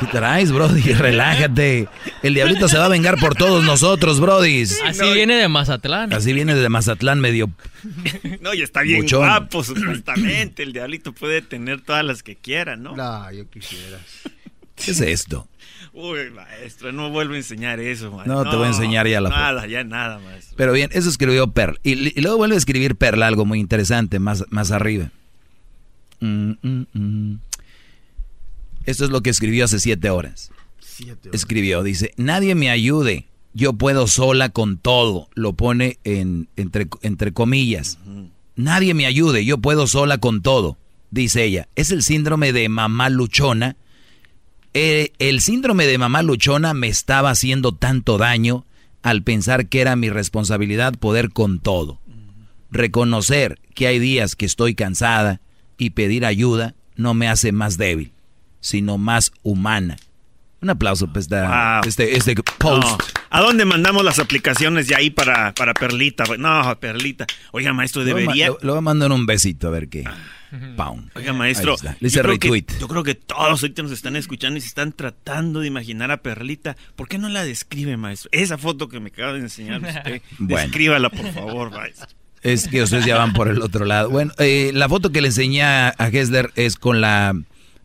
[0.00, 0.80] ¿Qué traes, Brody?
[0.94, 1.88] Relájate.
[2.22, 4.62] El diablito se va a vengar por todos nosotros, Brody.
[4.86, 6.12] Así viene de Mazatlán.
[6.12, 7.50] Así viene de Mazatlán medio...
[8.40, 9.20] No, y está bien Buchón.
[9.20, 10.62] guapo, supuestamente.
[10.62, 12.94] El diablito puede tener todas las que quiera, ¿no?
[12.96, 13.98] No, yo quisiera.
[14.76, 15.48] ¿Qué es esto?
[15.92, 18.44] Uy, maestro, no vuelvo a enseñar eso, maestro.
[18.44, 19.30] No, te voy a enseñar ya la.
[19.30, 20.54] Nada, ya nada, maestro.
[20.56, 21.80] Pero bien, eso escribió Perl.
[21.82, 25.10] Y, y luego vuelve a escribir Perl algo muy interesante más, más arriba.
[26.20, 27.40] Mm, mm, mm.
[28.86, 30.50] Esto es lo que escribió hace siete horas.
[30.80, 35.28] Siete Escribió, dice, nadie me ayude, yo puedo sola con todo.
[35.34, 37.98] Lo pone en, entre, entre comillas.
[38.56, 40.78] Nadie me ayude, yo puedo sola con todo,
[41.10, 41.68] dice ella.
[41.76, 43.76] Es el síndrome de mamá luchona.
[44.74, 48.64] Eh, el síndrome de mamá luchona me estaba haciendo tanto daño
[49.02, 52.00] al pensar que era mi responsabilidad poder con todo.
[52.70, 55.40] Reconocer que hay días que estoy cansada
[55.78, 58.12] y pedir ayuda no me hace más débil,
[58.60, 59.96] sino más humana.
[60.60, 61.88] Un aplauso para Wow.
[61.88, 62.82] este, este post.
[62.82, 62.98] No.
[63.30, 66.24] ¿A dónde mandamos las aplicaciones de ahí para, para Perlita?
[66.36, 67.26] No, Perlita.
[67.52, 68.48] Oiga, maestro, debería...
[68.48, 70.02] Lo, lo voy a mandar un besito a ver qué.
[70.76, 71.12] Pound.
[71.14, 71.76] Oiga, maestro.
[72.00, 74.66] Le hice yo, creo que, yo creo que todos ahorita nos están escuchando y se
[74.68, 76.76] están tratando de imaginar a Perlita.
[76.96, 78.28] ¿Por qué no la describe, maestro?
[78.32, 80.62] Esa foto que me acaba de enseñar usted, Bueno.
[80.62, 82.08] descríbala, por favor, maestro.
[82.42, 84.10] Es que ustedes ya van por el otro lado.
[84.10, 87.34] Bueno, eh, la foto que le enseñé a Hesler es con la...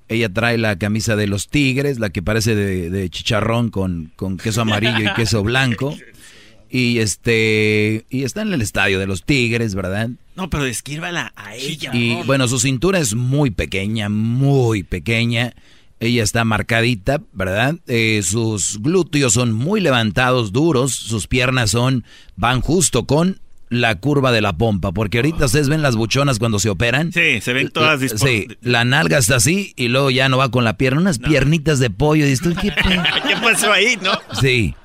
[0.10, 4.38] Ella trae la camisa de los tigres, la que parece de, de chicharrón con, con
[4.38, 5.96] queso amarillo y queso blanco.
[6.70, 10.10] Y este y está en el estadio de los Tigres, ¿verdad?
[10.36, 11.92] No, pero descríbala a ella.
[11.94, 12.24] Y no.
[12.24, 15.54] bueno, su cintura es muy pequeña, muy pequeña.
[16.00, 17.76] Ella está marcadita, ¿verdad?
[17.86, 20.96] Eh, sus glúteos son muy levantados, duros.
[20.96, 22.06] Sus piernas son,
[22.36, 23.40] van justo con
[23.80, 24.92] la curva de la pompa.
[24.92, 27.12] Porque ahorita ustedes ven las buchonas cuando se operan.
[27.12, 30.64] Sí, se ven todas Sí, la nalga está así y luego ya no va con
[30.64, 31.02] la pierna.
[31.02, 32.26] Unas piernitas de pollo.
[32.26, 32.70] Dices tú, ¿qué
[33.28, 34.12] ¿Qué pasó ahí, no?
[34.40, 34.76] Sí.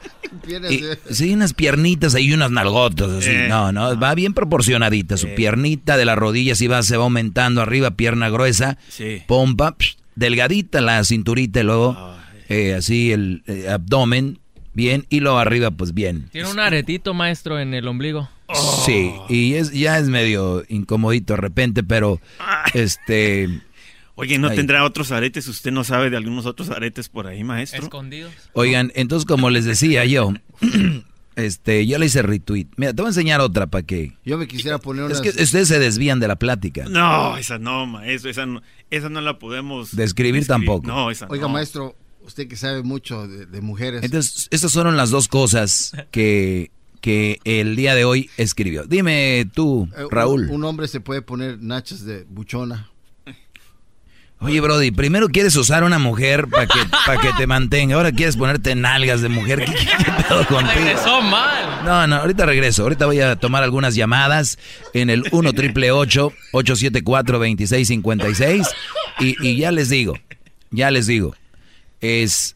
[0.68, 0.82] Y-
[1.14, 3.30] sí, unas piernitas ahí, unas nalgotas así.
[3.30, 3.46] Eh.
[3.48, 5.16] No, no, va bien proporcionadita.
[5.16, 9.22] Su piernita de la rodilla sí va, se va aumentando arriba, pierna gruesa, Sí.
[9.26, 12.14] pompa, psh, delgadita la cinturita y luego
[12.48, 14.38] eh, así el eh, abdomen,
[14.74, 16.28] bien, y luego arriba, pues bien.
[16.32, 18.28] Tiene un aretito, maestro, en el ombligo.
[18.54, 22.20] Sí, y es, ya es medio incomodito de repente, pero
[22.74, 23.62] este...
[24.14, 24.56] Oye, ¿no Ahí.
[24.56, 25.46] tendrá otros aretes?
[25.46, 27.82] ¿Usted no sabe de algunos otros aretes por ahí, maestro?
[27.84, 28.32] Escondidos.
[28.52, 30.32] Oigan, entonces como les decía yo,
[31.36, 32.66] este, yo le hice retweet.
[32.76, 34.16] Mira, te voy a enseñar otra para que...
[34.24, 35.34] Yo me quisiera poner Es unas...
[35.34, 36.86] que ustedes se desvían de la plática.
[36.88, 38.30] No, esa no, maestro.
[38.30, 38.60] Esa no,
[38.90, 39.94] esa no la podemos...
[39.94, 40.84] Describir tampoco.
[40.88, 41.50] No, esa Oiga, no.
[41.50, 44.02] maestro, usted que sabe mucho de, de mujeres.
[44.02, 48.84] Entonces, estas fueron las dos cosas que, que el día de hoy escribió.
[48.84, 50.48] Dime tú, Eh, un- Raúl.
[50.50, 52.90] Un, hombre se puede poner nachas de buchona.
[54.40, 57.96] Oye, Brody, primero quieres usar una mujer para que, para que te mantenga.
[57.96, 59.64] Ahora quieres ponerte nalgas de mujer.
[59.64, 60.70] ¿Qué, qué- qué pedo contigo?
[60.76, 61.84] Regresó mal.
[61.84, 62.84] No, no, ahorita regreso.
[62.84, 64.56] Ahorita voy a tomar algunas llamadas
[64.94, 68.68] en el 1 triple 874 2656
[69.18, 70.14] y, y ya les digo,
[70.70, 71.34] ya les digo,
[72.00, 72.54] es,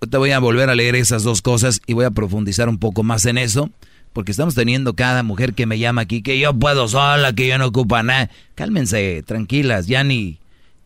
[0.00, 3.02] ahorita voy a volver a leer esas dos cosas y voy a profundizar un poco
[3.02, 3.70] más en eso,
[4.12, 7.58] porque estamos teniendo cada mujer que me llama aquí que yo puedo sola, que yo
[7.58, 8.30] no ocupa nada.
[8.54, 10.38] Cálmense, tranquilas, ya ni,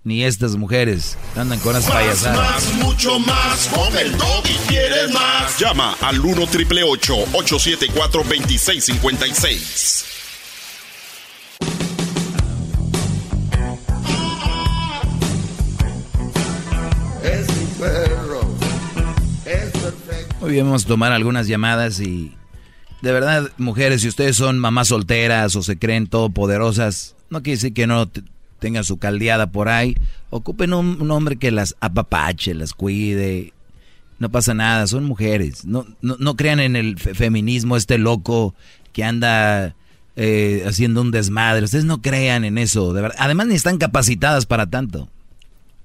[0.05, 2.37] ni estas mujeres andan con las Más, payasadas.
[2.37, 3.69] más, mucho más.
[3.69, 4.13] Con el
[4.49, 5.59] y quieres más.
[5.59, 10.05] Llama al 1 triple 874 2656.
[20.49, 22.33] Muy vamos a tomar algunas llamadas y
[23.03, 27.75] de verdad, mujeres, si ustedes son mamás solteras o se creen todopoderosas, no quiere decir
[27.75, 28.23] que no te-
[28.59, 29.95] tengan su caldeada por ahí.
[30.31, 33.53] Ocupen un, hombre que las apapache, las cuide.
[34.21, 35.67] No pasa nada, son mujeres.
[35.67, 38.55] No, no, no crean en el fe- feminismo, este loco
[38.95, 39.75] que anda
[40.17, 41.67] eh, haciendo un desmadre.
[41.67, 42.95] Ustedes no crean en eso.
[43.19, 45.11] Además, ni están capacitadas para tanto.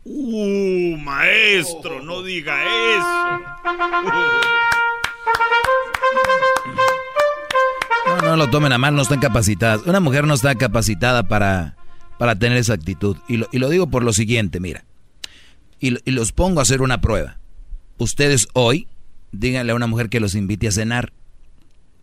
[0.05, 3.41] Uh, maestro, no diga eso.
[8.07, 9.83] No, no lo tomen a mal, no están capacitadas.
[9.85, 11.75] Una mujer no está capacitada para,
[12.17, 13.17] para tener esa actitud.
[13.27, 14.83] Y lo, y lo digo por lo siguiente, mira.
[15.79, 17.37] Y, y los pongo a hacer una prueba.
[17.97, 18.87] Ustedes hoy,
[19.31, 21.13] díganle a una mujer que los invite a cenar.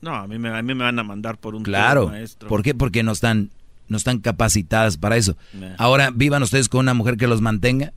[0.01, 2.09] No, a mí, me, a mí me van a mandar por un Claro.
[2.09, 2.49] maestro.
[2.49, 2.75] ¿Por qué?
[2.75, 3.51] Porque no están,
[3.91, 5.37] no están capacitadas para eso.
[5.77, 7.93] Ahora vivan ustedes con una mujer que los mantenga.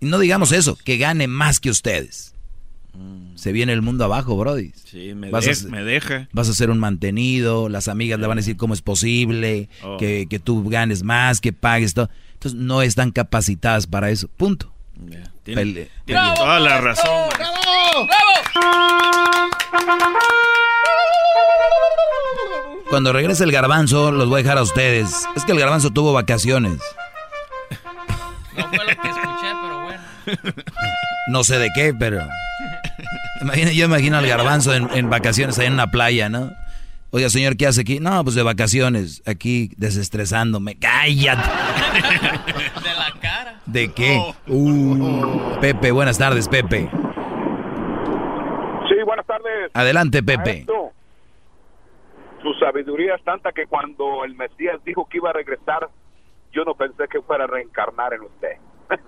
[0.00, 2.34] Y no digamos eso, que gane más que ustedes.
[3.36, 4.72] Se viene el mundo abajo, Brody.
[4.84, 6.28] Sí, me, Vas a de- me deja.
[6.32, 9.96] Vas a ser un mantenido, las amigas le van a decir cómo es posible, Oh.
[9.96, 12.10] que, que tú ganes más, que pagues todo.
[12.34, 14.28] Entonces no están capacitadas para eso.
[14.36, 14.74] Punto.
[15.42, 17.30] Tiene, Pele- tiene toda la razón.
[22.92, 25.26] Cuando regrese el garbanzo, los voy a dejar a ustedes.
[25.34, 26.78] Es que el garbanzo tuvo vacaciones.
[28.54, 30.02] No fue lo que escuché, pero bueno.
[31.28, 32.20] No sé de qué, pero...
[33.40, 36.52] Imagina- yo imagino al garbanzo en, en vacaciones ahí en una playa, ¿no?
[37.12, 37.98] Oiga, señor, ¿qué hace aquí?
[37.98, 40.74] No, pues de vacaciones, aquí desestresándome.
[40.78, 41.48] ¡Cállate!
[41.48, 43.54] De la cara.
[43.64, 44.34] ¿De qué?
[44.48, 46.90] Uh, Pepe, buenas tardes, Pepe.
[48.86, 49.70] Sí, buenas tardes.
[49.72, 50.52] Adelante, Pepe.
[50.52, 50.81] Maestro,
[52.42, 55.88] su sabiduría es tanta que cuando el Mesías dijo que iba a regresar,
[56.52, 58.56] yo no pensé que fuera a reencarnar en usted.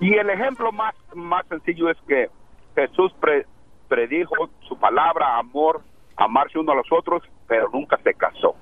[0.00, 2.28] y el ejemplo más, más sencillo es que
[2.74, 3.46] Jesús pre-
[3.88, 5.80] predijo su palabra, amor,
[6.16, 8.54] amarse uno a los otros, pero nunca se casó.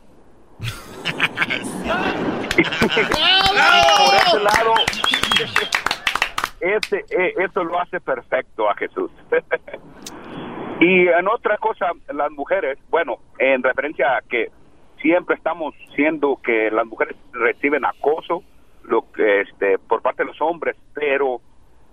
[2.57, 4.75] y por ese lado,
[6.61, 9.11] ese, eh, eso lo hace perfecto a Jesús.
[10.81, 14.51] y en otra cosa, las mujeres, bueno, en referencia a que
[15.01, 18.43] siempre estamos siendo que las mujeres reciben acoso
[18.85, 21.41] lo que este por parte de los hombres, pero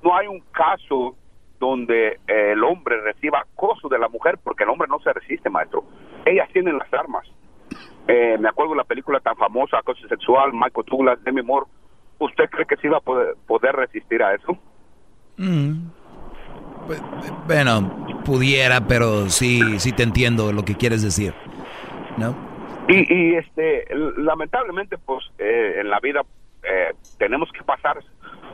[0.03, 1.15] no hay un caso
[1.59, 5.49] donde eh, el hombre reciba acoso de la mujer, porque el hombre no se resiste,
[5.49, 5.83] maestro.
[6.25, 7.27] Ellas tienen las armas.
[8.07, 11.65] Eh, me acuerdo de la película tan famosa, Acoso Sexual, Michael Douglas, Demi Moore.
[12.19, 14.57] ¿Usted cree que sí va a poder, poder resistir a eso?
[15.37, 15.89] Mm.
[16.87, 17.01] Pues,
[17.45, 21.33] Bueno, pudiera, pero sí, sí te entiendo lo que quieres decir.
[22.17, 22.35] ¿No?
[22.87, 23.85] Y, y este,
[24.17, 26.21] lamentablemente, pues eh, en la vida
[26.63, 27.99] eh, tenemos que pasar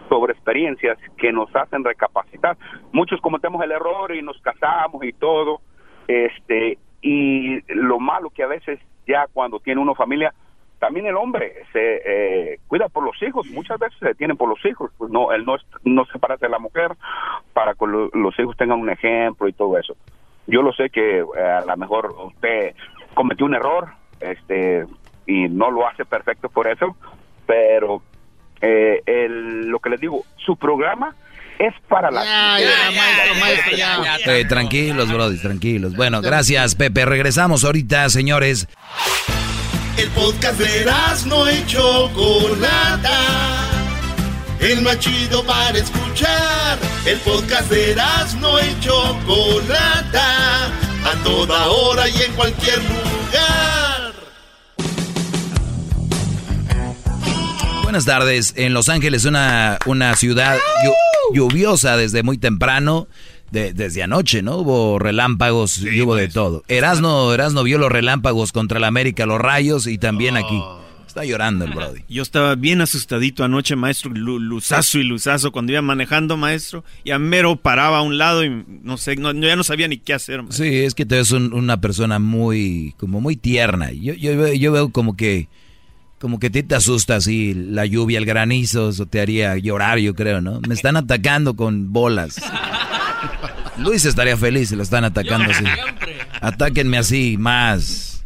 [0.10, 2.58] sobre experiencias que nos hacen recapacitar.
[2.92, 5.62] Muchos cometemos el error y nos casamos y todo,
[6.08, 10.34] este, y lo malo que a veces ya cuando tiene uno familia,
[10.84, 14.60] también el hombre se eh, cuida por los hijos, muchas veces se detienen por los
[14.66, 15.56] hijos, pues no, él no,
[15.86, 16.92] no se parece de la mujer
[17.54, 19.96] para que lo- los hijos tengan un ejemplo y todo eso.
[20.46, 22.76] Yo lo sé que eh, a lo mejor usted
[23.14, 23.88] cometió un error,
[24.20, 24.86] este,
[25.26, 26.98] y no lo hace perfecto por eso,
[27.48, 28.02] pero
[28.60, 31.16] eh, el- lo que les digo, su programa
[31.60, 32.24] es para la
[34.26, 35.96] Eh, tranquilos, brody, tranquilos.
[35.96, 37.06] Bueno, gracias, Pepe.
[37.06, 38.68] Regresamos ahorita, señores.
[39.98, 40.86] El podcast de
[41.28, 43.20] no y Chocolata.
[44.60, 46.80] El más chido para escuchar.
[47.06, 47.96] El podcast de
[48.40, 50.66] no y Chocolata.
[51.06, 54.14] A toda hora y en cualquier lugar.
[57.84, 58.54] Buenas tardes.
[58.58, 60.94] En Los Ángeles, una, una ciudad llu-
[61.36, 63.08] lluviosa desde muy temprano,
[63.54, 64.58] de- desde anoche, ¿no?
[64.58, 66.64] Hubo relámpagos y hubo de todo.
[66.68, 70.60] Erasno, Erasno vio los relámpagos contra el América, los rayos y también aquí.
[71.08, 72.02] Está llorando el Brody.
[72.10, 77.12] Yo estaba bien asustadito anoche, maestro, lu- luzazo y luzazo cuando iba manejando, maestro, y
[77.12, 78.50] a mero paraba a un lado y
[78.82, 80.42] no sé, no, ya no sabía ni qué hacer.
[80.42, 80.66] maestro.
[80.66, 83.92] Sí, es que tú eres un- una persona muy, como muy tierna.
[83.92, 85.48] Yo, yo, veo- yo veo como que,
[86.20, 90.16] como que ti te asusta así la lluvia, el granizo, eso te haría llorar, yo
[90.16, 90.62] creo, ¿no?
[90.68, 92.38] Me están atacando con bolas.
[93.78, 95.66] Luis estaría feliz si lo están atacando así.
[96.42, 98.24] Atáquenme así, más.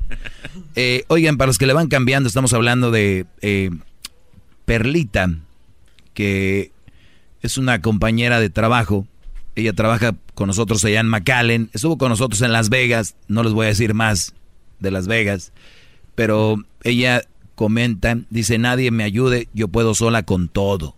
[0.76, 3.72] Eh, oigan, para los que le van cambiando, estamos hablando de eh,
[4.65, 5.30] Perlita,
[6.14, 6.72] que
[7.41, 9.07] es una compañera de trabajo.
[9.56, 11.69] Ella trabaja con nosotros allá en McAllen.
[11.74, 13.15] Estuvo con nosotros en Las Vegas.
[13.28, 14.34] No les voy a decir más
[14.80, 15.52] de Las Vegas.
[16.15, 17.24] Pero ella
[17.56, 20.95] comenta, dice, nadie me ayude, yo puedo sola con todo.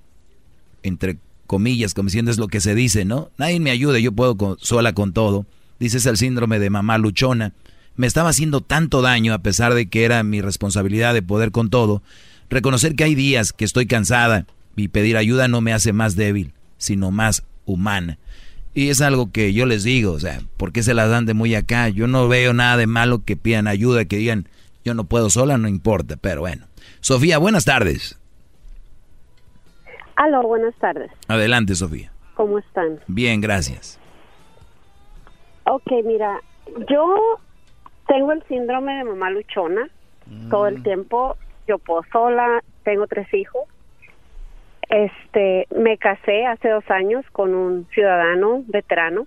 [0.83, 1.17] Entre
[1.49, 3.31] comillas, como diciendo es lo que se dice, ¿no?
[3.39, 5.47] Nadie me ayude, yo puedo con- sola con todo.
[5.79, 7.53] Dice, es el síndrome de mamá luchona.
[7.95, 11.71] Me estaba haciendo tanto daño a pesar de que era mi responsabilidad de poder con
[11.71, 12.03] todo.
[12.51, 14.45] Reconocer que hay días que estoy cansada
[14.75, 18.19] y pedir ayuda no me hace más débil, sino más humana.
[18.75, 21.33] Y es algo que yo les digo, o sea, ¿por qué se las dan de
[21.33, 21.89] muy acá?
[21.89, 24.47] Yo no veo nada de malo que pidan ayuda, que digan,
[24.85, 26.67] yo no puedo sola, no importa, pero bueno.
[27.01, 28.17] Sofía, buenas tardes.
[30.19, 31.09] Aló, buenas tardes.
[31.29, 32.11] Adelante, Sofía.
[32.33, 32.99] ¿Cómo están?
[33.07, 33.97] Bien, gracias.
[35.63, 36.41] Ok, mira,
[36.89, 37.39] yo
[38.05, 39.87] tengo el síndrome de mamá luchona.
[40.49, 41.37] Todo el tiempo
[41.69, 43.63] yo puedo sola, tengo tres hijos.
[44.89, 49.25] Este, me casé hace dos años con un ciudadano veterano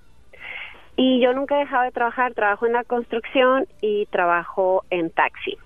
[0.96, 2.34] y yo nunca he dejado de trabajar.
[2.34, 5.56] Trabajo en la construcción y trabajo en taxi.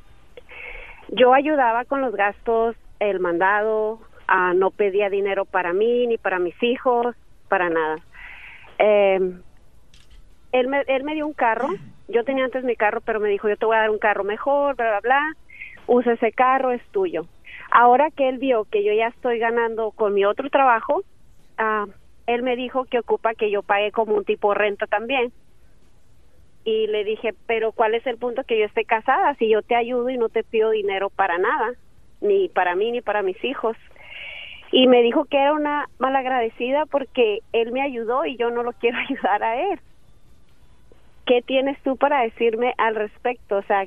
[1.09, 6.39] Yo ayudaba con los gastos, el mandado, ah, no pedía dinero para mí ni para
[6.39, 7.15] mis hijos,
[7.48, 7.97] para nada.
[8.78, 9.20] Eh,
[10.53, 11.69] él, me, él me dio un carro,
[12.09, 14.24] yo tenía antes mi carro, pero me dijo, yo te voy a dar un carro
[14.24, 15.36] mejor, bla, bla, bla,
[15.86, 17.27] usa ese carro, es tuyo.
[17.70, 21.03] Ahora que él vio que yo ya estoy ganando con mi otro trabajo,
[21.59, 21.86] ah,
[22.27, 25.32] él me dijo que ocupa que yo pague como un tipo renta también.
[26.65, 29.35] Y le dije, pero ¿cuál es el punto que yo esté casada?
[29.35, 31.74] Si yo te ayudo y no te pido dinero para nada,
[32.20, 33.77] ni para mí ni para mis hijos.
[34.73, 38.73] Y me dijo que era una malagradecida porque él me ayudó y yo no lo
[38.73, 39.81] quiero ayudar a él.
[41.27, 43.57] ¿Qué tienes tú para decirme al respecto?
[43.57, 43.87] O sea,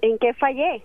[0.00, 0.82] ¿en qué fallé?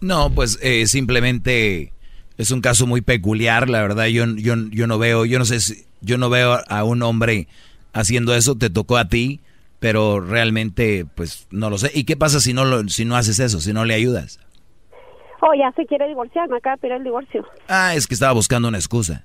[0.00, 1.92] No, pues eh, simplemente
[2.38, 4.06] es un caso muy peculiar, la verdad.
[4.06, 7.48] Yo, yo, yo no veo, yo no sé si, yo no veo a un hombre
[7.92, 8.56] haciendo eso.
[8.56, 9.40] Te tocó a ti,
[9.78, 11.90] pero realmente, pues no lo sé.
[11.94, 14.40] ¿Y qué pasa si no lo, si no haces eso, si no le ayudas?
[15.40, 17.46] Oh, ya se quiere divorciar, me acaba de pedir el divorcio.
[17.68, 19.24] Ah, es que estaba buscando una excusa.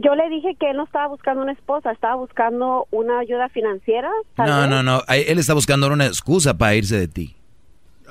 [0.00, 4.10] Yo le dije que él no estaba buscando una esposa, estaba buscando una ayuda financiera.
[4.36, 4.68] No, vez.
[4.70, 5.02] no, no.
[5.08, 7.34] Él está buscando una excusa para irse de ti.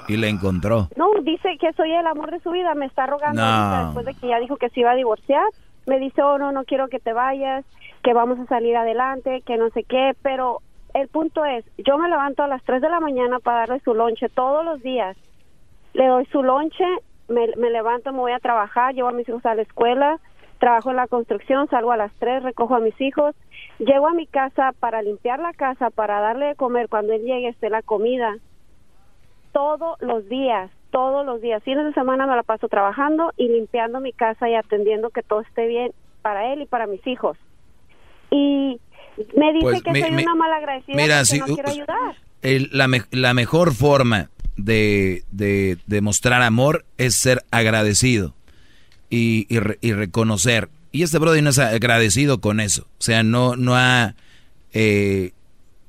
[0.10, 0.90] Y la encontró.
[0.96, 3.86] No, dice que soy el amor de su vida, me está rogando No.
[3.86, 5.44] después de que ya dijo que se iba a divorciar.
[5.86, 7.64] Me dice, oh, no, no quiero que te vayas,
[8.04, 10.62] que vamos a salir adelante, que no sé qué, pero
[10.94, 13.94] el punto es, yo me levanto a las 3 de la mañana para darle su
[13.94, 15.16] lonche todos los días.
[15.94, 16.86] Le doy su lonche,
[17.28, 20.20] me, me levanto, me voy a trabajar, llevo a mis hijos a la escuela,
[20.60, 23.36] trabajo en la construcción, salgo a las 3, recojo a mis hijos,
[23.80, 27.50] llego a mi casa para limpiar la casa, para darle de comer, cuando él llegue
[27.50, 28.36] esté la comida,
[29.52, 34.00] todos los días, todos los días, fines de semana me la paso trabajando y limpiando
[34.00, 35.92] mi casa y atendiendo que todo esté bien
[36.22, 37.38] para él y para mis hijos.
[38.30, 38.80] Y
[39.36, 42.16] me dice Pues, que soy una mala agradecida mira, porque si- no quiero ayudar.
[42.42, 48.36] El- la, me- la mejor forma de, de, de mostrar amor es ser agradecido
[49.10, 50.70] y, y re- y reconocer.
[50.92, 52.84] Y este brother no es agradecido con eso.
[53.00, 54.16] O sea, no, no ha
[54.74, 55.32] eh,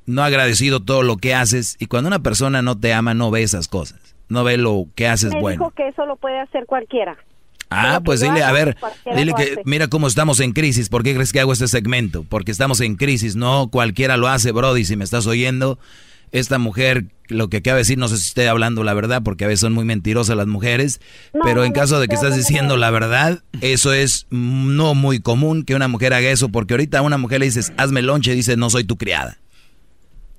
[0.06, 1.76] no ha agradecido todo lo que haces.
[1.78, 3.98] Y cuando una persona no te ama, no ve esas cosas.
[4.28, 5.64] No ve lo que haces me bueno.
[5.64, 7.16] dijo que eso lo puede hacer cualquiera.
[7.70, 8.78] Ah, pues dile, a ver,
[9.14, 10.88] dile que mira cómo estamos en crisis.
[10.88, 12.24] ¿Por qué crees que hago este segmento?
[12.24, 13.36] Porque estamos en crisis.
[13.36, 14.86] No cualquiera lo hace, Brody.
[14.86, 15.78] Si me estás oyendo,
[16.32, 19.44] esta mujer, lo que acaba de decir, no sé si estoy hablando la verdad, porque
[19.44, 21.00] a veces son muy mentirosas las mujeres.
[21.32, 25.20] No, pero no, en caso de que estás diciendo la verdad, eso es no muy
[25.20, 26.48] común que una mujer haga eso.
[26.48, 29.38] Porque ahorita a una mujer le dices, hazme lonche, y dice, no soy tu criada.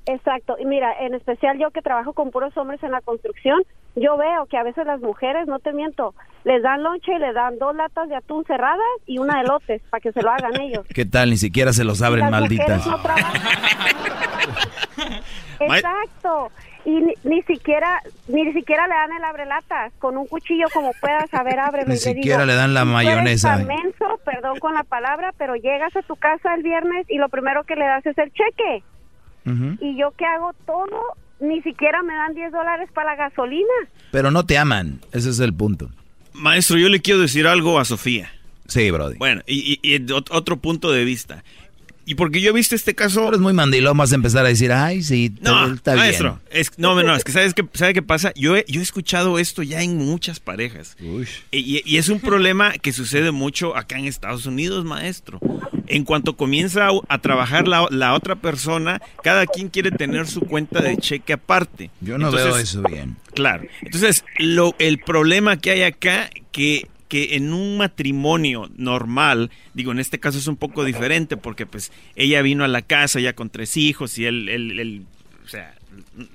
[0.06, 3.62] Exacto, y mira, en especial yo que trabajo con puros hombres en la construcción,
[3.96, 7.32] yo veo que a veces las mujeres, no te miento, les dan lonche y le
[7.34, 10.60] dan dos latas de atún cerradas y una de lotes para que se lo hagan
[10.62, 10.86] ellos.
[10.96, 11.30] ¿Qué tal?
[11.30, 12.88] Ni siquiera se los abren, malditas.
[12.88, 12.98] no
[15.60, 16.52] Exacto.
[16.86, 21.30] Y ni, ni siquiera ni siquiera le dan el abrelatas con un cuchillo como puedas
[21.30, 21.94] saber ábreme.
[21.94, 23.58] Ni siquiera digo, le dan la "Tú eres mayonesa".
[23.58, 27.64] menso, perdón con la palabra, pero llegas a tu casa el viernes y lo primero
[27.66, 28.84] que le das es el cheque.
[29.82, 31.02] Y yo que hago todo,
[31.40, 33.74] ni siquiera me dan 10 dólares para la gasolina.
[34.12, 35.00] Pero no te aman.
[35.12, 35.90] Ese es el punto.
[36.34, 38.30] Maestro, yo le quiero decir algo a Sofía.
[38.68, 39.18] Sí, Brody.
[39.18, 41.44] Bueno, y, y- y ot- otro punto de vista.
[42.10, 43.28] Y porque yo he visto este caso...
[43.28, 46.06] Eres muy mandilón, vas a empezar a decir, ay, sí, No, está bien.
[46.06, 48.34] maestro, es, no, no, es que ¿sabes qué, ¿sabe qué pasa?
[48.36, 50.98] Yo he, yo he escuchado esto ya en muchas parejas.
[51.52, 55.40] Y, y es un problema que sucede mucho acá en Estados Unidos, maestro.
[55.86, 60.42] En cuanto comienza a, a trabajar la, la otra persona, cada quien quiere tener su
[60.42, 61.92] cuenta de cheque aparte.
[62.02, 63.18] Yo no veo eso bien.
[63.36, 63.68] Claro.
[63.84, 70.00] Entonces, lo, el problema que hay acá, que, que en un matrimonio normal, digo, en
[70.00, 73.50] este caso es un poco diferente, porque pues ella vino a la casa ya con
[73.50, 75.02] tres hijos y él, él- él,
[75.44, 75.76] o sea,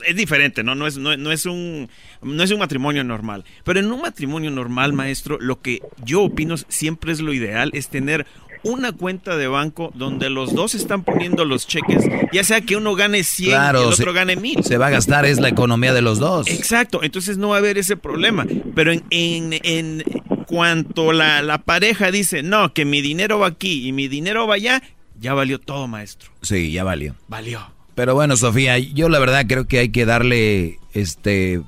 [0.06, 0.74] es diferente, ¿no?
[0.74, 1.88] No es, no, no es un,
[2.22, 3.44] no es un matrimonio normal.
[3.64, 7.88] Pero en un matrimonio normal, maestro, lo que yo opino siempre es lo ideal, es
[7.88, 8.26] tener
[8.64, 12.94] una cuenta de banco donde los dos están poniendo los cheques, ya sea que uno
[12.94, 14.64] gane 100 y el Claro, otro se, gane 1000.
[14.64, 16.48] se va a gastar, es la economía de los dos.
[16.48, 18.46] Exacto, entonces no va a haber ese problema.
[18.74, 20.02] Pero en, en, en
[20.46, 24.54] cuanto la, la pareja dice, no, que mi dinero va aquí y mi dinero va
[24.54, 24.82] allá,
[25.20, 26.30] ya valió todo, maestro.
[26.42, 27.14] Sí, ya valió.
[27.28, 27.70] Valió.
[27.94, 31.60] Pero bueno, Sofía, yo la verdad creo que hay que darle, este,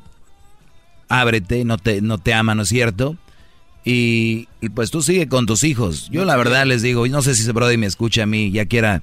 [1.08, 3.16] ábrete, no te, no te ama, ¿no es cierto?
[3.88, 6.08] Y, y pues tú sigue con tus hijos.
[6.10, 8.50] Yo la verdad les digo, y no sé si ese brody me escucha a mí,
[8.50, 9.00] ya quiera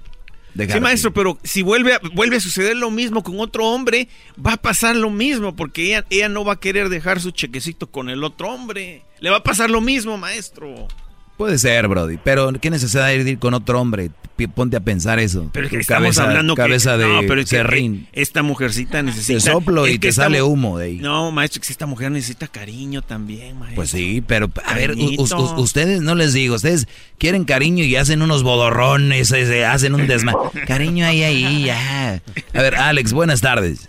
[0.55, 0.75] dejar.
[0.75, 4.09] Sí, maestro, pero si vuelve a, vuelve a suceder lo mismo con otro hombre,
[4.45, 7.87] va a pasar lo mismo, porque ella, ella no va a querer dejar su chequecito
[7.87, 9.03] con el otro hombre.
[9.21, 10.89] Le va a pasar lo mismo, maestro.
[11.37, 14.11] Puede ser, Brody, pero ¿qué necesidad hay de ir con otro hombre?
[14.55, 15.49] Ponte a pensar eso.
[15.53, 18.07] Pero es que estamos cabeza- hablando cabeza que, de no, pero es que serrín.
[18.13, 20.97] esta mujercita necesita Te soplo y que te esta sale humo de ahí.
[20.97, 23.75] No, maestro, que esta mujer necesita cariño también, maestro.
[23.75, 26.87] Pues sí, pero a ver, u- u- ustedes no les digo, ustedes
[27.19, 30.33] quieren cariño y hacen unos bodorrones, eh, se hacen un desma.
[30.67, 32.21] cariño ahí, ahí, ya.
[32.53, 33.87] A ver, Alex, buenas tardes.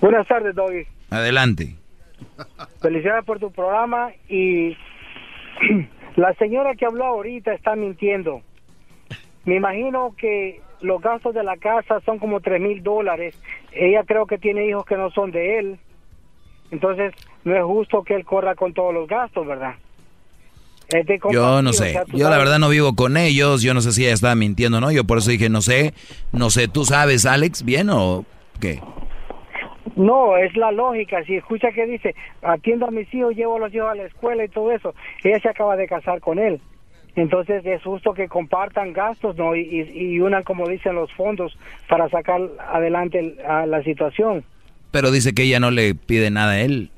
[0.00, 0.86] Buenas tardes, Doggy.
[1.10, 1.76] Adelante.
[2.82, 4.76] Felicidades por tu programa y
[6.16, 8.42] la señora que habló ahorita está mintiendo.
[9.44, 13.38] Me imagino que los gastos de la casa son como tres mil dólares.
[13.72, 15.78] Ella creo que tiene hijos que no son de él.
[16.70, 17.14] Entonces,
[17.44, 19.74] no es justo que él corra con todos los gastos, ¿verdad?
[21.32, 22.00] Yo no sé.
[22.12, 23.62] Yo la verdad no vivo con ellos.
[23.62, 24.90] Yo no sé si ella estaba mintiendo o no.
[24.90, 25.94] Yo por eso dije, no sé.
[26.32, 28.24] No sé, ¿tú sabes, Alex, bien o
[28.60, 28.80] qué?
[29.96, 31.24] No, es la lógica.
[31.24, 34.44] Si escucha que dice, atiendo a mis hijos, llevo a los hijos a la escuela
[34.44, 34.94] y todo eso,
[35.24, 36.60] ella se acaba de casar con él.
[37.16, 39.56] Entonces es justo que compartan gastos, ¿no?
[39.56, 41.58] Y, y, y unan, como dicen, los fondos
[41.88, 44.44] para sacar adelante a la situación.
[44.90, 46.90] Pero dice que ella no le pide nada a él.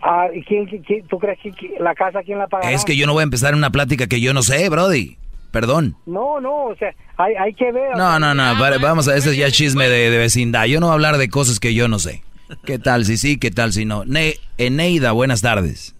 [0.00, 2.70] Ah, ¿y quién, quién- tú crees que la casa quién la pagará?
[2.70, 5.16] Es que yo no voy a empezar una plática que yo no sé, Brody.
[5.60, 5.96] Perdón.
[6.06, 7.96] No, no, o sea, hay, hay que ver.
[7.96, 10.66] No, no, no, vale, vamos a, ese es ya chisme de, de vecindad.
[10.66, 12.22] Yo no voy a hablar de cosas que yo no sé.
[12.64, 14.04] ¿Qué tal si sí, qué tal si no?
[14.04, 15.94] Ne Eneida, buenas tardes.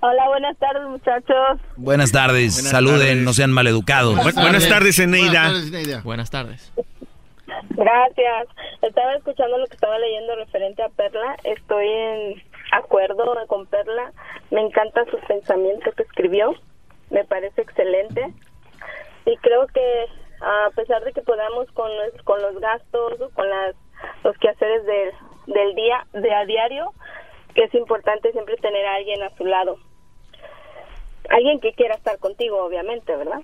[0.00, 1.60] Hola, buenas tardes, muchachos.
[1.76, 3.16] Buenas tardes, Buenas saluden, tardes.
[3.24, 4.14] no sean maleducados.
[4.16, 5.52] Bu- buenas tardes, Eneida.
[6.04, 6.72] Buenas tardes.
[7.70, 8.46] Gracias.
[8.82, 11.36] Estaba escuchando lo que estaba leyendo referente a Perla.
[11.44, 12.42] Estoy en
[12.72, 14.12] acuerdo con Perla.
[14.50, 16.54] Me encanta sus pensamientos que escribió.
[17.10, 18.32] Me parece excelente.
[19.26, 20.06] Y creo que
[20.40, 21.90] a pesar de que podamos con,
[22.24, 23.74] con los gastos, con las,
[24.24, 25.10] los quehaceres del,
[25.46, 26.92] del día, de a diario,
[27.54, 29.76] que es importante siempre tener a alguien a su lado.
[31.30, 33.40] Alguien que quiera estar contigo, obviamente, ¿verdad?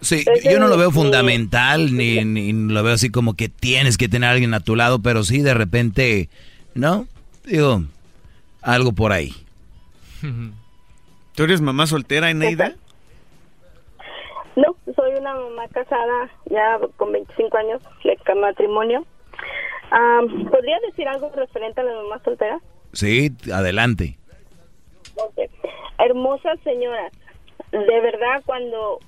[0.00, 4.08] Sí, yo no lo veo fundamental, ni, ni lo veo así como que tienes que
[4.08, 6.28] tener a alguien a tu lado, pero sí de repente,
[6.74, 7.08] ¿no?
[7.44, 7.82] Digo,
[8.62, 9.32] algo por ahí.
[11.38, 12.72] ¿Tú eres mamá soltera, Eneida?
[14.56, 19.06] No, soy una mamá casada ya con 25 años de matrimonio.
[20.50, 22.58] ¿Podría decir algo referente a la mamá soltera?
[22.92, 24.18] Sí, adelante.
[26.00, 27.12] Hermosas señoras,
[27.70, 28.98] de verdad cuando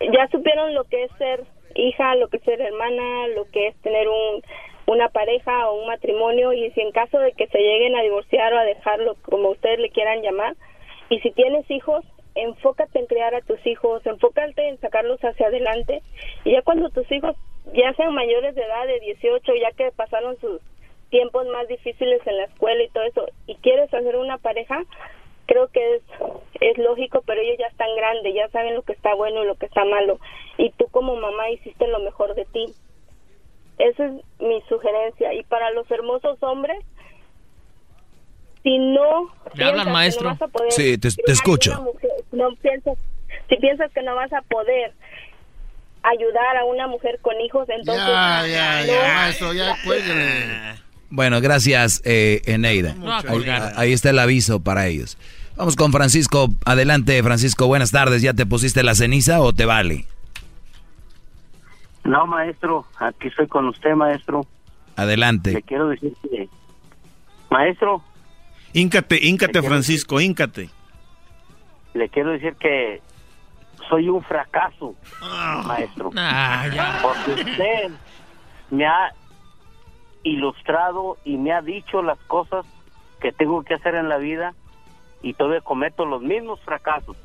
[0.00, 1.44] ya supieron lo que es ser
[1.76, 4.42] hija, lo que es ser hermana, lo que es tener un,
[4.86, 8.52] una pareja o un matrimonio y si en caso de que se lleguen a divorciar
[8.52, 10.56] o a dejarlo como ustedes le quieran llamar
[11.10, 12.04] y si tienes hijos
[12.34, 16.02] enfócate en criar a tus hijos enfócate en sacarlos hacia adelante
[16.44, 17.36] y ya cuando tus hijos
[17.72, 20.60] ya sean mayores de edad de 18 ya que pasaron sus
[21.10, 24.82] tiempos más difíciles en la escuela y todo eso y quieres hacer una pareja
[25.46, 26.02] creo que es,
[26.60, 29.54] es lógico, pero ellos ya están grandes, ya saben lo que está bueno y lo
[29.54, 30.18] que está malo.
[30.58, 32.66] Y tú como mamá hiciste lo mejor de ti.
[33.78, 35.32] Esa es mi sugerencia.
[35.34, 36.84] Y para los hermosos hombres,
[38.66, 39.30] si no...
[39.54, 40.24] ¿Le habla el maestro?
[40.24, 41.94] No vas a poder sí, te, te escucho.
[42.32, 42.98] no piensas,
[43.48, 44.92] si piensas que no vas a poder
[46.02, 48.04] ayudar a una mujer con hijos, entonces...
[48.04, 50.44] Ya, ya, ya, maestro, ya, cuélguele.
[51.10, 52.96] Bueno, gracias, eh, Eneida.
[53.28, 53.44] ahí,
[53.76, 55.16] ahí, está el aviso para ellos.
[55.56, 56.48] Vamos con Francisco.
[56.64, 57.68] Adelante, Francisco.
[57.68, 58.20] Buenas tardes.
[58.20, 60.06] ¿Ya te pusiste la ceniza o te vale?
[62.02, 62.84] No, maestro.
[62.98, 64.44] Aquí estoy con usted, maestro.
[64.96, 65.52] Adelante.
[65.52, 66.48] Le quiero decir que...
[67.50, 68.02] Maestro.
[68.76, 70.68] Íncate, íncate, Francisco, íncate.
[71.94, 73.00] Le quiero decir que
[73.88, 74.94] soy un fracaso,
[75.64, 76.10] maestro.
[76.14, 77.00] Ah, ya.
[77.02, 77.90] Porque usted
[78.70, 79.14] me ha
[80.24, 82.66] ilustrado y me ha dicho las cosas
[83.18, 84.52] que tengo que hacer en la vida
[85.22, 87.16] y todavía cometo los mismos fracasos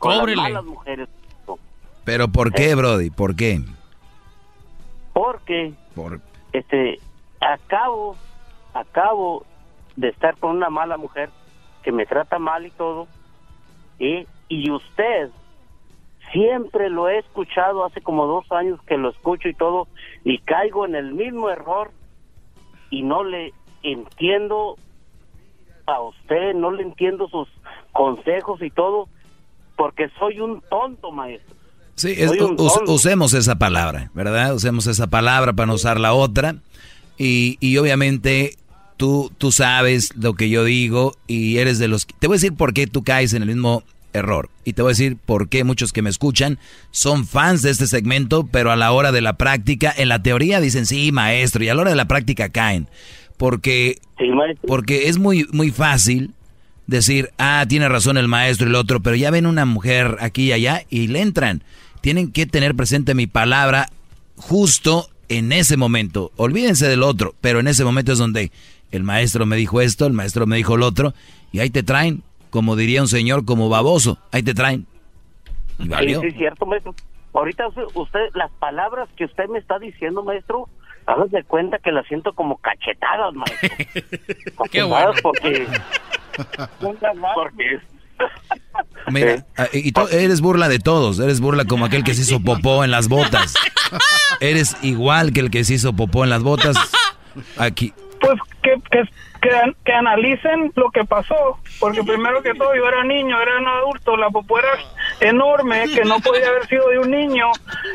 [0.00, 1.08] con las malas mujeres.
[2.04, 2.74] Pero ¿por qué, Eh.
[2.74, 3.10] Brody?
[3.10, 3.60] ¿Por qué?
[5.12, 6.20] Porque Por...
[6.52, 6.98] este
[7.40, 8.16] acabo
[8.74, 9.46] acabo
[10.00, 11.30] de estar con una mala mujer
[11.82, 13.06] que me trata mal y todo
[13.98, 15.30] y, y usted
[16.32, 19.88] siempre lo he escuchado hace como dos años que lo escucho y todo
[20.24, 21.90] y caigo en el mismo error
[22.90, 23.52] y no le
[23.82, 24.76] entiendo
[25.86, 27.48] a usted no le entiendo sus
[27.92, 29.08] consejos y todo
[29.76, 31.56] porque soy un tonto maestro
[31.96, 34.54] Sí, es- us- usemos esa palabra, ¿verdad?
[34.54, 36.54] Usemos esa palabra para no usar la otra.
[37.18, 38.56] Y, y obviamente
[39.00, 42.06] tú, tú sabes lo que yo digo y eres de los...
[42.06, 43.82] Te voy a decir por qué tú caes en el mismo
[44.12, 44.50] error.
[44.66, 46.58] Y te voy a decir por qué muchos que me escuchan
[46.90, 50.60] son fans de este segmento, pero a la hora de la práctica, en la teoría
[50.60, 52.88] dicen sí, maestro, y a la hora de la práctica caen.
[53.38, 53.96] Porque,
[54.66, 56.34] porque es muy, muy fácil
[56.86, 60.48] decir, ah, tiene razón el maestro y el otro, pero ya ven una mujer aquí
[60.48, 61.64] y allá y le entran.
[62.02, 63.88] Tienen que tener presente mi palabra
[64.36, 66.32] justo en ese momento.
[66.36, 68.52] Olvídense del otro, pero en ese momento es donde
[68.90, 71.14] el maestro me dijo esto, el maestro me dijo el otro,
[71.52, 74.86] y ahí te traen, como diría un señor, como baboso, ahí te traen.
[75.78, 76.20] Y valió.
[76.20, 76.94] sí, es cierto, maestro.
[77.32, 80.68] Ahorita usted- las palabras que usted me está diciendo, maestro,
[81.06, 83.68] hágase de cuenta que las siento como cachetadas, maestro.
[84.70, 85.12] Qué bueno.
[85.22, 85.66] Porque,
[86.80, 87.80] porque
[89.10, 92.40] Mira, ah, y tú eres burla de todos, eres burla como aquel que se hizo
[92.40, 93.54] popó en las botas.
[94.40, 96.76] Eres igual que el que se hizo popó en las botas.
[97.56, 97.92] Aquí.
[98.20, 99.04] Pues que, que,
[99.84, 104.16] que, analicen lo que pasó, porque primero que todo yo era niño, era un adulto,
[104.16, 104.78] la popó era
[105.20, 107.46] enorme, que no podía haber sido de un niño,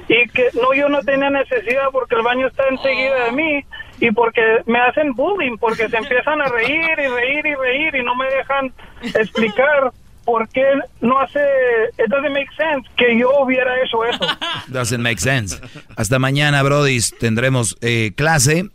[0.08, 3.66] y que no yo no tenía necesidad porque el baño está enseguida de mí,
[4.00, 8.04] y porque me hacen bullying, porque se empiezan a reír y reír y reír y
[8.04, 9.92] no me dejan explicar
[10.26, 10.66] por qué
[11.02, 11.40] no hace,
[12.00, 14.26] it doesn't make sense que yo hubiera hecho eso.
[14.68, 15.62] Doesn't make sense.
[15.96, 18.66] Hasta mañana, Brody, tendremos eh, clase.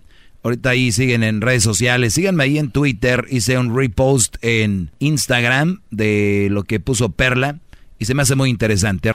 [0.43, 2.15] Ahorita ahí siguen en redes sociales.
[2.15, 3.27] Síganme ahí en Twitter.
[3.31, 7.59] Hice un repost en Instagram de lo que puso Perla.
[7.99, 9.13] Y se me hace muy interesante.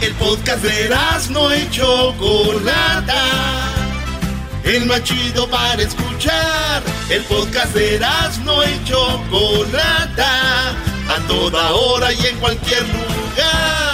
[0.00, 0.90] El podcast de
[1.30, 3.14] no y Chocolata.
[4.62, 6.82] El más chido para escuchar.
[7.10, 7.98] El podcast de
[8.44, 10.70] no y Chocolata.
[11.08, 13.93] A toda hora y en cualquier lugar.